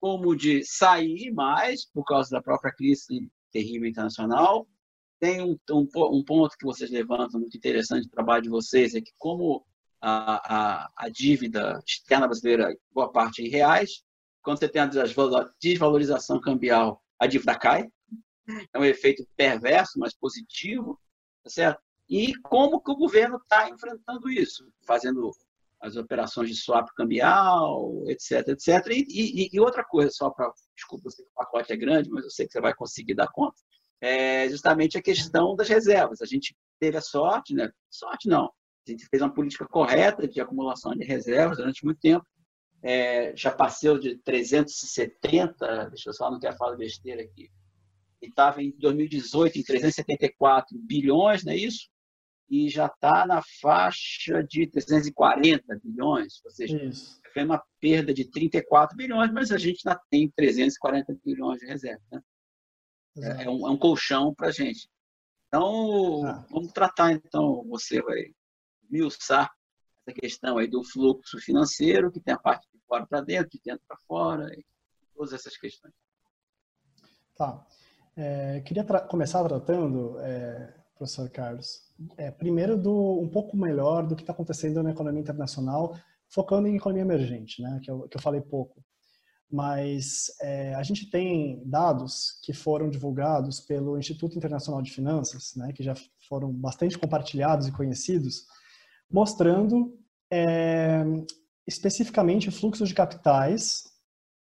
como 0.00 0.36
de 0.36 0.64
sair 0.64 1.32
mais, 1.32 1.84
por 1.86 2.04
causa 2.04 2.30
da 2.30 2.42
própria 2.42 2.72
crise 2.72 3.30
terrível 3.52 3.88
internacional. 3.88 4.66
Tem 5.20 5.40
um, 5.42 5.58
um, 5.70 5.88
um 6.12 6.24
ponto 6.24 6.56
que 6.56 6.64
vocês 6.64 6.90
levantam 6.90 7.40
muito 7.40 7.56
interessante 7.56 8.04
no 8.04 8.10
trabalho 8.10 8.42
de 8.42 8.48
vocês, 8.48 8.94
é 8.94 9.00
que 9.00 9.12
como 9.18 9.64
a, 10.00 10.82
a, 10.84 10.90
a 10.96 11.08
dívida 11.08 11.82
externa 11.86 12.26
brasileira, 12.26 12.76
boa 12.92 13.10
parte 13.10 13.42
em 13.42 13.48
reais, 13.48 14.02
quando 14.42 14.60
você 14.60 14.68
tem 14.68 14.80
a 14.80 14.90
desvalorização 15.60 16.40
cambial, 16.40 17.02
a 17.18 17.26
dívida 17.26 17.58
cai. 17.58 17.88
É 18.72 18.78
um 18.78 18.84
efeito 18.84 19.26
perverso, 19.36 19.98
mas 19.98 20.14
positivo, 20.14 20.98
tá 21.44 21.50
certo? 21.50 21.82
E 22.08 22.34
como 22.40 22.80
que 22.80 22.90
o 22.90 22.96
governo 22.96 23.36
está 23.36 23.68
enfrentando 23.68 24.30
isso? 24.30 24.66
Fazendo 24.86 25.30
as 25.80 25.96
operações 25.96 26.48
de 26.50 26.56
swap 26.56 26.88
cambial, 26.96 28.02
etc, 28.08 28.48
etc. 28.48 28.86
E, 28.88 29.04
e, 29.08 29.48
e 29.52 29.60
outra 29.60 29.84
coisa, 29.84 30.10
só 30.10 30.30
para. 30.30 30.52
Desculpa, 30.76 31.10
sei 31.10 31.24
que 31.24 31.30
o 31.30 31.34
pacote 31.34 31.72
é 31.72 31.76
grande, 31.76 32.10
mas 32.10 32.24
eu 32.24 32.30
sei 32.30 32.46
que 32.46 32.52
você 32.52 32.60
vai 32.60 32.74
conseguir 32.74 33.14
dar 33.14 33.28
conta. 33.28 33.56
É 34.00 34.48
justamente 34.48 34.96
a 34.96 35.02
questão 35.02 35.56
das 35.56 35.68
reservas. 35.68 36.20
A 36.20 36.26
gente 36.26 36.56
teve 36.78 36.96
a 36.96 37.00
sorte, 37.00 37.54
né? 37.54 37.70
Sorte 37.90 38.28
não. 38.28 38.46
A 38.86 38.90
gente 38.90 39.06
fez 39.06 39.22
uma 39.22 39.32
política 39.32 39.66
correta 39.66 40.26
de 40.26 40.40
acumulação 40.40 40.92
de 40.92 41.04
reservas 41.04 41.58
durante 41.58 41.84
muito 41.84 42.00
tempo. 42.00 42.24
É, 42.82 43.36
já 43.36 43.50
passou 43.50 43.98
de 43.98 44.16
370, 44.18 45.90
deixa 45.90 46.10
eu 46.10 46.14
só, 46.14 46.30
não 46.30 46.38
quero 46.38 46.56
falar 46.56 46.76
besteira 46.76 47.22
aqui. 47.22 47.50
E 48.22 48.26
estava 48.26 48.62
em 48.62 48.70
2018 48.78 49.58
em 49.58 49.62
374 49.62 50.78
bilhões, 50.78 51.44
não 51.44 51.52
é 51.52 51.56
isso? 51.56 51.88
E 52.48 52.68
já 52.68 52.86
está 52.86 53.26
na 53.26 53.42
faixa 53.60 54.42
de 54.42 54.66
340 54.66 55.78
bilhões, 55.84 56.40
ou 56.44 56.50
seja, 56.50 56.82
Isso. 56.82 57.20
foi 57.32 57.44
uma 57.44 57.62
perda 57.78 58.12
de 58.14 58.24
34 58.24 58.96
bilhões, 58.96 59.30
mas 59.32 59.52
a 59.52 59.58
gente 59.58 59.86
ainda 59.86 60.00
tem 60.10 60.30
340 60.30 61.14
bilhões 61.24 61.60
de 61.60 61.66
reserva. 61.66 62.02
Né? 62.10 62.22
É, 63.18 63.44
é, 63.44 63.50
um, 63.50 63.66
é, 63.66 63.70
um, 63.70 63.76
colchão 63.76 64.34
para 64.34 64.48
a 64.48 64.52
gente. 64.52 64.88
Então, 65.48 66.24
ah. 66.24 66.46
vamos 66.50 66.72
tratar, 66.72 67.12
então, 67.12 67.64
você 67.68 68.00
vai 68.00 68.32
miuçar 68.88 69.50
essa 70.06 70.18
questão 70.18 70.56
aí 70.56 70.66
do 70.66 70.82
fluxo 70.82 71.38
financeiro, 71.38 72.10
que 72.10 72.20
tem 72.20 72.32
a 72.32 72.38
parte 72.38 72.66
de 72.72 72.80
fora 72.86 73.06
para 73.06 73.20
dentro, 73.20 73.50
de 73.50 73.60
dentro 73.62 73.82
para 73.86 73.98
fora, 74.06 74.50
e 74.54 74.64
todas 75.14 75.32
essas 75.34 75.56
questões. 75.56 75.92
Tá. 77.36 77.66
É, 78.16 78.60
queria 78.62 78.84
tra 78.84 79.00
começar 79.00 79.44
tratando, 79.44 80.18
é, 80.20 80.74
professor 80.98 81.30
Carlos, 81.30 81.80
é, 82.16 82.30
primeiro 82.30 82.76
do 82.76 83.20
um 83.20 83.28
pouco 83.28 83.56
melhor 83.56 84.06
do 84.06 84.16
que 84.16 84.22
está 84.22 84.32
acontecendo 84.32 84.82
na 84.82 84.90
economia 84.90 85.20
internacional, 85.20 85.96
focando 86.28 86.66
em 86.66 86.76
economia 86.76 87.02
emergente, 87.02 87.62
né, 87.62 87.80
que 87.82 87.90
eu, 87.90 88.08
que 88.08 88.16
eu 88.16 88.20
falei 88.20 88.40
pouco. 88.40 88.84
Mas 89.50 90.26
é, 90.42 90.74
a 90.74 90.82
gente 90.82 91.08
tem 91.08 91.62
dados 91.64 92.38
que 92.42 92.52
foram 92.52 92.90
divulgados 92.90 93.60
pelo 93.60 93.96
Instituto 93.96 94.36
Internacional 94.36 94.82
de 94.82 94.90
Finanças, 94.90 95.54
né, 95.56 95.72
que 95.72 95.82
já 95.82 95.94
foram 96.28 96.52
bastante 96.52 96.98
compartilhados 96.98 97.66
e 97.66 97.72
conhecidos, 97.72 98.44
mostrando 99.10 99.96
é, 100.30 101.02
especificamente 101.66 102.50
fluxos 102.50 102.88
de 102.88 102.94
capitais 102.94 103.84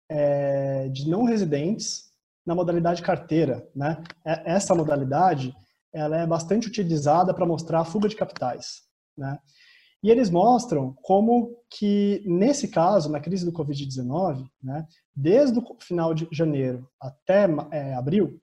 é, 0.10 0.90
de 0.90 1.10
não 1.10 1.24
residentes 1.24 2.12
na 2.46 2.56
modalidade 2.56 3.02
carteira. 3.02 3.66
Né? 3.74 4.04
É, 4.26 4.54
essa 4.56 4.76
modalidade 4.76 5.56
ela 5.94 6.20
é 6.20 6.28
bastante 6.28 6.68
utilizada 6.68 7.34
para 7.34 7.46
mostrar 7.46 7.82
a 7.82 7.86
fuga 7.86 8.08
de 8.08 8.16
capitais. 8.16 8.82
Né? 9.18 9.38
E 10.04 10.10
eles 10.10 10.30
mostram 10.30 10.94
como 11.04 11.56
que, 11.70 12.24
nesse 12.26 12.68
caso, 12.68 13.12
na 13.12 13.20
crise 13.20 13.46
do 13.46 13.52
Covid-19, 13.52 14.48
né, 14.62 14.88
desde 15.16 15.60
o 15.60 15.78
final 15.80 16.14
de 16.14 16.28
janeiro 16.32 16.90
até 17.00 17.48
é, 17.72 17.94
abril, 17.94 18.42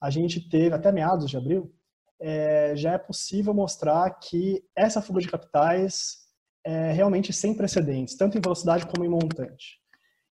a 0.00 0.10
gente 0.10 0.48
teve, 0.50 0.74
até 0.74 0.92
meados 0.92 1.30
de 1.30 1.36
abril, 1.36 1.72
é, 2.20 2.76
já 2.76 2.92
é 2.92 2.98
possível 2.98 3.54
mostrar 3.54 4.10
que 4.18 4.62
essa 4.74 5.00
fuga 5.00 5.20
de 5.20 5.28
capitais 5.28 6.26
é 6.64 6.92
realmente 6.92 7.32
sem 7.32 7.54
precedentes, 7.54 8.16
tanto 8.16 8.36
em 8.36 8.40
velocidade 8.40 8.86
como 8.86 9.04
em 9.04 9.08
montante. 9.08 9.80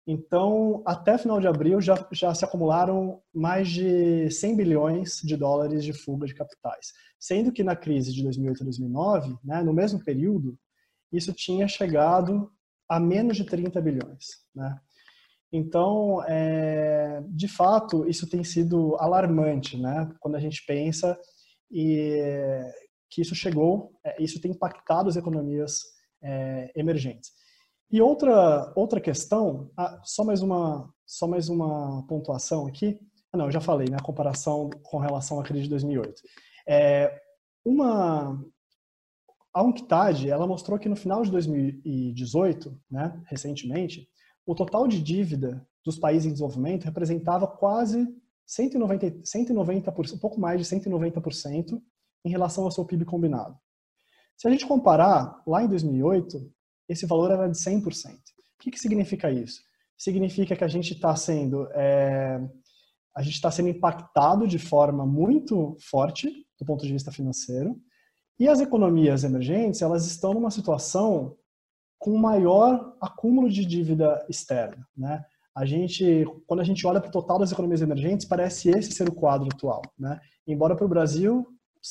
Então, 0.06 0.82
até 0.84 1.16
final 1.16 1.40
de 1.40 1.46
abril, 1.46 1.80
já, 1.80 2.06
já 2.12 2.34
se 2.34 2.44
acumularam 2.44 3.22
mais 3.32 3.68
de 3.68 4.30
100 4.30 4.56
bilhões 4.56 5.20
de 5.24 5.36
dólares 5.36 5.82
de 5.82 5.94
fuga 5.94 6.26
de 6.26 6.34
capitais. 6.34 6.92
Sendo 7.18 7.50
que 7.50 7.64
na 7.64 7.74
crise 7.74 8.12
de 8.12 8.22
2008 8.22 8.60
e 8.60 8.64
2009, 8.64 9.36
né, 9.42 9.62
no 9.62 9.72
mesmo 9.72 10.04
período, 10.04 10.58
isso 11.10 11.32
tinha 11.32 11.66
chegado 11.66 12.52
a 12.86 13.00
menos 13.00 13.36
de 13.36 13.44
30 13.44 13.80
bilhões. 13.80 14.26
Né? 14.54 14.78
Então, 15.50 16.22
é, 16.26 17.22
de 17.28 17.48
fato, 17.48 18.06
isso 18.06 18.28
tem 18.28 18.44
sido 18.44 18.96
alarmante 18.96 19.80
né, 19.80 20.12
quando 20.20 20.34
a 20.34 20.40
gente 20.40 20.62
pensa 20.66 21.18
e, 21.70 22.20
que 23.08 23.22
isso 23.22 23.34
chegou, 23.34 23.92
é, 24.04 24.22
isso 24.22 24.40
tem 24.40 24.50
impactado 24.50 25.08
as 25.08 25.16
economias 25.16 25.80
é, 26.22 26.72
emergentes. 26.74 27.30
E 27.94 28.02
outra, 28.02 28.72
outra 28.74 29.00
questão, 29.00 29.70
ah, 29.76 30.00
só, 30.02 30.24
mais 30.24 30.42
uma, 30.42 30.92
só 31.07 31.28
mais 31.28 31.48
uma 31.48 32.04
pontuação 32.09 32.66
aqui. 32.66 32.98
Ah, 33.33 33.37
não, 33.37 33.44
eu 33.44 33.52
já 33.52 33.61
falei, 33.61 33.88
né, 33.88 33.96
a 33.96 34.02
comparação 34.02 34.68
com 34.83 34.98
relação 34.98 35.38
à 35.38 35.44
crise 35.44 35.62
de 35.62 35.68
2008. 35.68 36.20
É, 36.66 37.22
uma, 37.64 38.44
a 39.54 39.62
UNCTAD, 39.62 40.28
ela 40.28 40.44
mostrou 40.44 40.76
que 40.76 40.88
no 40.88 40.96
final 40.96 41.22
de 41.22 41.30
2018, 41.30 42.76
né, 42.90 43.22
recentemente, 43.26 44.09
o 44.44 44.57
total 44.57 44.88
de 44.88 45.00
dívida 45.00 45.64
dos 45.85 45.96
países 45.96 46.26
em 46.26 46.33
desenvolvimento 46.33 46.87
representava 46.87 47.46
quase 47.46 48.12
190, 48.44 49.22
190%, 49.22 50.14
um 50.14 50.18
pouco 50.18 50.40
mais 50.40 50.61
de 50.61 50.66
190% 50.66 51.80
em 52.24 52.28
relação 52.28 52.64
ao 52.64 52.72
seu 52.72 52.85
PIB 52.85 53.04
combinado. 53.04 53.57
Se 54.37 54.48
a 54.48 54.50
gente 54.50 54.66
comparar, 54.66 55.40
lá 55.46 55.62
em 55.62 55.68
2008, 55.68 56.52
esse 56.88 57.06
valor 57.06 57.30
era 57.30 57.48
de 57.48 57.56
100%. 57.56 57.84
O 57.84 58.18
que, 58.60 58.70
que 58.70 58.78
significa 58.78 59.30
isso? 59.30 59.60
Significa 59.96 60.56
que 60.56 60.64
a 60.64 60.68
gente 60.68 60.94
está 60.94 61.14
sendo, 61.14 61.68
é, 61.72 62.40
a 63.16 63.22
gente 63.22 63.34
está 63.34 63.50
sendo 63.50 63.68
impactado 63.68 64.46
de 64.46 64.58
forma 64.58 65.06
muito 65.06 65.76
forte 65.80 66.28
do 66.58 66.64
ponto 66.64 66.84
de 66.84 66.92
vista 66.92 67.12
financeiro. 67.12 67.80
E 68.38 68.48
as 68.48 68.60
economias 68.60 69.22
emergentes, 69.22 69.82
elas 69.82 70.06
estão 70.06 70.34
numa 70.34 70.50
situação 70.50 71.36
com 71.98 72.18
maior 72.18 72.96
acúmulo 73.00 73.48
de 73.48 73.64
dívida 73.64 74.24
externa, 74.28 74.86
né? 74.96 75.24
A 75.56 75.64
gente, 75.64 76.26
quando 76.48 76.60
a 76.60 76.64
gente 76.64 76.84
olha 76.84 77.00
para 77.00 77.08
o 77.08 77.12
total 77.12 77.38
das 77.38 77.52
economias 77.52 77.80
emergentes, 77.80 78.26
parece 78.26 78.70
esse 78.70 78.90
ser 78.90 79.08
o 79.08 79.14
quadro 79.14 79.48
atual, 79.52 79.82
né? 79.96 80.20
Embora 80.46 80.74
para 80.74 80.84
o 80.84 80.88
Brasil 80.88 81.46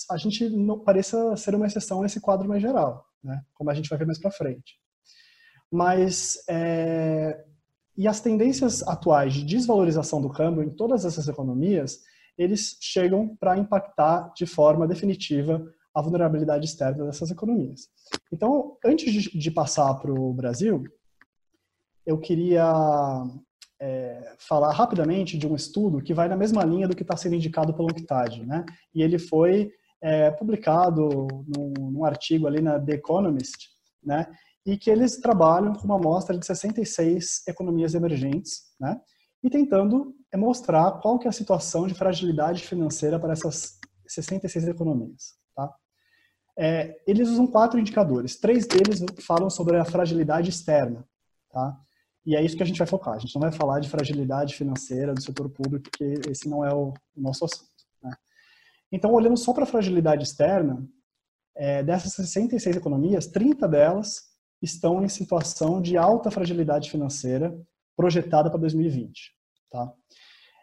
a 0.09 0.17
gente 0.17 0.49
não 0.49 0.79
pareça 0.79 1.35
ser 1.37 1.55
uma 1.55 1.67
exceção 1.67 2.01
nesse 2.01 2.19
quadro 2.19 2.47
mais 2.47 2.61
geral, 2.61 3.05
né? 3.23 3.41
Como 3.53 3.69
a 3.69 3.73
gente 3.73 3.89
vai 3.89 3.97
ver 3.97 4.05
mais 4.05 4.19
para 4.19 4.31
frente. 4.31 4.79
Mas 5.71 6.37
é, 6.49 7.43
e 7.95 8.07
as 8.07 8.19
tendências 8.19 8.81
atuais 8.83 9.33
de 9.33 9.43
desvalorização 9.43 10.21
do 10.21 10.29
câmbio 10.29 10.63
em 10.63 10.69
todas 10.69 11.05
essas 11.05 11.27
economias, 11.27 11.99
eles 12.37 12.77
chegam 12.81 13.35
para 13.37 13.57
impactar 13.57 14.33
de 14.35 14.45
forma 14.45 14.87
definitiva 14.87 15.63
a 15.93 16.01
vulnerabilidade 16.01 16.65
externa 16.65 17.05
dessas 17.05 17.29
economias. 17.29 17.87
Então, 18.31 18.77
antes 18.83 19.13
de, 19.13 19.37
de 19.37 19.51
passar 19.51 19.93
para 19.95 20.11
o 20.11 20.33
Brasil, 20.33 20.83
eu 22.03 22.17
queria 22.17 22.73
é, 23.79 24.35
falar 24.39 24.71
rapidamente 24.73 25.37
de 25.37 25.45
um 25.45 25.55
estudo 25.55 26.01
que 26.01 26.13
vai 26.13 26.27
na 26.27 26.35
mesma 26.35 26.63
linha 26.63 26.87
do 26.87 26.95
que 26.95 27.03
está 27.03 27.15
sendo 27.15 27.35
indicado 27.35 27.73
pelo 27.75 27.89
UNCTAD, 27.89 28.43
né? 28.43 28.65
E 28.93 29.03
ele 29.03 29.19
foi 29.19 29.71
é, 30.03 30.29
publicado 30.29 31.27
num, 31.47 31.91
num, 31.91 32.05
artigo 32.05 32.45
ali 32.45 32.61
na 32.61 32.77
The 32.77 32.95
Economist, 32.95 33.69
né? 34.03 34.27
E 34.65 34.77
que 34.77 34.89
eles 34.89 35.17
trabalham 35.17 35.73
com 35.73 35.85
uma 35.85 35.95
amostra 35.95 36.37
de 36.37 36.45
66 36.45 37.47
economias 37.47 37.95
emergentes, 37.95 38.63
né? 38.77 38.99
E 39.41 39.49
tentando 39.49 40.13
mostrar 40.35 40.99
qual 40.99 41.17
que 41.17 41.25
é 41.25 41.29
a 41.29 41.33
situação 41.33 41.87
de 41.87 41.93
fragilidade 41.93 42.63
financeira 42.63 43.17
para 43.17 43.31
essas 43.31 43.79
66 44.05 44.67
economias, 44.67 45.35
tá? 45.55 45.73
É, 46.57 46.97
eles 47.07 47.29
usam 47.29 47.47
quatro 47.47 47.79
indicadores. 47.79 48.37
Três 48.37 48.67
deles 48.67 49.03
falam 49.25 49.49
sobre 49.49 49.77
a 49.77 49.85
fragilidade 49.85 50.49
externa, 50.49 51.07
tá? 51.49 51.79
E 52.25 52.35
é 52.35 52.43
isso 52.43 52.57
que 52.57 52.63
a 52.63 52.65
gente 52.65 52.77
vai 52.77 52.87
focar. 52.87 53.15
A 53.15 53.19
gente 53.19 53.33
não 53.35 53.41
vai 53.41 53.53
falar 53.53 53.79
de 53.79 53.89
fragilidade 53.89 54.55
financeira 54.55 55.13
do 55.13 55.21
setor 55.21 55.49
público, 55.49 55.89
porque 55.89 56.29
esse 56.29 56.47
não 56.49 56.63
é 56.65 56.73
o 56.73 56.93
nosso 57.15 57.45
assunto. 57.45 57.72
Então, 58.93 59.11
olhando 59.11 59.35
só 59.35 59.51
para 59.51 59.63
a 59.63 59.65
fragilidade 59.65 60.23
externa, 60.23 60.87
é, 61.55 61.81
dessas 61.81 62.13
66 62.13 62.75
economias, 62.75 63.25
30 63.25 63.67
delas 63.67 64.21
estão 64.61 65.03
em 65.03 65.09
situação 65.09 65.81
de 65.81 65.97
alta 65.97 66.29
fragilidade 66.29 66.91
financeira 66.91 67.59
projetada 67.97 68.51
para 68.51 68.59
2020. 68.59 69.31
Tá? 69.71 69.91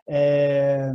É, 0.09 0.93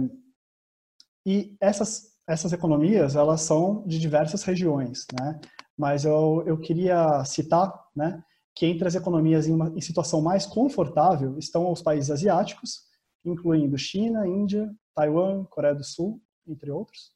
e 1.25 1.57
essas, 1.59 2.13
essas 2.25 2.53
economias, 2.53 3.17
elas 3.17 3.41
são 3.41 3.85
de 3.85 3.99
diversas 3.99 4.43
regiões, 4.43 5.05
né? 5.19 5.37
mas 5.77 6.05
eu, 6.05 6.41
eu 6.47 6.57
queria 6.57 7.21
citar 7.25 7.69
né, 7.93 8.23
que 8.55 8.65
entre 8.65 8.87
as 8.87 8.95
economias 8.95 9.45
em, 9.45 9.53
uma, 9.53 9.73
em 9.75 9.81
situação 9.81 10.21
mais 10.21 10.45
confortável 10.45 11.37
estão 11.37 11.69
os 11.69 11.81
países 11.81 12.09
asiáticos, 12.09 12.85
incluindo 13.25 13.77
China, 13.77 14.25
Índia, 14.25 14.73
Taiwan, 14.95 15.43
Coreia 15.49 15.75
do 15.75 15.83
Sul, 15.83 16.21
entre 16.47 16.71
outros 16.71 17.14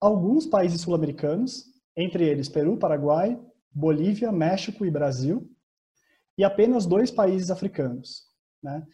alguns 0.00 0.46
países 0.46 0.80
sul-americanos, 0.80 1.64
entre 1.96 2.24
eles 2.24 2.48
Peru, 2.48 2.76
Paraguai, 2.76 3.40
Bolívia, 3.70 4.30
México 4.32 4.84
e 4.84 4.90
Brasil, 4.90 5.50
e 6.38 6.44
apenas 6.44 6.86
dois 6.86 7.10
países 7.10 7.50
africanos. 7.50 8.24
Né? 8.62 8.86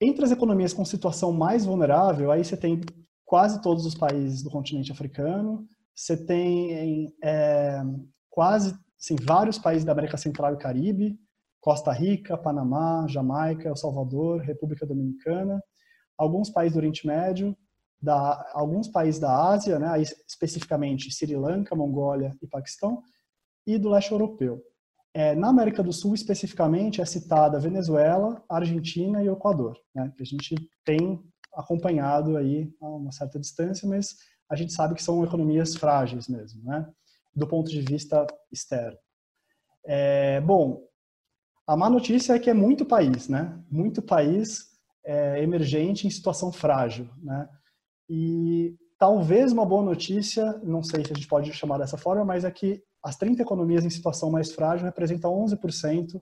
Entre 0.00 0.24
as 0.24 0.30
economias 0.30 0.72
com 0.72 0.84
situação 0.84 1.32
mais 1.32 1.64
vulnerável, 1.64 2.30
aí 2.30 2.44
você 2.44 2.56
tem 2.56 2.80
quase 3.24 3.60
todos 3.60 3.84
os 3.84 3.94
países 3.94 4.42
do 4.42 4.50
continente 4.50 4.92
africano, 4.92 5.66
você 5.94 6.16
tem 6.16 7.12
é, 7.22 7.82
quase 8.30 8.78
assim, 9.00 9.16
vários 9.20 9.58
países 9.58 9.84
da 9.84 9.92
América 9.92 10.16
Central 10.16 10.54
e 10.54 10.58
Caribe, 10.58 11.18
Costa 11.60 11.90
Rica, 11.90 12.38
Panamá, 12.38 13.06
Jamaica, 13.08 13.68
El 13.68 13.76
Salvador, 13.76 14.40
República 14.40 14.86
Dominicana, 14.86 15.60
alguns 16.16 16.50
países 16.50 16.74
do 16.74 16.78
Oriente 16.78 17.06
Médio, 17.06 17.56
da 18.00 18.50
alguns 18.52 18.88
países 18.88 19.20
da 19.20 19.50
Ásia, 19.50 19.78
né, 19.78 20.00
especificamente 20.00 21.10
Sri 21.10 21.36
Lanka, 21.36 21.74
Mongólia 21.74 22.36
e 22.42 22.46
Paquistão, 22.46 23.02
e 23.66 23.78
do 23.78 23.88
leste 23.88 24.12
europeu. 24.12 24.62
É, 25.12 25.34
na 25.34 25.48
América 25.48 25.82
do 25.82 25.92
Sul, 25.92 26.14
especificamente, 26.14 27.00
é 27.00 27.04
citada 27.06 27.58
Venezuela, 27.58 28.44
Argentina 28.48 29.22
e 29.22 29.28
Equador, 29.28 29.78
né, 29.94 30.12
que 30.14 30.22
a 30.22 30.26
gente 30.26 30.54
tem 30.84 31.22
acompanhado 31.54 32.36
aí 32.36 32.70
a 32.80 32.86
uma 32.86 33.10
certa 33.10 33.40
distância, 33.40 33.88
mas 33.88 34.16
a 34.48 34.54
gente 34.54 34.72
sabe 34.72 34.94
que 34.94 35.02
são 35.02 35.24
economias 35.24 35.74
frágeis 35.74 36.28
mesmo, 36.28 36.62
né, 36.64 36.86
do 37.34 37.46
ponto 37.46 37.70
de 37.70 37.80
vista 37.80 38.26
externo. 38.52 38.98
É, 39.84 40.40
bom, 40.42 40.86
a 41.66 41.76
má 41.76 41.88
notícia 41.88 42.34
é 42.34 42.38
que 42.38 42.50
é 42.50 42.54
muito 42.54 42.84
país, 42.84 43.28
né, 43.28 43.58
muito 43.70 44.02
país 44.02 44.66
é, 45.02 45.42
emergente 45.42 46.06
em 46.06 46.10
situação 46.10 46.52
frágil, 46.52 47.08
né, 47.22 47.48
e 48.08 48.76
talvez 48.98 49.52
uma 49.52 49.66
boa 49.66 49.82
notícia, 49.82 50.58
não 50.62 50.82
sei 50.82 51.04
se 51.04 51.12
a 51.12 51.14
gente 51.14 51.28
pode 51.28 51.52
chamar 51.52 51.78
dessa 51.78 51.98
forma, 51.98 52.24
mas 52.24 52.44
é 52.44 52.50
que 52.50 52.82
as 53.02 53.16
30 53.16 53.42
economias 53.42 53.84
em 53.84 53.90
situação 53.90 54.30
mais 54.30 54.52
frágil 54.52 54.86
representam 54.86 55.32
11% 55.32 56.20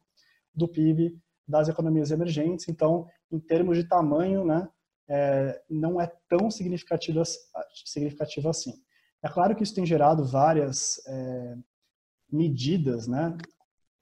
do 0.54 0.68
PIB 0.68 1.18
das 1.46 1.68
economias 1.68 2.10
emergentes. 2.10 2.68
Então, 2.68 3.06
em 3.30 3.38
termos 3.38 3.76
de 3.76 3.84
tamanho, 3.84 4.44
né, 4.44 4.68
é, 5.08 5.62
não 5.68 6.00
é 6.00 6.10
tão 6.28 6.50
significativo, 6.50 7.22
significativo 7.84 8.48
assim. 8.48 8.74
É 9.22 9.28
claro 9.28 9.54
que 9.54 9.62
isso 9.62 9.74
tem 9.74 9.86
gerado 9.86 10.24
várias 10.24 11.00
é, 11.06 11.56
medidas, 12.30 13.06
né, 13.06 13.36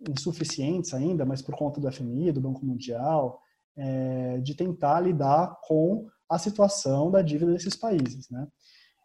insuficientes 0.08 0.92
ainda, 0.94 1.24
mas 1.24 1.42
por 1.42 1.56
conta 1.56 1.80
do 1.80 1.90
FMI, 1.90 2.32
do 2.32 2.40
Banco 2.40 2.64
Mundial, 2.64 3.40
é, 3.76 4.38
de 4.38 4.54
tentar 4.54 5.00
lidar 5.00 5.58
com 5.62 6.08
a 6.32 6.38
situação 6.38 7.10
da 7.10 7.20
dívida 7.20 7.52
desses 7.52 7.76
países. 7.76 8.30
Né? 8.30 8.48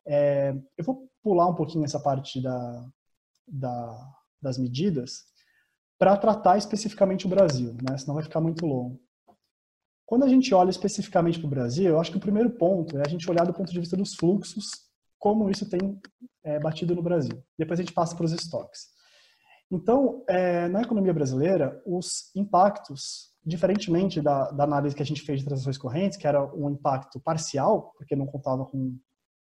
É, 0.08 0.56
eu 0.78 0.84
vou 0.84 1.10
pular 1.22 1.48
um 1.48 1.56
pouquinho 1.56 1.84
essa 1.84 2.00
parte 2.00 2.42
da, 2.42 2.88
da, 3.46 4.14
das 4.42 4.58
medidas 4.58 5.26
para 6.00 6.16
tratar 6.16 6.58
especificamente 6.58 7.26
o 7.26 7.30
Brasil, 7.30 7.76
né? 7.84 7.98
senão 7.98 8.16
vai 8.16 8.24
ficar 8.24 8.40
muito 8.40 8.66
longo. 8.66 8.98
Quando 10.06 10.24
a 10.24 10.30
gente 10.30 10.54
olha 10.54 10.70
especificamente 10.70 11.38
para 11.38 11.48
o 11.48 11.50
Brasil, 11.50 11.90
eu 11.90 12.00
acho 12.00 12.12
que 12.12 12.18
o 12.18 12.22
primeiro 12.22 12.50
ponto 12.52 12.98
é 12.98 13.02
a 13.06 13.10
gente 13.10 13.30
olhar 13.30 13.46
do 13.46 13.54
ponto 13.54 13.70
de 13.70 13.80
vista 13.80 13.98
dos 13.98 14.16
fluxos, 14.16 14.70
como 15.20 15.50
isso 15.50 15.70
tem 15.70 16.00
é, 16.46 16.58
batido 16.60 16.96
no 16.96 17.04
Brasil. 17.04 17.44
Depois 17.58 17.78
a 17.78 17.84
gente 17.84 17.94
passa 17.94 18.16
para 18.16 18.26
os 18.26 18.32
estoques. 18.32 18.88
Então, 19.70 20.24
é, 20.30 20.70
na 20.70 20.82
economia 20.82 21.14
brasileira, 21.14 21.82
os 21.86 22.34
impactos 22.34 23.36
diferentemente 23.48 24.22
da, 24.22 24.52
da, 24.52 24.66
análise 24.66 24.94
que 24.94 25.02
a 25.02 25.06
gente 25.06 25.22
fez 25.22 25.40
de 25.40 25.46
transações 25.46 25.78
correntes, 25.78 26.18
que 26.18 26.28
era 26.28 26.44
um 26.54 26.70
impacto 26.70 27.18
parcial, 27.20 27.94
porque 27.98 28.16
não 28.16 28.28
contava 28.28 28.66
com 28.66 28.98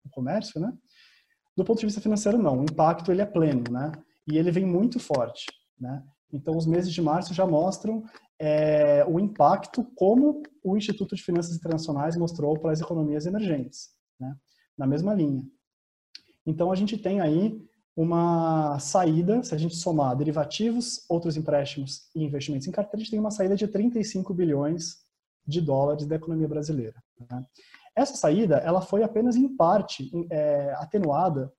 o 0.05 0.11
comércio, 0.11 0.59
né? 0.59 0.73
Do 1.55 1.63
ponto 1.63 1.81
de 1.81 1.87
vista 1.87 2.01
financeiro, 2.01 2.39
não. 2.39 2.61
O 2.61 2.63
impacto 2.63 3.13
ele 3.13 3.21
é 3.21 3.27
pleno, 3.27 3.65
né? 3.71 3.93
E 4.27 4.39
ele 4.39 4.51
vem 4.51 4.65
muito 4.65 4.99
forte, 4.99 5.45
né? 5.79 6.03
Então, 6.33 6.57
os 6.57 6.67
meses 6.67 6.91
de 6.91 7.03
março 7.03 7.35
já 7.35 7.47
mostram 7.47 8.03
é, 8.41 9.05
o 9.05 9.21
impacto 9.21 9.85
como 9.95 10.43
o 10.65 10.75
Instituto 10.75 11.15
de 11.15 11.23
Finanças 11.23 11.55
Internacionais 11.55 12.17
mostrou 12.17 12.59
para 12.59 12.73
as 12.73 12.81
economias 12.81 13.27
emergentes, 13.27 13.91
né? 14.19 14.35
Na 14.79 14.87
mesma 14.87 15.13
linha. 15.13 15.43
Então, 16.47 16.73
a 16.73 16.75
gente 16.75 16.97
tem 16.97 17.21
aí 17.21 17.61
uma 17.97 18.79
saída, 18.79 19.43
se 19.43 19.55
a 19.55 19.59
gente 19.59 19.77
somar 19.77 20.17
derivativos, 20.17 21.05
outros 21.09 21.37
empréstimos 21.37 22.09
e 22.15 22.25
investimentos 22.25 22.67
em 22.67 22.73
carteira, 22.73 22.97
a 22.97 23.01
gente 23.01 23.11
tem 23.11 23.21
uma 23.21 23.31
saída 23.31 23.55
de 23.55 23.69
35 23.69 24.33
bilhões 24.33 25.03
de 25.47 25.61
dólares 25.61 26.07
da 26.07 26.17
economia 26.17 26.49
brasileira. 26.49 27.03
Né? 27.31 27.45
Essa 27.95 28.17
saída, 28.17 28.57
ela 28.57 28.81
foi 28.81 29.03
apenas 29.03 29.37
em 29.37 29.55
parte 29.55 30.11
é, 30.31 30.73
atenuada 30.79 31.53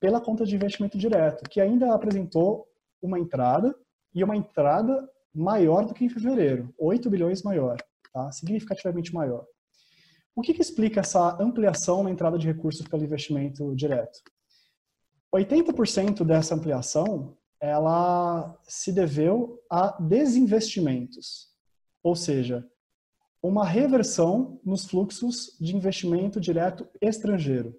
pela 0.00 0.20
conta 0.20 0.44
de 0.44 0.56
investimento 0.56 0.98
direto, 0.98 1.48
que 1.48 1.60
ainda 1.60 1.94
apresentou 1.94 2.66
uma 3.00 3.18
entrada 3.18 3.74
e 4.12 4.24
uma 4.24 4.36
entrada 4.36 5.08
maior 5.32 5.86
do 5.86 5.94
que 5.94 6.04
em 6.04 6.08
fevereiro, 6.08 6.74
8 6.76 7.08
bilhões 7.08 7.42
maior, 7.42 7.76
tá? 8.12 8.32
significativamente 8.32 9.14
maior. 9.14 9.46
O 10.34 10.42
que, 10.42 10.54
que 10.54 10.62
explica 10.62 11.00
essa 11.00 11.40
ampliação 11.40 12.02
na 12.02 12.10
entrada 12.10 12.38
de 12.38 12.46
recursos 12.46 12.86
pelo 12.88 13.04
investimento 13.04 13.74
direto? 13.76 14.18
80% 15.34 16.24
dessa 16.24 16.54
ampliação 16.54 17.36
ela 17.60 18.58
se 18.64 18.90
deveu 18.90 19.62
a 19.70 20.00
desinvestimentos, 20.00 21.48
ou 22.02 22.16
seja, 22.16 22.66
uma 23.42 23.66
reversão 23.66 24.58
nos 24.64 24.86
fluxos 24.86 25.56
de 25.60 25.76
investimento 25.76 26.40
direto 26.40 26.88
estrangeiro. 27.00 27.78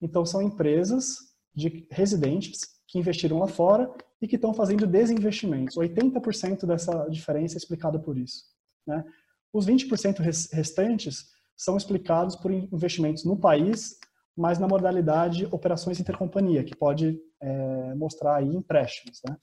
Então 0.00 0.26
são 0.26 0.42
empresas 0.42 1.32
de 1.54 1.86
residentes 1.90 2.60
que 2.86 2.98
investiram 2.98 3.38
lá 3.38 3.46
fora 3.46 3.92
e 4.20 4.26
que 4.26 4.36
estão 4.36 4.52
fazendo 4.52 4.86
desinvestimentos. 4.86 5.76
80% 5.76 6.66
dessa 6.66 7.08
diferença 7.08 7.56
é 7.56 7.58
explicada 7.58 7.98
por 7.98 8.16
isso. 8.16 8.44
Né? 8.86 9.04
Os 9.52 9.66
20% 9.66 10.18
restantes 10.52 11.30
são 11.56 11.76
explicados 11.76 12.36
por 12.36 12.52
investimentos 12.52 13.24
no 13.24 13.36
país 13.36 13.98
mas 14.38 14.60
na 14.60 14.68
modalidade 14.68 15.48
operações 15.50 15.98
intercompanhia, 15.98 16.62
que 16.62 16.76
pode 16.76 17.20
é, 17.40 17.94
mostrar 17.96 18.36
aí 18.36 18.54
empréstimos. 18.54 19.20
Né? 19.28 19.36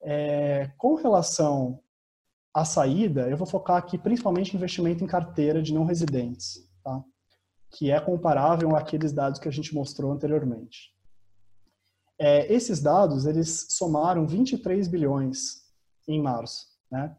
É, 0.00 0.70
com 0.78 0.94
relação 0.94 1.80
à 2.54 2.64
saída, 2.64 3.28
eu 3.28 3.36
vou 3.36 3.48
focar 3.48 3.76
aqui 3.76 3.98
principalmente 3.98 4.56
investimento 4.56 5.02
em 5.02 5.08
carteira 5.08 5.60
de 5.60 5.74
não 5.74 5.84
residentes, 5.84 6.70
tá? 6.84 7.02
que 7.68 7.90
é 7.90 8.00
comparável 8.00 8.76
àqueles 8.76 9.12
dados 9.12 9.40
que 9.40 9.48
a 9.48 9.52
gente 9.52 9.74
mostrou 9.74 10.12
anteriormente. 10.12 10.94
É, 12.16 12.50
esses 12.50 12.80
dados, 12.80 13.26
eles 13.26 13.66
somaram 13.70 14.24
23 14.24 14.86
bilhões 14.86 15.66
em 16.06 16.22
março, 16.22 16.68
né? 16.90 17.14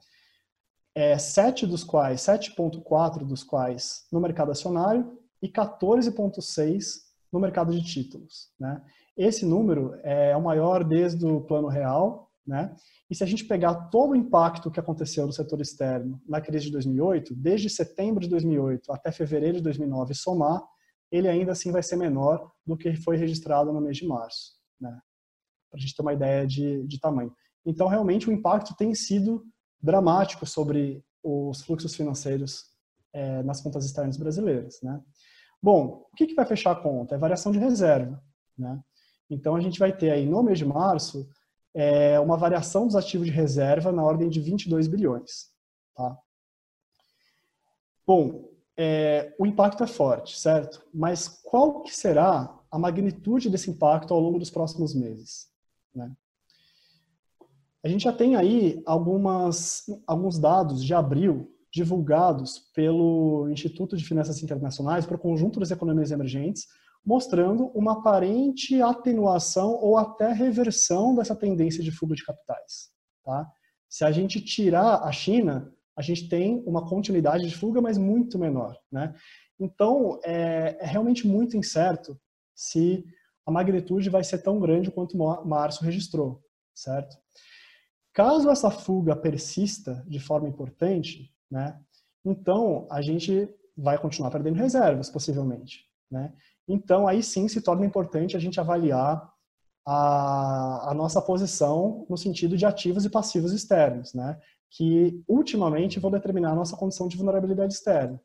É, 0.95 1.15
sete 1.19 1.67
dos 1.67 1.83
quais, 1.83 2.21
7,4 2.21 3.19
dos 3.19 3.43
quais 3.43 4.07
no 4.11 4.19
mercado 4.19 4.49
acionário 4.49 5.15
e 5.41 5.47
14,6 5.47 7.07
no 7.31 7.39
mercado 7.39 7.71
de 7.71 7.83
títulos. 7.83 8.51
Né? 8.59 8.81
Esse 9.15 9.45
número 9.45 9.95
é 10.03 10.35
o 10.35 10.41
maior 10.41 10.83
desde 10.83 11.25
o 11.25 11.41
plano 11.41 11.67
real, 11.67 12.27
né? 12.45 12.73
E 13.09 13.15
se 13.15 13.23
a 13.23 13.27
gente 13.27 13.43
pegar 13.43 13.89
todo 13.89 14.11
o 14.11 14.15
impacto 14.15 14.71
que 14.71 14.79
aconteceu 14.79 15.25
no 15.25 15.33
setor 15.33 15.59
externo 15.59 16.21
na 16.25 16.39
crise 16.39 16.67
de 16.67 16.71
2008, 16.71 17.35
desde 17.35 17.69
setembro 17.69 18.21
de 18.21 18.29
2008 18.29 18.89
até 18.93 19.11
fevereiro 19.11 19.57
de 19.57 19.63
2009, 19.63 20.13
somar, 20.13 20.63
ele 21.11 21.27
ainda 21.27 21.51
assim 21.51 21.71
vai 21.71 21.83
ser 21.83 21.97
menor 21.97 22.49
do 22.65 22.77
que 22.77 22.95
foi 22.95 23.17
registrado 23.17 23.73
no 23.73 23.81
mês 23.81 23.97
de 23.97 24.07
março, 24.07 24.53
né? 24.79 24.97
Para 25.69 25.77
a 25.77 25.81
gente 25.81 25.93
ter 25.93 26.01
uma 26.01 26.13
ideia 26.13 26.47
de, 26.47 26.87
de 26.87 26.99
tamanho. 26.99 27.33
Então, 27.65 27.87
realmente, 27.87 28.29
o 28.29 28.31
impacto 28.31 28.75
tem 28.77 28.95
sido 28.95 29.43
dramático 29.81 30.45
sobre 30.45 31.03
os 31.21 31.61
fluxos 31.61 31.95
financeiros 31.95 32.63
é, 33.13 33.43
nas 33.43 33.61
contas 33.61 33.85
externas 33.85 34.15
brasileiras, 34.15 34.79
né? 34.81 35.01
Bom, 35.61 36.07
o 36.11 36.15
que, 36.15 36.27
que 36.27 36.35
vai 36.35 36.45
fechar 36.45 36.71
a 36.71 36.75
conta? 36.75 37.15
É 37.15 37.17
variação 37.17 37.51
de 37.51 37.59
reserva. 37.59 38.21
Né? 38.57 38.79
Então, 39.29 39.55
a 39.55 39.59
gente 39.59 39.79
vai 39.79 39.95
ter 39.95 40.11
aí 40.11 40.25
no 40.25 40.43
mês 40.43 40.57
de 40.57 40.65
março 40.65 41.29
é, 41.73 42.19
uma 42.19 42.37
variação 42.37 42.85
dos 42.85 42.95
ativos 42.95 43.27
de 43.27 43.33
reserva 43.33 43.91
na 43.91 44.03
ordem 44.03 44.29
de 44.29 44.39
22 44.39 44.87
bilhões. 44.87 45.51
Tá? 45.95 46.17
Bom, 48.05 48.49
é, 48.77 49.35
o 49.39 49.45
impacto 49.45 49.83
é 49.83 49.87
forte, 49.87 50.39
certo? 50.39 50.85
Mas 50.93 51.27
qual 51.27 51.81
que 51.81 51.95
será 51.95 52.55
a 52.71 52.79
magnitude 52.79 53.49
desse 53.49 53.69
impacto 53.71 54.13
ao 54.13 54.19
longo 54.19 54.39
dos 54.39 54.49
próximos 54.49 54.93
meses? 54.93 55.47
Né? 55.93 56.11
A 57.83 57.87
gente 57.87 58.03
já 58.03 58.13
tem 58.13 58.35
aí 58.35 58.81
algumas, 58.85 59.83
alguns 60.05 60.37
dados 60.37 60.83
de 60.83 60.93
abril 60.93 61.51
divulgados 61.77 62.59
pelo 62.73 63.47
Instituto 63.51 63.95
de 63.95 64.03
Finanças 64.03 64.41
Internacionais 64.41 65.05
para 65.05 65.15
o 65.15 65.19
conjunto 65.19 65.59
das 65.59 65.69
economias 65.69 66.09
emergentes, 66.09 66.65
mostrando 67.05 67.67
uma 67.67 67.99
aparente 67.99 68.81
atenuação 68.81 69.75
ou 69.75 69.95
até 69.95 70.33
reversão 70.33 71.15
dessa 71.15 71.35
tendência 71.35 71.83
de 71.83 71.91
fuga 71.91 72.15
de 72.15 72.25
capitais. 72.25 72.89
Tá? 73.23 73.47
Se 73.87 74.03
a 74.03 74.11
gente 74.11 74.41
tirar 74.41 75.03
a 75.03 75.11
China, 75.11 75.71
a 75.95 76.01
gente 76.01 76.27
tem 76.27 76.63
uma 76.65 76.89
continuidade 76.89 77.47
de 77.47 77.55
fuga, 77.55 77.79
mas 77.79 77.95
muito 77.97 78.39
menor. 78.39 78.75
Né? 78.91 79.13
Então, 79.59 80.19
é, 80.23 80.77
é 80.81 80.85
realmente 80.85 81.27
muito 81.27 81.55
incerto 81.55 82.19
se 82.55 83.05
a 83.45 83.51
magnitude 83.51 84.09
vai 84.09 84.23
ser 84.23 84.39
tão 84.39 84.59
grande 84.59 84.89
quanto 84.89 85.15
março 85.15 85.85
registrou, 85.85 86.43
certo? 86.73 87.15
Caso 88.17 88.49
essa 88.49 88.71
fuga 88.71 89.15
persista 89.15 90.03
de 90.07 90.19
forma 90.19 90.49
importante, 90.49 91.31
né? 91.49 91.79
Então, 92.25 92.87
a 92.91 93.01
gente 93.01 93.49
vai 93.75 93.97
continuar 93.97 94.31
perdendo 94.31 94.57
reservas, 94.57 95.09
possivelmente. 95.09 95.85
Né? 96.09 96.33
Então, 96.67 97.07
aí 97.07 97.21
sim 97.21 97.47
se 97.47 97.61
torna 97.61 97.85
importante 97.85 98.35
a 98.35 98.39
gente 98.39 98.59
avaliar 98.59 99.31
a, 99.85 100.91
a, 100.91 100.93
nossa 100.93 101.21
posição 101.21 102.05
no 102.09 102.17
sentido 102.17 102.57
de 102.57 102.65
ativos 102.65 103.05
e 103.05 103.09
passivos 103.09 103.53
externos, 103.53 104.13
né? 104.13 104.39
que 104.69 105.23
ultimamente 105.27 105.99
vão 105.99 106.11
determinar 106.11 106.51
a 106.51 106.55
nossa 106.55 106.75
condição 106.75 107.07
de 107.07 107.15
vulnerabilidade 107.15 107.73
externa. 107.73 108.21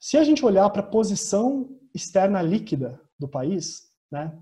Se 0.00 0.16
a 0.16 0.24
gente 0.24 0.44
olhar 0.44 0.68
para 0.70 0.80
a 0.80 0.86
posição 0.86 1.78
externa 1.94 2.40
líquida 2.40 3.00
do 3.18 3.28
país, 3.28 3.92
né? 4.10 4.36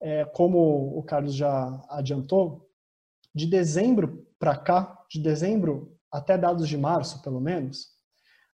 É, 0.00 0.24
como 0.24 0.96
o 0.96 1.02
Carlos 1.02 1.34
já 1.34 1.84
adiantou, 1.88 2.70
de 3.34 3.46
dezembro 3.46 4.26
para 4.38 4.56
cá, 4.56 5.04
de 5.10 5.20
dezembro 5.20 5.97
até 6.10 6.36
dados 6.36 6.68
de 6.68 6.76
março, 6.76 7.22
pelo 7.22 7.40
menos, 7.40 7.88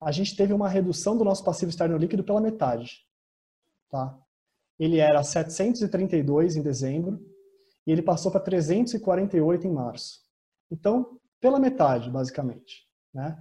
a 0.02 0.12
gente 0.12 0.36
teve 0.36 0.54
uma 0.54 0.70
redução 0.70 1.18
do 1.18 1.26
nosso 1.26 1.44
passivo 1.44 1.70
externo 1.70 1.98
líquido 1.98 2.24
pela 2.24 2.40
metade. 2.40 3.00
Tá? 3.90 4.18
Ele 4.78 4.98
era 4.98 5.24
732 5.24 6.56
em 6.56 6.62
dezembro 6.62 7.20
e 7.86 7.92
ele 7.92 8.02
passou 8.02 8.32
para 8.32 8.40
348 8.40 9.68
em 9.68 9.72
março. 9.72 10.20
Então, 10.72 11.20
pela 11.42 11.60
metade, 11.60 12.10
basicamente. 12.10 12.88
Né? 13.14 13.38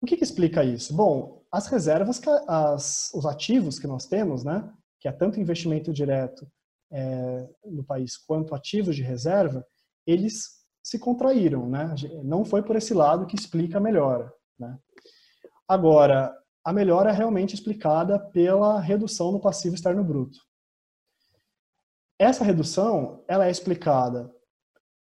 O 0.00 0.06
que, 0.06 0.16
que 0.16 0.24
explica 0.24 0.64
isso? 0.64 0.94
Bom, 0.94 1.44
as 1.50 1.66
reservas, 1.66 2.20
as, 2.48 3.10
os 3.14 3.26
ativos 3.26 3.78
que 3.78 3.86
nós 3.86 4.06
temos, 4.06 4.44
né, 4.44 4.70
que 5.00 5.08
é 5.08 5.12
tanto 5.12 5.40
investimento 5.40 5.92
direto 5.92 6.46
é, 6.90 7.48
no 7.64 7.84
país 7.84 8.16
quanto 8.16 8.54
ativos 8.54 8.96
de 8.96 9.02
reserva, 9.02 9.66
eles 10.06 10.63
se 10.84 10.98
contraíram, 10.98 11.66
né? 11.66 11.94
Não 12.22 12.44
foi 12.44 12.62
por 12.62 12.76
esse 12.76 12.92
lado 12.92 13.26
que 13.26 13.34
explica 13.34 13.78
a 13.78 13.80
melhora, 13.80 14.30
né? 14.58 14.78
Agora, 15.66 16.36
a 16.62 16.72
melhora 16.74 17.08
é 17.08 17.12
realmente 17.12 17.54
explicada 17.54 18.18
pela 18.18 18.78
redução 18.78 19.32
no 19.32 19.40
passivo 19.40 19.74
externo 19.74 20.04
bruto. 20.04 20.38
Essa 22.18 22.44
redução, 22.44 23.24
ela 23.26 23.46
é 23.46 23.50
explicada 23.50 24.30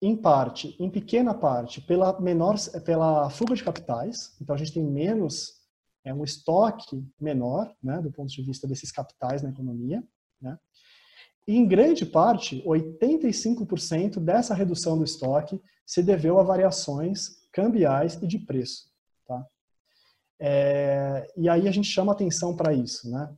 em 0.03 0.15
parte, 0.15 0.77
em 0.79 0.91
pequena 0.91 1.35
parte, 1.35 1.81
pela 1.81 2.19
menor, 2.21 2.57
pela 2.85 3.31
fuga 3.31 3.55
de 3.55 3.65
capitais. 3.65 4.37
Então 4.41 4.55
a 4.55 4.59
gente 4.59 4.75
tem 4.75 4.85
menos, 4.85 5.61
é 6.05 6.13
um 6.13 6.25
estoque 6.25 7.03
menor, 7.19 7.75
né, 7.83 8.01
do 8.01 8.13
ponto 8.13 8.31
de 8.31 8.43
vista 8.43 8.67
desses 8.67 8.93
capitais 8.93 9.43
na 9.43 9.51
economia, 9.51 10.03
né? 10.41 10.59
E, 11.51 11.57
em 11.57 11.67
grande 11.67 12.07
parte, 12.07 12.63
85% 12.65 14.21
dessa 14.21 14.55
redução 14.55 14.97
do 14.97 15.03
estoque 15.03 15.61
se 15.85 16.01
deveu 16.01 16.39
a 16.39 16.45
variações 16.45 17.41
cambiais 17.53 18.15
e 18.23 18.27
de 18.29 18.39
preço. 18.39 18.85
Tá? 19.27 19.45
É, 20.39 21.27
e 21.37 21.49
aí 21.49 21.67
a 21.67 21.73
gente 21.73 21.89
chama 21.89 22.13
atenção 22.13 22.55
para 22.55 22.73
isso. 22.73 23.11
Né? 23.11 23.35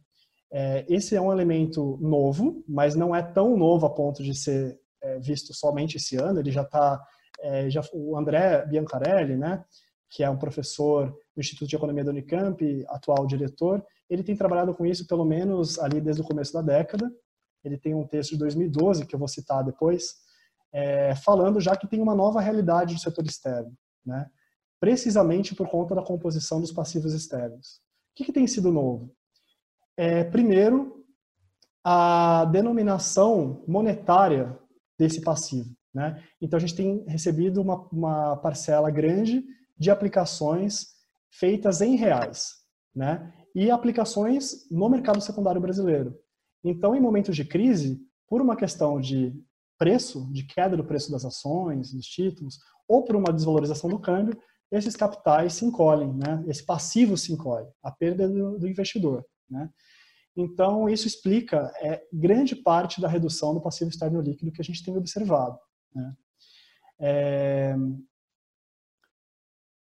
É, 0.53 0.85
esse 0.90 1.16
é 1.16 1.20
um 1.22 1.33
elemento 1.33 1.96
novo, 2.03 2.62
mas 2.68 2.94
não 2.94 3.16
é 3.16 3.22
tão 3.22 3.57
novo 3.57 3.87
a 3.87 3.90
ponto 3.90 4.22
de 4.22 4.35
ser 4.35 4.79
é, 5.01 5.18
visto 5.18 5.55
somente 5.55 5.96
esse 5.96 6.16
ano. 6.16 6.38
Ele 6.38 6.53
já 6.53 6.64
está. 6.64 7.03
É, 7.40 7.70
já, 7.70 7.81
o 7.94 8.14
André 8.18 8.66
Biancarelli, 8.66 9.38
né, 9.38 9.64
que 10.11 10.22
é 10.22 10.29
um 10.29 10.37
professor 10.37 11.09
do 11.35 11.40
Instituto 11.40 11.70
de 11.70 11.77
Economia 11.77 12.05
da 12.05 12.11
Unicamp, 12.11 12.62
atual 12.88 13.27
diretor, 13.27 13.83
ele 14.09 14.22
tem 14.22 14.37
trabalhado 14.37 14.75
com 14.75 14.85
isso 14.85 15.07
pelo 15.07 15.25
menos 15.25 15.79
ali 15.79 15.98
desde 15.98 16.20
o 16.20 16.27
começo 16.27 16.53
da 16.53 16.61
década 16.61 17.11
ele 17.64 17.79
tem 17.79 17.94
um 17.94 18.07
texto 18.07 18.31
de 18.31 18.38
2012, 18.38 19.07
que 19.07 19.14
eu 19.14 19.18
vou 19.18 19.29
citar 19.29 19.64
depois, 19.64 20.14
é, 20.72 21.14
falando 21.14 21.61
já 21.61 21.77
que 21.77 21.87
tem 21.87 22.01
uma 22.01 22.14
nova 22.14 22.40
realidade 22.40 22.94
do 22.94 23.01
setor 23.01 23.25
externo, 23.27 23.72
né? 24.05 24.29
precisamente 24.81 25.55
por 25.55 25.68
conta 25.68 25.94
da 25.94 26.03
composição 26.03 26.61
dos 26.61 26.72
passivos 26.72 27.12
externos. 27.12 27.81
O 28.12 28.16
que, 28.16 28.25
que 28.25 28.33
tem 28.33 28.46
sido 28.46 28.72
novo? 28.72 29.14
É, 29.96 30.25
primeiro, 30.25 31.05
a 31.84 32.45
denominação 32.47 33.62
monetária 33.66 34.59
desse 34.99 35.20
passivo. 35.20 35.70
Né? 35.95 36.22
Então, 36.41 36.57
a 36.57 36.61
gente 36.61 36.74
tem 36.74 37.05
recebido 37.07 37.61
uma, 37.61 37.76
uma 37.93 38.37
parcela 38.39 38.91
grande 38.91 39.45
de 39.78 39.91
aplicações 39.91 40.95
feitas 41.30 41.80
em 41.80 41.97
reais, 41.97 42.55
né? 42.95 43.32
e 43.55 43.70
aplicações 43.70 44.68
no 44.70 44.89
mercado 44.89 45.20
secundário 45.20 45.61
brasileiro. 45.61 46.18
Então, 46.65 46.95
em 46.95 47.01
momentos 47.01 47.35
de 47.35 47.45
crise, 47.45 48.01
por 48.29 48.41
uma 48.41 48.57
questão 48.57 49.01
de 49.01 49.35
preço, 49.79 50.31
de 50.33 50.45
queda 50.45 50.77
do 50.77 50.85
preço 50.85 51.11
das 51.11 51.25
ações, 51.25 51.93
dos 51.93 52.07
títulos, 52.07 52.59
ou 52.87 53.05
por 53.05 53.17
uma 53.17 53.33
desvalorização 53.33 53.91
do 53.91 53.99
câmbio, 53.99 54.39
esses 54.71 54.97
capitais 54.97 55.55
se 55.55 55.65
encolhem, 55.65 56.15
né? 56.15 56.43
esse 56.47 56.65
passivo 56.65 57.17
se 57.17 57.33
encolhe, 57.33 57.69
a 57.83 57.91
perda 57.91 58.29
do, 58.29 58.59
do 58.59 58.69
investidor. 58.69 59.25
Né? 59.51 59.69
Então, 60.37 60.89
isso 60.89 61.07
explica 61.07 61.71
é, 61.81 62.03
grande 62.13 62.57
parte 62.57 63.01
da 63.01 63.09
redução 63.09 63.53
do 63.53 63.61
passivo 63.61 63.91
externo 63.91 64.21
líquido 64.21 64.53
que 64.53 64.63
a 64.63 64.65
gente 64.65 64.83
tem 64.83 64.97
observado. 64.97 65.59
Né? 65.95 66.15
É... 67.01 67.77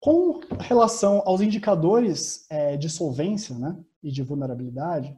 Com 0.00 0.40
relação 0.60 1.22
aos 1.24 1.40
indicadores 1.40 2.44
é, 2.50 2.76
de 2.76 2.90
solvência 2.90 3.56
né, 3.56 3.82
e 4.02 4.12
de 4.12 4.22
vulnerabilidade, 4.22 5.16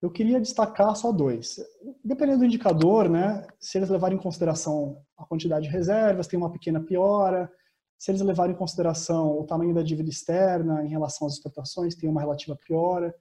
eu 0.00 0.10
queria 0.10 0.40
destacar 0.40 0.94
só 0.94 1.10
dois. 1.10 1.56
Dependendo 2.04 2.40
do 2.40 2.44
indicador, 2.44 3.08
né, 3.08 3.46
se 3.58 3.78
eles 3.78 3.88
levarem 3.88 4.16
em 4.16 4.22
consideração 4.22 5.02
a 5.16 5.24
quantidade 5.24 5.66
de 5.66 5.72
reservas, 5.72 6.26
tem 6.26 6.38
uma 6.38 6.52
pequena 6.52 6.80
piora. 6.80 7.50
Se 7.98 8.12
eles 8.12 8.20
levarem 8.20 8.54
em 8.54 8.58
consideração 8.58 9.38
o 9.38 9.44
tamanho 9.44 9.74
da 9.74 9.82
dívida 9.82 10.08
externa 10.08 10.84
em 10.84 10.88
relação 10.88 11.26
às 11.26 11.34
exportações, 11.34 11.96
tem 11.96 12.08
uma 12.08 12.20
relativa 12.20 12.56
piora. 12.56 13.12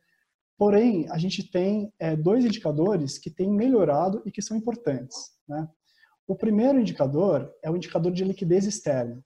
Porém, 0.56 1.08
a 1.10 1.18
gente 1.18 1.50
tem 1.50 1.92
é, 2.00 2.16
dois 2.16 2.46
indicadores 2.46 3.18
que 3.18 3.32
têm 3.32 3.52
melhorado 3.52 4.22
e 4.24 4.32
que 4.32 4.42
são 4.42 4.56
importantes. 4.56 5.32
Né? 5.48 5.68
O 6.28 6.36
primeiro 6.36 6.80
indicador 6.80 7.52
é 7.64 7.72
o 7.72 7.76
indicador 7.76 8.12
de 8.12 8.24
liquidez 8.24 8.66
externa. 8.66 9.24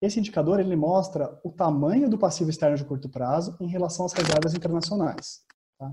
Esse 0.00 0.18
indicador 0.18 0.58
ele 0.58 0.76
mostra 0.76 1.38
o 1.44 1.52
tamanho 1.52 2.08
do 2.08 2.16
passivo 2.16 2.48
externo 2.48 2.76
de 2.76 2.84
curto 2.84 3.10
prazo 3.10 3.56
em 3.60 3.66
relação 3.66 4.06
às 4.06 4.14
reservas 4.14 4.54
internacionais. 4.54 5.42
Tá? 5.78 5.92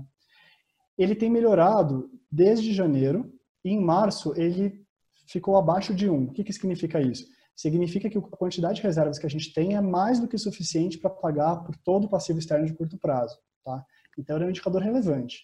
Ele 0.98 1.14
tem 1.14 1.30
melhorado 1.30 2.10
desde 2.30 2.74
janeiro 2.74 3.32
e 3.64 3.70
em 3.70 3.80
março 3.80 4.34
ele 4.36 4.84
ficou 5.26 5.56
abaixo 5.56 5.94
de 5.94 6.10
1. 6.10 6.24
O 6.24 6.32
que, 6.32 6.42
que 6.42 6.52
significa 6.52 7.00
isso? 7.00 7.26
Significa 7.54 8.08
que 8.10 8.18
a 8.18 8.22
quantidade 8.22 8.76
de 8.76 8.82
reservas 8.82 9.18
que 9.18 9.26
a 9.26 9.30
gente 9.30 9.52
tem 9.52 9.76
é 9.76 9.80
mais 9.80 10.18
do 10.20 10.28
que 10.28 10.38
suficiente 10.38 10.98
para 10.98 11.10
pagar 11.10 11.56
por 11.64 11.76
todo 11.76 12.04
o 12.04 12.08
passivo 12.08 12.38
externo 12.38 12.66
de 12.66 12.74
curto 12.74 12.98
prazo. 12.98 13.38
Tá? 13.64 13.84
Então, 14.16 14.36
ele 14.36 14.44
é 14.44 14.46
um 14.48 14.50
indicador 14.50 14.82
relevante. 14.82 15.42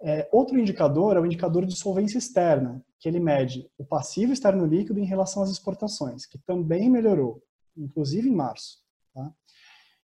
É, 0.00 0.28
outro 0.32 0.58
indicador 0.58 1.16
é 1.16 1.20
o 1.20 1.26
indicador 1.26 1.66
de 1.66 1.76
solvência 1.76 2.18
externa, 2.18 2.84
que 3.00 3.08
ele 3.08 3.18
mede 3.18 3.68
o 3.76 3.84
passivo 3.84 4.32
externo 4.32 4.64
líquido 4.64 5.00
em 5.00 5.04
relação 5.04 5.42
às 5.42 5.50
exportações, 5.50 6.24
que 6.24 6.38
também 6.38 6.88
melhorou, 6.88 7.42
inclusive 7.76 8.28
em 8.28 8.34
março. 8.34 8.78
Tá? 9.12 9.32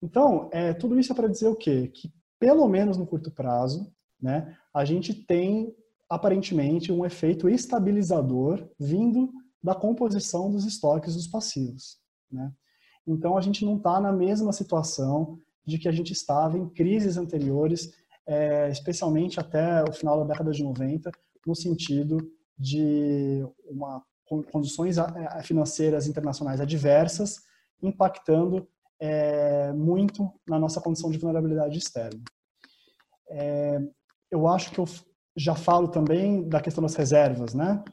Então, 0.02 0.50
é, 0.52 0.74
tudo 0.74 0.98
isso 0.98 1.12
é 1.12 1.16
para 1.16 1.28
dizer 1.28 1.48
o 1.48 1.56
quê? 1.56 1.89
Que, 1.89 2.14
pelo 2.39 2.68
menos 2.68 2.98
no 2.98 3.06
curto 3.06 3.30
prazo, 3.30 3.91
né, 4.24 4.56
a 4.74 4.86
gente 4.86 5.14
tem, 5.14 5.76
aparentemente, 6.10 6.94
um 6.94 7.06
efeito 7.06 7.50
estabilizador 7.50 8.66
vindo 8.80 9.30
da 9.62 9.76
composição 9.76 10.50
dos 10.50 10.66
estoques 10.66 11.14
dos 11.16 11.28
passivos. 11.28 11.98
Né? 12.32 12.50
Então, 13.06 13.38
a 13.38 13.42
gente 13.42 13.66
não 13.66 13.76
está 13.76 14.00
na 14.00 14.14
mesma 14.14 14.54
situação 14.54 15.38
de 15.66 15.78
que 15.78 15.90
a 15.90 15.92
gente 15.92 16.14
estava 16.14 16.58
em 16.58 16.70
crises 16.70 17.18
anteriores, 17.18 17.92
é, 18.26 18.70
especialmente 18.70 19.42
até 19.42 19.84
o 19.84 19.92
final 19.92 20.20
da 20.20 20.34
década 20.34 20.52
de 20.52 20.64
90, 20.64 21.12
no 21.46 21.54
sentido 21.54 22.18
de 22.58 23.46
uma, 23.66 24.02
condições 24.52 24.96
financeiras 25.44 26.08
internacionais 26.08 26.62
adversas, 26.62 27.42
impactando 27.82 28.66
é, 29.00 29.74
muito 29.74 30.32
na 30.48 30.58
nossa 30.58 30.80
condição 30.80 31.12
de 31.12 31.18
vulnerabilidade 31.18 31.78
externa. 31.78 32.22
É, 33.30 33.82
eu 34.34 34.48
acho 34.48 34.72
que 34.72 34.80
eu 34.80 34.86
já 35.38 35.54
falo 35.54 35.88
também 35.88 36.48
da 36.50 36.60
questão 36.60 36.82
das 36.82 36.96
reservas, 36.96 37.54
né? 37.54 37.84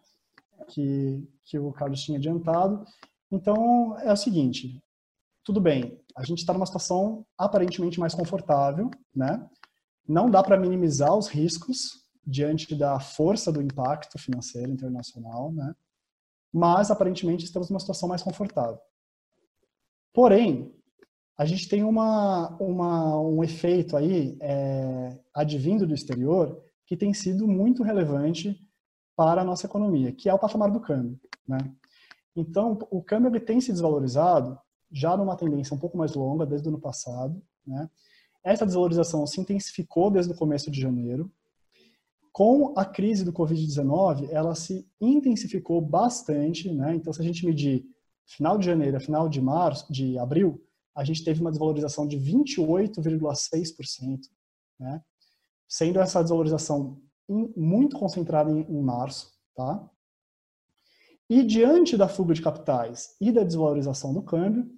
Que, 0.69 1.29
que 1.45 1.59
o 1.59 1.71
Carlos 1.71 2.03
tinha 2.03 2.17
adiantado. 2.17 2.83
Então, 3.31 3.99
é 3.99 4.11
o 4.11 4.17
seguinte, 4.17 4.83
tudo 5.45 5.61
bem, 5.61 6.01
a 6.17 6.25
gente 6.25 6.39
está 6.39 6.55
numa 6.55 6.65
situação 6.65 7.27
aparentemente 7.37 8.01
mais 8.01 8.15
confortável, 8.15 8.91
né? 9.15 9.47
Não 10.09 10.31
dá 10.31 10.43
para 10.43 10.59
minimizar 10.59 11.15
os 11.15 11.29
riscos 11.29 12.07
diante 12.27 12.75
da 12.75 12.99
força 12.99 13.53
do 13.53 13.61
impacto 13.61 14.19
financeiro 14.19 14.73
internacional, 14.73 15.53
né? 15.53 15.75
Mas 16.51 16.91
aparentemente 16.91 17.45
estamos 17.45 17.69
numa 17.69 17.81
situação 17.81 18.09
mais 18.09 18.23
confortável. 18.23 18.79
Porém, 20.13 20.75
a 21.41 21.47
gente 21.47 21.67
tem 21.71 21.83
uma, 21.83 22.55
uma 22.61 23.19
um 23.19 23.43
efeito 23.43 23.97
aí 23.97 24.37
é, 24.43 25.19
advindo 25.33 25.87
do 25.87 25.95
exterior 25.95 26.63
que 26.85 26.95
tem 26.95 27.15
sido 27.15 27.49
muito 27.49 27.83
relevante 27.83 28.61
para 29.17 29.41
a 29.41 29.45
nossa 29.45 29.65
economia, 29.65 30.13
que 30.13 30.29
é 30.29 30.35
o 30.35 30.39
patamar 30.39 30.71
do 30.71 30.81
câmbio, 30.81 31.19
né? 31.49 31.57
Então, 32.37 32.79
o 32.91 33.03
câmbio 33.03 33.31
ele 33.31 33.41
tem 33.41 33.59
se 33.59 33.73
desvalorizado 33.73 34.59
já 34.93 35.17
numa 35.17 35.35
tendência 35.35 35.75
um 35.75 35.79
pouco 35.79 35.97
mais 35.97 36.15
longa, 36.15 36.45
desde 36.45 36.69
o 36.69 36.73
ano 36.73 36.79
passado. 36.79 37.43
Né? 37.67 37.89
Essa 38.45 38.67
desvalorização 38.67 39.27
se 39.27 39.41
intensificou 39.41 40.11
desde 40.11 40.33
o 40.35 40.37
começo 40.37 40.71
de 40.71 40.79
janeiro. 40.79 41.33
Com 42.31 42.75
a 42.77 42.85
crise 42.85 43.25
do 43.25 43.33
Covid-19, 43.33 44.29
ela 44.31 44.55
se 44.55 44.87
intensificou 45.01 45.81
bastante. 45.81 46.71
Né? 46.71 46.97
Então, 46.97 47.15
se 47.15 47.23
a 47.23 47.25
gente 47.25 47.47
medir 47.47 47.87
final 48.27 48.59
de 48.59 48.67
janeiro 48.67 49.01
final 49.01 49.27
de 49.27 49.41
março, 49.41 49.91
de 49.91 50.19
abril, 50.19 50.63
a 50.95 51.03
gente 51.05 51.25
teve 51.25 51.41
uma 51.41 51.51
desvalorização 51.51 52.07
de 52.07 52.19
28,6%, 52.19 54.21
né? 54.79 55.03
sendo 55.69 55.99
essa 56.01 56.21
desvalorização 56.21 57.01
muito 57.57 57.97
concentrada 57.97 58.51
em, 58.51 58.61
em 58.63 58.83
março, 58.83 59.33
tá? 59.55 59.89
E 61.29 61.45
diante 61.45 61.97
da 61.97 62.09
fuga 62.09 62.35
de 62.35 62.43
capitais 62.43 63.15
e 63.21 63.31
da 63.31 63.45
desvalorização 63.45 64.13
do 64.13 64.21
câmbio, 64.21 64.69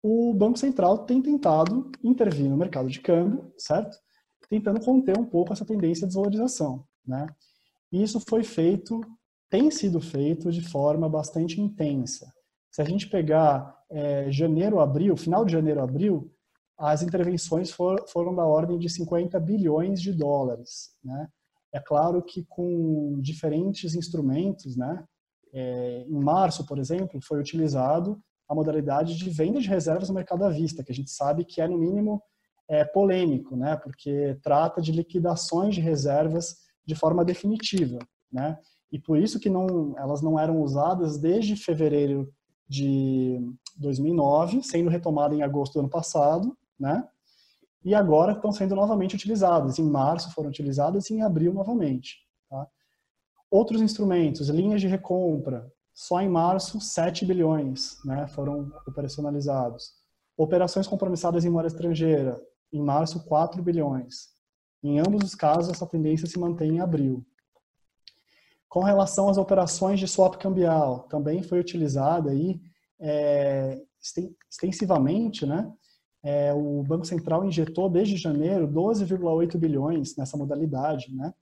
o 0.00 0.32
Banco 0.32 0.56
Central 0.56 1.04
tem 1.04 1.20
tentado 1.20 1.90
intervir 2.02 2.48
no 2.48 2.56
mercado 2.56 2.88
de 2.88 3.00
câmbio, 3.00 3.52
certo? 3.58 3.98
Tentando 4.48 4.80
conter 4.80 5.18
um 5.18 5.26
pouco 5.26 5.52
essa 5.52 5.64
tendência 5.64 6.02
de 6.02 6.12
desvalorização, 6.12 6.86
né? 7.04 7.26
E 7.90 8.00
isso 8.00 8.20
foi 8.20 8.44
feito, 8.44 9.00
tem 9.50 9.68
sido 9.68 10.00
feito 10.00 10.52
de 10.52 10.62
forma 10.62 11.08
bastante 11.08 11.60
intensa. 11.60 12.32
Se 12.70 12.80
a 12.80 12.84
gente 12.84 13.08
pegar 13.08 13.76
é, 13.90 14.30
janeiro, 14.30 14.80
abril, 14.80 15.16
final 15.16 15.44
de 15.44 15.52
janeiro, 15.52 15.80
abril, 15.80 16.32
as 16.78 17.02
intervenções 17.02 17.70
for, 17.70 18.04
foram 18.08 18.34
da 18.34 18.44
ordem 18.44 18.78
de 18.78 18.88
50 18.88 19.38
bilhões 19.40 20.00
de 20.00 20.12
dólares, 20.12 20.94
né? 21.04 21.28
É 21.72 21.78
claro 21.78 22.22
que 22.22 22.44
com 22.48 23.18
diferentes 23.20 23.94
instrumentos, 23.94 24.76
né? 24.76 25.04
É, 25.52 26.04
em 26.08 26.24
março, 26.24 26.66
por 26.66 26.78
exemplo, 26.78 27.20
foi 27.22 27.38
utilizado 27.38 28.20
a 28.48 28.54
modalidade 28.54 29.16
de 29.16 29.30
venda 29.30 29.60
de 29.60 29.68
reservas 29.68 30.08
no 30.08 30.14
mercado 30.14 30.44
à 30.44 30.48
vista, 30.48 30.82
que 30.82 30.90
a 30.90 30.94
gente 30.94 31.10
sabe 31.10 31.44
que 31.44 31.60
é, 31.60 31.68
no 31.68 31.78
mínimo, 31.78 32.20
é, 32.68 32.84
polêmico, 32.84 33.56
né? 33.56 33.76
porque 33.76 34.38
trata 34.42 34.80
de 34.80 34.92
liquidações 34.92 35.74
de 35.74 35.80
reservas 35.80 36.56
de 36.84 36.94
forma 36.94 37.24
definitiva. 37.24 37.98
Né? 38.32 38.56
E 38.92 38.98
por 38.98 39.18
isso 39.18 39.40
que 39.40 39.48
não, 39.50 39.94
elas 39.98 40.22
não 40.22 40.38
eram 40.38 40.60
usadas 40.60 41.18
desde 41.18 41.56
fevereiro 41.56 42.32
de 42.70 43.36
2009, 43.76 44.62
sendo 44.62 44.88
retomada 44.88 45.34
em 45.34 45.42
agosto 45.42 45.72
do 45.72 45.80
ano 45.80 45.88
passado, 45.88 46.56
né? 46.78 47.04
e 47.84 47.96
agora 47.96 48.32
estão 48.32 48.52
sendo 48.52 48.76
novamente 48.76 49.16
utilizadas. 49.16 49.80
Em 49.80 49.84
março 49.84 50.32
foram 50.32 50.50
utilizadas 50.50 51.10
e 51.10 51.14
em 51.14 51.22
abril 51.22 51.52
novamente. 51.52 52.18
Tá? 52.48 52.68
Outros 53.50 53.82
instrumentos, 53.82 54.48
linhas 54.48 54.80
de 54.80 54.86
recompra, 54.86 55.68
só 55.92 56.20
em 56.20 56.28
março, 56.28 56.80
7 56.80 57.26
bilhões 57.26 57.98
né, 58.04 58.28
foram 58.28 58.72
operacionalizados. 58.86 59.92
Operações 60.36 60.86
compromissadas 60.86 61.44
em 61.44 61.50
moeda 61.50 61.66
estrangeira, 61.66 62.40
em 62.72 62.80
março, 62.80 63.24
4 63.24 63.60
bilhões. 63.62 64.28
Em 64.80 65.00
ambos 65.00 65.24
os 65.24 65.34
casos, 65.34 65.72
essa 65.72 65.86
tendência 65.86 66.28
se 66.28 66.38
mantém 66.38 66.76
em 66.76 66.80
abril. 66.80 67.26
Com 68.70 68.84
relação 68.84 69.28
às 69.28 69.36
operações 69.36 69.98
de 69.98 70.06
swap 70.06 70.36
cambial, 70.36 71.00
também 71.08 71.42
foi 71.42 71.58
utilizada 71.58 72.30
aí 72.30 72.60
é, 73.00 73.82
extensivamente, 74.48 75.44
né? 75.44 75.70
É, 76.22 76.54
o 76.54 76.82
Banco 76.84 77.04
Central 77.04 77.44
injetou 77.44 77.90
desde 77.90 78.16
janeiro 78.16 78.68
12,8 78.68 79.58
bilhões 79.58 80.16
nessa 80.16 80.36
modalidade, 80.36 81.12
né? 81.12 81.34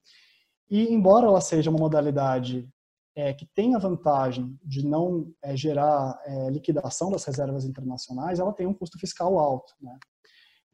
E 0.71 0.91
embora 0.93 1.27
ela 1.27 1.41
seja 1.43 1.69
uma 1.69 1.79
modalidade 1.79 2.67
é, 3.15 3.35
que 3.35 3.45
tem 3.55 3.75
a 3.75 3.79
vantagem 3.79 4.59
de 4.65 4.87
não 4.87 5.31
é, 5.43 5.55
gerar 5.55 6.19
é, 6.25 6.49
liquidação 6.49 7.11
das 7.11 7.25
reservas 7.25 7.67
internacionais, 7.67 8.39
ela 8.39 8.55
tem 8.55 8.67
um 8.67 8.73
custo 8.73 8.99
fiscal 8.99 9.39
alto. 9.39 9.75
Né? 9.83 9.99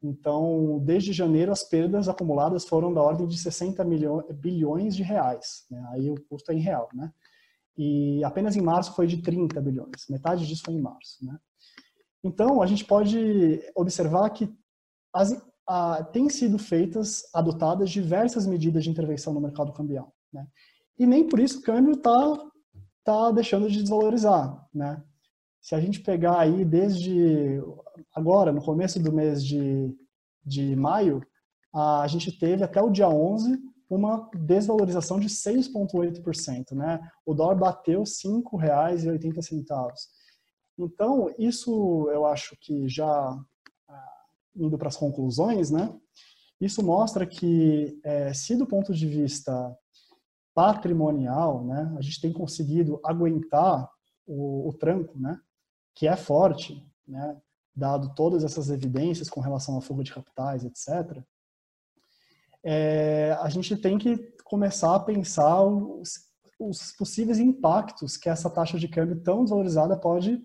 Então, 0.05 0.79
desde 0.83 1.11
janeiro, 1.11 1.51
as 1.51 1.63
perdas 1.63 2.07
acumuladas 2.07 2.65
foram 2.65 2.93
da 2.93 3.01
ordem 3.01 3.27
de 3.27 3.37
60 3.37 3.83
milhões, 3.83 4.25
bilhões 4.35 4.95
de 4.95 5.03
reais. 5.03 5.65
Né? 5.69 5.83
Aí 5.91 6.09
o 6.09 6.21
custo 6.29 6.51
é 6.51 6.55
em 6.55 6.59
real. 6.59 6.89
Né? 6.93 7.11
E 7.77 8.23
apenas 8.23 8.55
em 8.55 8.61
março 8.61 8.93
foi 8.93 9.07
de 9.07 9.21
30 9.21 9.59
bilhões. 9.61 10.07
Metade 10.09 10.45
disso 10.45 10.63
foi 10.65 10.75
em 10.75 10.81
março. 10.81 11.25
Né? 11.25 11.37
Então, 12.23 12.61
a 12.61 12.65
gente 12.65 12.85
pode 12.85 13.61
observar 13.75 14.29
que 14.29 14.53
as, 15.13 15.35
a, 15.67 16.03
têm 16.03 16.29
sido 16.29 16.57
feitas, 16.59 17.23
adotadas 17.33 17.89
diversas 17.89 18.45
medidas 18.45 18.83
de 18.83 18.89
intervenção 18.89 19.33
no 19.33 19.41
mercado 19.41 19.73
cambial. 19.73 20.13
Né? 20.31 20.45
e 20.97 21.05
nem 21.05 21.27
por 21.27 21.39
isso 21.39 21.59
o 21.59 21.61
câmbio 21.61 21.93
está 21.93 22.49
tá 23.03 23.31
deixando 23.31 23.69
de 23.69 23.81
desvalorizar, 23.81 24.67
né? 24.73 25.03
Se 25.65 25.73
a 25.73 25.79
gente 25.81 25.99
pegar 25.99 26.39
aí 26.39 26.63
desde 26.63 27.59
agora, 28.13 28.53
no 28.53 28.61
começo 28.61 29.01
do 29.01 29.11
mês 29.11 29.43
de, 29.43 29.91
de 30.45 30.75
maio, 30.75 31.25
a 31.73 32.05
gente 32.07 32.31
teve 32.37 32.63
até 32.63 32.79
o 32.79 32.91
dia 32.91 33.09
11 33.09 33.57
uma 33.89 34.29
desvalorização 34.35 35.19
de 35.19 35.27
6,8%, 35.27 36.73
né? 36.73 36.99
O 37.25 37.33
dólar 37.33 37.55
bateu 37.55 38.01
R$ 38.01 38.05
5,80. 38.05 39.65
Então, 40.77 41.33
isso 41.35 42.11
eu 42.13 42.27
acho 42.27 42.55
que 42.61 42.87
já 42.87 43.35
ah, 43.89 44.13
indo 44.55 44.77
para 44.77 44.89
as 44.89 44.97
conclusões, 44.97 45.71
né? 45.71 45.91
Isso 46.61 46.83
mostra 46.83 47.25
que, 47.25 47.99
é, 48.03 48.31
se 48.35 48.55
do 48.55 48.67
ponto 48.67 48.93
de 48.93 49.07
vista 49.07 49.75
patrimonial, 50.53 51.65
né, 51.65 51.91
a 51.97 52.01
gente 52.01 52.21
tem 52.21 52.31
conseguido 52.31 52.99
aguentar 53.03 53.89
o, 54.27 54.69
o 54.69 54.73
tranco, 54.73 55.19
né, 55.19 55.39
que 55.95 56.07
é 56.07 56.15
forte, 56.15 56.85
né, 57.07 57.37
dado 57.75 58.13
todas 58.13 58.43
essas 58.43 58.69
evidências 58.69 59.29
com 59.29 59.39
relação 59.39 59.77
à 59.77 59.81
fuga 59.81 60.03
de 60.03 60.13
capitais, 60.13 60.63
etc. 60.63 61.23
é, 62.63 63.37
a 63.39 63.49
gente 63.49 63.75
tem 63.77 63.97
que 63.97 64.17
começar 64.43 64.95
a 64.95 64.99
pensar 64.99 65.63
os, 65.63 66.13
os, 66.59 66.91
possíveis 66.93 67.39
impactos 67.39 68.17
que 68.17 68.29
essa 68.29 68.49
taxa 68.49 68.77
de 68.77 68.87
câmbio 68.87 69.21
tão 69.21 69.43
desvalorizada 69.43 69.97
pode, 69.97 70.41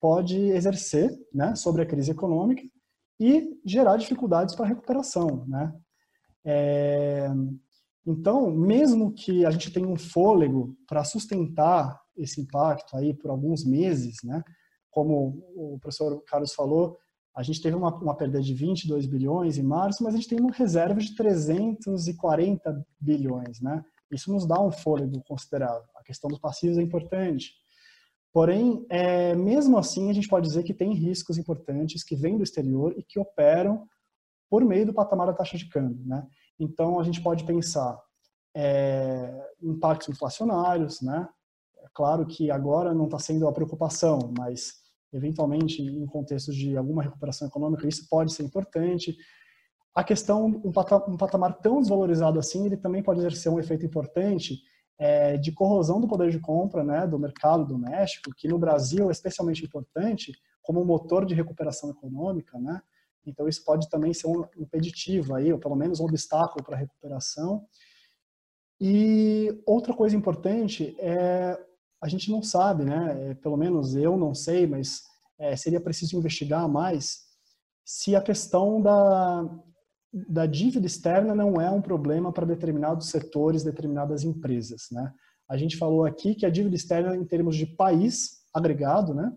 pode 0.00 0.38
exercer 0.38 1.10
né, 1.32 1.54
sobre 1.54 1.82
a 1.82 1.86
crise 1.86 2.10
econômica 2.10 2.62
e 3.18 3.60
gerar 3.64 3.96
dificuldades 3.96 4.54
para 4.54 4.64
a 4.64 4.68
recuperação. 4.68 5.46
Né? 5.46 5.72
É, 6.44 7.28
então, 8.06 8.50
mesmo 8.50 9.12
que 9.12 9.44
a 9.44 9.50
gente 9.50 9.70
tenha 9.70 9.86
um 9.86 9.96
fôlego 9.96 10.76
para 10.88 11.04
sustentar 11.04 12.00
esse 12.16 12.40
impacto 12.40 12.96
aí 12.96 13.14
por 13.14 13.30
alguns 13.30 13.64
meses, 13.64 14.16
né? 14.24 14.42
Como 14.92 15.42
o 15.56 15.78
professor 15.80 16.22
Carlos 16.22 16.54
falou, 16.54 16.96
a 17.34 17.42
gente 17.42 17.60
teve 17.60 17.74
uma, 17.74 17.92
uma 17.96 18.14
perda 18.14 18.40
de 18.40 18.54
22 18.54 19.06
bilhões 19.06 19.58
em 19.58 19.62
março, 19.62 20.04
mas 20.04 20.14
a 20.14 20.18
gente 20.18 20.28
tem 20.28 20.38
uma 20.38 20.52
reserva 20.52 21.00
de 21.00 21.16
340 21.16 22.86
bilhões, 23.00 23.60
né? 23.60 23.82
Isso 24.12 24.30
nos 24.30 24.46
dá 24.46 24.60
um 24.60 24.70
fôlego 24.70 25.20
considerável. 25.26 25.88
A 25.96 26.02
questão 26.02 26.28
dos 26.28 26.38
passivos 26.38 26.76
é 26.76 26.82
importante. 26.82 27.54
Porém, 28.32 28.86
é, 28.90 29.34
mesmo 29.34 29.78
assim, 29.78 30.10
a 30.10 30.12
gente 30.12 30.28
pode 30.28 30.46
dizer 30.46 30.62
que 30.62 30.74
tem 30.74 30.92
riscos 30.92 31.38
importantes 31.38 32.04
que 32.04 32.14
vêm 32.14 32.36
do 32.36 32.44
exterior 32.44 32.94
e 32.96 33.02
que 33.02 33.18
operam 33.18 33.86
por 34.50 34.62
meio 34.64 34.84
do 34.84 34.92
patamar 34.92 35.26
da 35.26 35.32
taxa 35.32 35.56
de 35.56 35.68
câmbio. 35.68 36.04
Né? 36.06 36.26
Então, 36.60 37.00
a 37.00 37.02
gente 37.02 37.22
pode 37.22 37.44
pensar 37.44 37.98
é, 38.54 39.48
impactos 39.62 40.10
inflacionários, 40.10 41.00
né? 41.00 41.26
É 41.78 41.88
claro 41.94 42.26
que 42.26 42.50
agora 42.50 42.94
não 42.94 43.06
está 43.06 43.18
sendo 43.18 43.48
a 43.48 43.52
preocupação, 43.52 44.32
mas 44.36 44.81
eventualmente 45.12 45.82
em 45.82 46.06
contextos 46.06 46.54
de 46.54 46.76
alguma 46.76 47.02
recuperação 47.02 47.46
econômica 47.46 47.86
isso 47.86 48.08
pode 48.08 48.32
ser 48.32 48.42
importante. 48.42 49.16
A 49.94 50.02
questão, 50.02 50.46
um 50.64 51.16
patamar 51.16 51.58
tão 51.58 51.80
desvalorizado 51.80 52.38
assim, 52.38 52.64
ele 52.64 52.76
também 52.76 53.02
pode 53.02 53.20
exercer 53.20 53.52
um 53.52 53.60
efeito 53.60 53.84
importante 53.84 54.58
é, 54.98 55.36
de 55.36 55.52
corrosão 55.52 56.00
do 56.00 56.08
poder 56.08 56.30
de 56.30 56.38
compra 56.38 56.82
né, 56.82 57.06
do 57.06 57.18
mercado 57.18 57.66
doméstico, 57.66 58.32
que 58.36 58.48
no 58.48 58.58
Brasil 58.58 59.08
é 59.08 59.12
especialmente 59.12 59.64
importante 59.64 60.32
como 60.62 60.84
motor 60.84 61.26
de 61.26 61.34
recuperação 61.34 61.90
econômica, 61.90 62.58
né? 62.58 62.80
Então 63.26 63.48
isso 63.48 63.64
pode 63.64 63.88
também 63.88 64.12
ser 64.14 64.26
um 64.28 64.44
impeditivo 64.56 65.34
aí, 65.34 65.52
ou 65.52 65.58
pelo 65.58 65.76
menos 65.76 66.00
um 66.00 66.04
obstáculo 66.04 66.64
para 66.64 66.76
a 66.76 66.78
recuperação. 66.78 67.66
E 68.80 69.62
outra 69.66 69.94
coisa 69.94 70.16
importante 70.16 70.96
é 70.98 71.58
a 72.02 72.08
gente 72.08 72.30
não 72.30 72.42
sabe, 72.42 72.84
né? 72.84 73.30
É, 73.30 73.34
pelo 73.34 73.56
menos 73.56 73.94
eu 73.94 74.16
não 74.16 74.34
sei, 74.34 74.66
mas 74.66 75.02
é, 75.38 75.56
seria 75.56 75.80
preciso 75.80 76.16
investigar 76.16 76.68
mais 76.68 77.22
se 77.84 78.16
a 78.16 78.20
questão 78.20 78.80
da, 78.80 79.48
da 80.12 80.46
dívida 80.46 80.86
externa 80.86 81.34
não 81.34 81.60
é 81.60 81.70
um 81.70 81.80
problema 81.80 82.32
para 82.32 82.46
determinados 82.46 83.08
setores, 83.08 83.62
determinadas 83.62 84.24
empresas, 84.24 84.88
né? 84.90 85.12
A 85.48 85.56
gente 85.56 85.76
falou 85.76 86.04
aqui 86.04 86.34
que 86.34 86.46
a 86.46 86.50
dívida 86.50 86.74
externa, 86.74 87.14
em 87.14 87.24
termos 87.24 87.56
de 87.56 87.66
país 87.66 88.42
agregado, 88.54 89.12
né, 89.12 89.36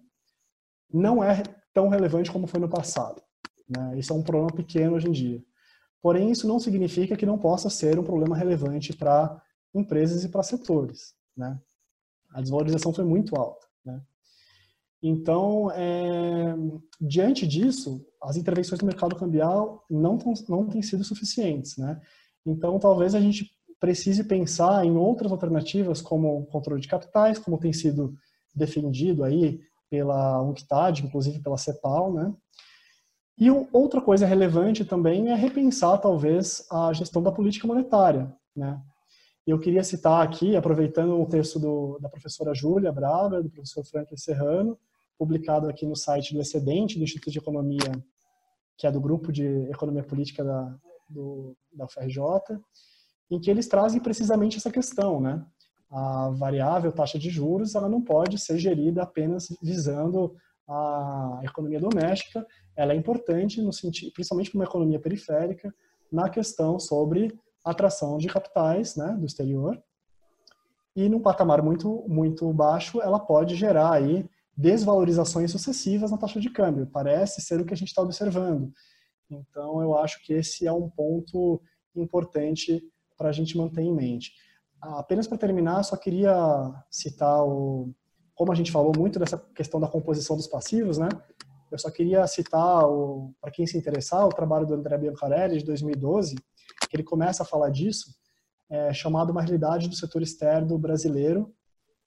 não 0.91 1.21
é 1.21 1.43
tão 1.73 1.89
relevante 1.89 2.31
como 2.31 2.47
foi 2.47 2.59
no 2.59 2.69
passado. 2.69 3.21
Né? 3.67 3.99
Isso 3.99 4.13
é 4.13 4.15
um 4.15 4.23
problema 4.23 4.49
pequeno 4.49 4.95
hoje 4.95 5.09
em 5.09 5.11
dia. 5.11 5.43
Porém, 6.01 6.31
isso 6.31 6.47
não 6.47 6.57
significa 6.57 7.17
que 7.17 7.25
não 7.25 7.37
possa 7.37 7.69
ser 7.69 7.99
um 7.99 8.03
problema 8.03 8.37
relevante 8.37 8.95
para 8.95 9.41
empresas 9.73 10.23
e 10.23 10.29
para 10.29 10.43
setores. 10.43 11.13
Né? 11.35 11.59
A 12.35 12.41
desvalorização 12.41 12.93
foi 12.93 13.05
muito 13.05 13.33
alta. 13.37 13.65
Né? 13.85 14.01
Então, 15.01 15.71
é, 15.71 16.53
diante 16.99 17.47
disso, 17.47 18.05
as 18.21 18.35
intervenções 18.35 18.81
no 18.81 18.87
mercado 18.87 19.15
cambial 19.15 19.85
não, 19.89 20.19
não 20.49 20.67
têm 20.67 20.81
sido 20.81 21.03
suficientes. 21.05 21.77
Né? 21.77 21.99
Então, 22.45 22.77
talvez 22.77 23.15
a 23.15 23.21
gente 23.21 23.49
precise 23.79 24.25
pensar 24.25 24.85
em 24.85 24.97
outras 24.97 25.31
alternativas, 25.31 26.01
como 26.01 26.45
controle 26.47 26.81
de 26.81 26.89
capitais, 26.89 27.39
como 27.39 27.57
tem 27.57 27.71
sido 27.71 28.13
defendido 28.53 29.23
aí 29.23 29.61
pela 29.89 30.41
UNCTAD, 30.41 31.05
inclusive 31.05 31.39
pela 31.39 31.57
CEPAL, 31.57 32.13
né? 32.13 32.33
E 33.37 33.49
outra 33.49 34.01
coisa 34.01 34.25
relevante 34.25 34.85
também 34.85 35.29
é 35.29 35.35
repensar, 35.35 35.97
talvez, 35.99 36.65
a 36.71 36.91
gestão 36.93 37.21
da 37.21 37.31
política 37.31 37.67
monetária. 37.67 38.33
Né? 38.55 38.81
Eu 39.45 39.59
queria 39.59 39.83
citar 39.83 40.23
aqui, 40.23 40.55
aproveitando 40.55 41.21
o 41.21 41.25
texto 41.27 41.59
do, 41.59 41.99
da 41.99 42.09
professora 42.09 42.55
Júlia 42.55 42.91
Braga, 42.91 43.43
do 43.43 43.49
professor 43.49 43.85
Franklin 43.85 44.17
Serrano, 44.17 44.75
publicado 45.19 45.69
aqui 45.69 45.85
no 45.85 45.95
site 45.95 46.33
do 46.33 46.41
Excedente, 46.41 46.97
do 46.97 47.03
Instituto 47.03 47.31
de 47.31 47.37
Economia, 47.37 47.91
que 48.75 48.87
é 48.87 48.91
do 48.91 48.99
Grupo 48.99 49.31
de 49.31 49.45
Economia 49.69 50.03
Política 50.03 50.43
da, 50.43 50.75
do, 51.07 51.55
da 51.71 51.85
UFRJ, 51.85 52.59
em 53.29 53.39
que 53.39 53.51
eles 53.51 53.67
trazem 53.67 54.01
precisamente 54.01 54.57
essa 54.57 54.71
questão, 54.71 55.21
né? 55.21 55.45
A 55.91 56.31
variável 56.31 56.91
taxa 56.91 57.19
de 57.19 57.29
juros, 57.29 57.75
ela 57.75 57.87
não 57.87 58.01
pode 58.01 58.39
ser 58.39 58.57
gerida 58.57 59.03
apenas 59.03 59.47
visando 59.61 60.35
a 60.67 61.41
economia 61.43 61.79
doméstica, 61.79 62.43
ela 62.75 62.93
é 62.93 62.95
importante 62.95 63.61
no 63.61 63.71
sentido, 63.71 64.11
principalmente 64.11 64.49
para 64.49 64.57
uma 64.57 64.65
economia 64.65 64.99
periférica, 64.99 65.71
na 66.11 66.29
questão 66.29 66.79
sobre 66.79 67.31
atração 67.65 68.17
de 68.17 68.27
capitais, 68.27 68.95
né, 68.95 69.17
do 69.19 69.25
exterior. 69.25 69.81
E 70.95 71.09
num 71.09 71.19
patamar 71.19 71.61
muito 71.61 72.05
muito 72.07 72.51
baixo, 72.53 73.01
ela 73.01 73.19
pode 73.19 73.55
gerar 73.55 73.91
aí 73.91 74.29
desvalorizações 74.55 75.51
sucessivas 75.51 76.11
na 76.11 76.17
taxa 76.17 76.39
de 76.39 76.49
câmbio. 76.49 76.87
Parece 76.87 77.41
ser 77.41 77.59
o 77.59 77.65
que 77.65 77.73
a 77.73 77.77
gente 77.77 77.89
está 77.89 78.01
observando. 78.01 78.71
Então, 79.29 79.81
eu 79.81 79.97
acho 79.97 80.23
que 80.23 80.33
esse 80.33 80.65
é 80.65 80.71
um 80.71 80.89
ponto 80.89 81.61
importante 81.95 82.81
para 83.17 83.29
a 83.29 83.31
gente 83.31 83.57
manter 83.57 83.81
em 83.81 83.93
mente. 83.93 84.31
Apenas 84.81 85.27
para 85.27 85.37
terminar, 85.37 85.83
só 85.83 85.97
queria 85.97 86.33
citar 86.91 87.43
o, 87.43 87.93
como 88.35 88.51
a 88.51 88.55
gente 88.55 88.71
falou 88.71 88.91
muito 88.95 89.17
dessa 89.17 89.37
questão 89.55 89.79
da 89.79 89.87
composição 89.87 90.35
dos 90.35 90.47
passivos, 90.47 90.97
né? 90.97 91.09
Eu 91.71 91.79
só 91.79 91.89
queria 91.89 92.27
citar, 92.27 92.83
para 93.41 93.51
quem 93.51 93.65
se 93.65 93.77
interessar, 93.77 94.25
o 94.25 94.29
trabalho 94.29 94.67
do 94.67 94.75
André 94.75 94.97
Biancarelli, 94.97 95.57
de 95.57 95.65
2012, 95.65 96.35
que 96.89 96.95
ele 96.95 97.03
começa 97.03 97.43
a 97.43 97.45
falar 97.45 97.69
disso, 97.69 98.15
é, 98.69 98.93
chamado 98.93 99.31
Uma 99.31 99.41
Realidade 99.41 99.87
do 99.87 99.95
Setor 99.95 100.21
Externo 100.21 100.77
Brasileiro, 100.77 101.53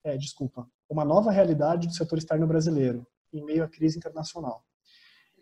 é, 0.05 0.17
desculpa, 0.17 0.69
Uma 0.89 1.05
Nova 1.05 1.31
Realidade 1.31 1.87
do 1.87 1.95
Setor 1.95 2.19
Externo 2.19 2.47
Brasileiro, 2.47 3.07
em 3.33 3.45
meio 3.45 3.65
à 3.65 3.69
crise 3.69 3.99
internacional. 3.99 4.65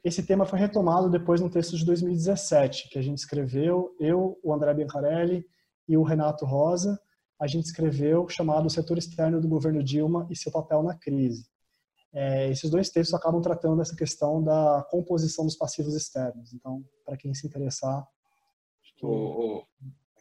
Esse 0.04 0.22
tema 0.22 0.46
foi 0.46 0.58
retomado 0.58 1.10
depois 1.10 1.40
no 1.40 1.50
texto 1.50 1.76
de 1.76 1.84
2017, 1.84 2.88
que 2.90 2.98
a 2.98 3.02
gente 3.02 3.18
escreveu, 3.18 3.94
eu, 3.98 4.38
o 4.42 4.52
André 4.52 4.72
Biancarelli 4.72 5.44
e 5.88 5.96
o 5.96 6.02
Renato 6.02 6.44
Rosa, 6.44 7.00
a 7.38 7.46
gente 7.46 7.64
escreveu 7.64 8.28
chamado 8.28 8.70
Setor 8.70 8.98
Externo 8.98 9.40
do 9.40 9.48
Governo 9.48 9.82
Dilma 9.82 10.26
e 10.30 10.36
seu 10.36 10.50
papel 10.50 10.82
na 10.82 10.94
crise. 10.94 11.46
É, 12.12 12.48
esses 12.50 12.70
dois 12.70 12.88
textos 12.88 13.14
acabam 13.14 13.42
tratando 13.42 13.76
dessa 13.76 13.94
questão 13.94 14.42
da 14.42 14.86
composição 14.90 15.44
dos 15.44 15.56
passivos 15.56 15.94
externos. 15.94 16.52
Então, 16.54 16.82
para 17.04 17.16
quem 17.16 17.34
se 17.34 17.46
interessar. 17.46 18.06
O, 19.02 19.08
o, 19.08 19.66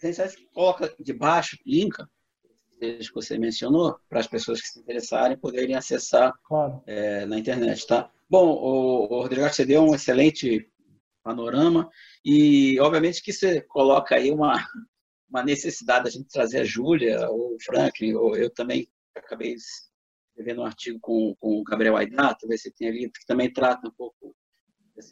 a 0.04 0.08
gente 0.08 0.48
coloca 0.54 0.94
debaixo, 1.00 1.58
linka, 1.66 2.10
que 2.80 3.14
você 3.14 3.38
mencionou, 3.38 3.98
para 4.10 4.20
as 4.20 4.28
pessoas 4.28 4.62
que 4.62 4.68
se 4.68 4.80
interessarem 4.80 5.38
poderem 5.38 5.76
acessar 5.76 6.34
claro. 6.44 6.84
é, 6.86 7.26
na 7.26 7.40
internet. 7.40 7.88
Tá? 7.88 8.12
Bom, 8.30 8.48
o, 8.48 9.04
o 9.04 9.22
Rodrigo, 9.22 9.48
você 9.48 9.66
deu 9.66 9.84
um 9.84 9.96
excelente 9.96 10.70
panorama 11.24 11.90
e, 12.24 12.80
obviamente, 12.80 13.24
que 13.24 13.34
você 13.34 13.62
coloca 13.62 14.16
aí 14.16 14.30
uma, 14.32 14.64
uma 15.30 15.44
necessidade 15.44 16.06
da 16.06 16.10
gente 16.12 16.30
trazer 16.30 16.60
a 16.60 16.64
Júlia, 16.64 17.30
ou 17.30 17.56
o 17.56 17.58
Franklin, 17.64 18.14
ou 18.14 18.36
eu 18.36 18.50
também 18.50 18.88
acabei 19.16 19.56
escrevendo 19.56 20.62
um 20.62 20.66
artigo 20.66 21.00
com, 21.00 21.36
com 21.40 21.60
o 21.60 21.64
Gabriel 21.64 21.98
Aidat, 21.98 22.38
talvez 22.40 22.62
você 22.62 22.72
tenha 22.72 22.92
lido, 22.92 23.14
que 23.14 23.26
também 23.26 23.52
trata 23.52 23.88
um 23.88 23.92
pouco 23.92 24.36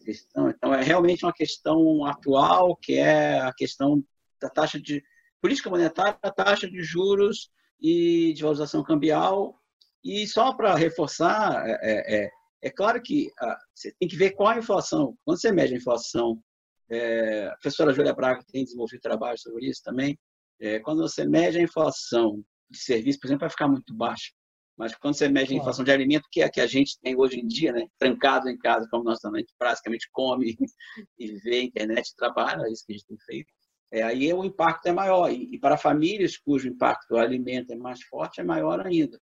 questão. 0.04 0.50
Então, 0.50 0.74
é 0.74 0.82
realmente 0.82 1.26
uma 1.26 1.34
questão 1.34 2.06
atual, 2.06 2.76
que 2.76 2.94
é 2.94 3.40
a 3.40 3.54
questão 3.54 4.04
da 4.42 4.50
taxa 4.50 4.80
de 4.80 5.04
política 5.42 5.70
monetária, 5.70 6.18
a 6.22 6.32
taxa 6.32 6.70
de 6.70 6.82
juros 6.82 7.50
e 7.82 8.34
de 8.34 8.42
valorização 8.42 8.84
cambial. 8.84 9.60
E 10.04 10.28
só 10.28 10.54
para 10.54 10.76
reforçar, 10.76 11.66
é, 11.68 11.80
é, 11.82 12.16
é, 12.16 12.30
é 12.64 12.70
claro 12.70 13.02
que 13.02 13.30
ah, 13.40 13.58
você 13.74 13.94
tem 14.00 14.08
que 14.08 14.16
ver 14.16 14.32
qual 14.32 14.50
a 14.50 14.58
inflação. 14.58 15.18
Quando 15.26 15.40
você 15.40 15.52
mede 15.52 15.74
a 15.74 15.78
inflação 15.78 16.42
é, 16.90 17.48
a 17.48 17.52
professora 17.54 17.94
Júlia 17.94 18.14
Braga 18.14 18.44
tem 18.52 18.64
desenvolvido 18.64 19.02
trabalho 19.02 19.38
sobre 19.38 19.68
isso 19.68 19.82
também. 19.84 20.18
É, 20.60 20.80
quando 20.80 21.02
você 21.02 21.26
mede 21.26 21.58
a 21.58 21.62
inflação 21.62 22.44
de 22.70 22.78
serviço, 22.78 23.20
por 23.20 23.28
exemplo, 23.28 23.42
vai 23.42 23.50
ficar 23.50 23.68
muito 23.68 23.94
baixa. 23.94 24.32
Mas 24.78 24.96
quando 24.96 25.16
você 25.16 25.30
mede 25.30 25.54
a 25.54 25.58
inflação 25.58 25.86
de 25.86 25.92
alimento, 25.92 26.28
que 26.32 26.42
é 26.42 26.46
a 26.46 26.50
que 26.50 26.60
a 26.60 26.68
gente 26.68 27.00
tem 27.00 27.16
hoje 27.16 27.40
em 27.40 27.48
dia, 27.48 27.72
né, 27.72 27.88
trancado 28.00 28.50
em 28.50 28.58
casa, 28.58 28.88
como 28.90 29.04
nós 29.04 29.20
também 29.20 29.46
praticamente 29.58 30.10
come 30.12 30.58
e 31.20 31.34
vê 31.40 31.64
internet 31.64 32.10
e 32.10 32.16
trabalha, 32.16 32.66
é 32.66 32.72
isso 32.72 32.84
que 32.86 32.94
a 32.94 32.96
gente 32.96 33.08
tem 33.08 33.18
feito, 33.20 33.54
é, 33.92 34.02
aí 34.02 34.34
o 34.34 34.44
impacto 34.44 34.88
é 34.88 34.92
maior. 34.92 35.32
E, 35.32 35.54
e, 35.54 35.60
para 35.60 35.78
famílias 35.78 36.36
cujo 36.38 36.68
impacto 36.68 37.10
do 37.10 37.18
alimento 37.18 37.72
é 37.72 37.76
mais 37.76 38.02
forte, 38.04 38.42
é 38.42 38.44
maior 38.44 38.84
ainda. 38.86 39.20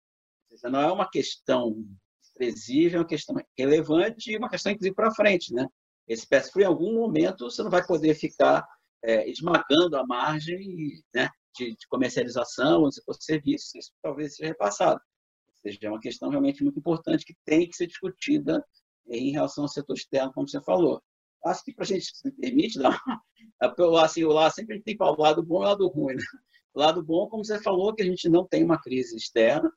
Ou 0.50 0.56
seja, 0.56 0.70
não 0.70 0.80
é 0.80 0.90
uma 0.90 1.08
questão 1.08 1.84
desprezível, 2.22 2.98
é 2.98 3.02
uma 3.02 3.08
questão 3.08 3.36
relevante 3.58 4.32
e 4.32 4.38
uma 4.38 4.48
questão, 4.48 4.72
inclusive, 4.72 4.94
para 4.94 5.14
frente. 5.14 5.52
Né? 5.52 5.66
Esse 6.08 6.26
pass 6.26 6.50
em 6.56 6.64
algum 6.64 6.94
momento, 6.94 7.44
você 7.50 7.62
não 7.62 7.70
vai 7.70 7.84
poder 7.86 8.14
ficar 8.14 8.66
é, 9.02 9.28
esmagando 9.28 9.98
a 9.98 10.06
margem 10.06 11.02
né, 11.14 11.28
de, 11.54 11.76
de 11.76 11.86
comercialização, 11.88 12.90
se 12.90 13.02
for 13.04 13.14
serviços, 13.20 13.74
isso 13.74 13.92
talvez 14.02 14.36
seja 14.36 14.48
repassado. 14.48 15.00
Seja, 15.64 15.78
é 15.82 15.88
uma 15.88 16.00
questão 16.00 16.28
realmente 16.28 16.62
muito 16.62 16.78
importante 16.78 17.24
que 17.24 17.34
tem 17.44 17.66
que 17.66 17.74
ser 17.74 17.86
discutida 17.86 18.62
em 19.08 19.30
relação 19.30 19.64
ao 19.64 19.68
setor 19.68 19.94
externo, 19.94 20.32
como 20.32 20.46
você 20.46 20.60
falou. 20.60 21.02
Acho 21.42 21.64
que 21.64 21.72
para 21.74 21.84
a 21.84 21.86
gente 21.86 22.04
se 22.04 22.30
permite 22.32 22.78
dar 22.78 23.00
assim, 24.02 24.24
o 24.24 24.28
lado 24.28 24.52
sempre 24.52 24.82
tem 24.82 24.96
o 24.98 25.20
lado 25.20 25.42
bom 25.42 25.56
e 25.56 25.64
o 25.64 25.68
lado 25.68 25.88
ruim. 25.88 26.16
Né? 26.16 26.22
O 26.74 26.80
lado 26.80 27.02
bom, 27.02 27.28
como 27.28 27.44
você 27.44 27.62
falou, 27.62 27.94
que 27.94 28.02
a 28.02 28.04
gente 28.04 28.28
não 28.28 28.46
tem 28.46 28.64
uma 28.64 28.80
crise 28.80 29.16
externa, 29.16 29.72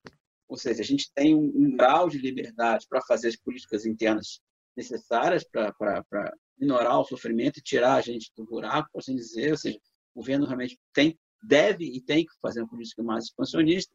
ou 0.48 0.58
seja, 0.58 0.82
a 0.82 0.86
gente 0.86 1.12
tem 1.14 1.36
um, 1.36 1.52
um 1.56 1.78
grau 1.78 2.10
de 2.10 2.18
liberdade 2.18 2.86
para 2.90 3.02
fazer 3.02 3.30
as 3.30 3.36
políticas 3.36 3.86
internas 3.86 4.42
necessárias 4.76 5.44
para 5.44 6.34
minorar 6.58 7.00
o 7.00 7.06
sofrimento 7.06 7.60
e 7.60 7.64
tirar 7.64 7.96
a 7.96 8.02
gente 8.02 8.32
do 8.36 8.46
buraco, 8.46 8.90
por 8.92 9.00
assim 9.00 9.16
dizer. 9.16 9.52
Ou 9.52 9.58
seja, 9.58 9.78
o 10.14 10.20
governo 10.20 10.46
realmente 10.46 10.78
tem, 10.94 11.18
deve 11.44 11.86
e 11.86 12.02
tem 12.02 12.26
que 12.26 12.34
fazer 12.42 12.62
uma 12.62 12.70
política 12.70 13.04
mais 13.04 13.26
expansionista, 13.26 13.94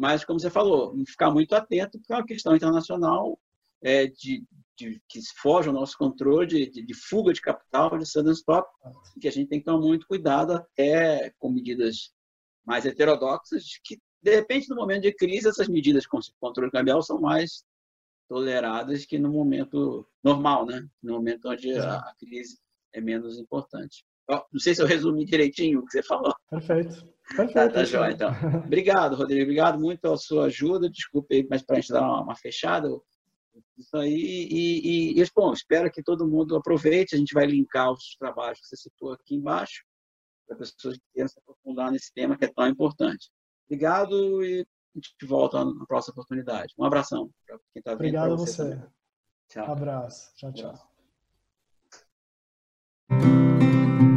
mas, 0.00 0.24
como 0.24 0.40
você 0.40 0.48
falou, 0.48 0.96
ficar 1.04 1.30
muito 1.30 1.54
atento, 1.54 1.98
porque 1.98 2.10
é 2.10 2.16
uma 2.16 2.24
questão 2.24 2.56
internacional 2.56 3.38
é, 3.82 4.06
de, 4.06 4.42
de, 4.74 4.98
que 5.06 5.20
foge 5.36 5.68
ao 5.68 5.74
nosso 5.74 5.94
controle, 5.98 6.46
de, 6.46 6.70
de, 6.70 6.86
de, 6.86 6.94
fuga 6.94 7.34
de 7.34 7.40
capital, 7.42 7.98
de 7.98 8.06
sudden 8.06 8.32
stop, 8.32 8.66
que 9.20 9.28
a 9.28 9.30
gente 9.30 9.50
tem 9.50 9.58
que 9.58 9.66
tomar 9.66 9.86
muito 9.86 10.06
cuidado 10.06 10.54
até 10.54 11.34
com 11.38 11.52
medidas 11.52 12.14
mais 12.64 12.86
heterodoxas, 12.86 13.78
que, 13.84 14.00
de 14.22 14.36
repente, 14.36 14.70
no 14.70 14.76
momento 14.76 15.02
de 15.02 15.12
crise, 15.12 15.48
essas 15.48 15.68
medidas 15.68 16.06
com 16.06 16.18
controle 16.40 16.70
cambial 16.70 17.02
são 17.02 17.20
mais 17.20 17.62
toleradas 18.26 19.04
que 19.04 19.18
no 19.18 19.30
momento 19.30 20.08
normal, 20.24 20.64
né? 20.64 20.88
no 21.02 21.12
momento 21.12 21.46
onde 21.46 21.74
a, 21.74 21.96
a 21.96 22.14
crise 22.18 22.58
é 22.94 23.02
menos 23.02 23.38
importante. 23.38 24.02
Não 24.52 24.60
sei 24.60 24.74
se 24.74 24.82
eu 24.82 24.86
resumi 24.86 25.24
direitinho 25.24 25.80
o 25.80 25.84
que 25.84 25.92
você 25.92 26.02
falou. 26.02 26.34
Perfeito. 26.48 27.04
Perfeito. 27.36 27.54
Tá, 27.54 27.68
tá 27.68 27.84
joia, 27.84 28.12
então. 28.12 28.30
Obrigado, 28.64 29.16
Rodrigo. 29.16 29.42
Obrigado 29.42 29.78
muito 29.78 30.00
pela 30.00 30.16
sua 30.16 30.46
ajuda. 30.46 30.90
Desculpe 30.90 31.34
aí, 31.34 31.46
mas 31.48 31.62
para 31.62 31.76
a 31.76 31.80
gente 31.80 31.92
dar 31.92 32.02
uma, 32.02 32.22
uma 32.22 32.36
fechada, 32.36 32.88
isso 33.78 33.96
aí, 33.96 34.12
e, 34.12 35.14
e, 35.16 35.22
e, 35.22 35.26
bom, 35.34 35.52
espero 35.52 35.90
que 35.90 36.02
todo 36.02 36.28
mundo 36.28 36.56
aproveite. 36.56 37.14
A 37.14 37.18
gente 37.18 37.34
vai 37.34 37.46
linkar 37.46 37.90
os 37.92 38.16
trabalhos 38.18 38.60
que 38.60 38.66
você 38.66 38.76
citou 38.76 39.12
aqui 39.12 39.34
embaixo, 39.36 39.84
para 40.46 40.56
pessoas 40.56 40.96
que 40.96 41.04
queiram 41.14 41.28
se 41.28 41.38
aprofundar 41.38 41.90
nesse 41.90 42.12
tema 42.12 42.36
que 42.36 42.44
é 42.44 42.52
tão 42.52 42.66
importante. 42.66 43.30
Obrigado 43.66 44.44
e 44.44 44.60
a 44.60 44.98
gente 44.98 45.14
volta 45.24 45.64
na 45.64 45.86
próxima 45.86 46.12
oportunidade. 46.12 46.74
Um 46.78 46.84
abração 46.84 47.30
para 47.46 47.58
quem 47.72 47.80
está 47.80 47.92
vendo. 47.92 48.00
Obrigado 48.00 48.32
a 48.32 48.36
você. 48.36 48.74
você. 48.74 48.88
Tchau. 49.48 49.72
Abraço. 49.72 50.34
Tchau, 50.36 50.52
tchau. 50.52 50.74
Abraço. 53.08 54.09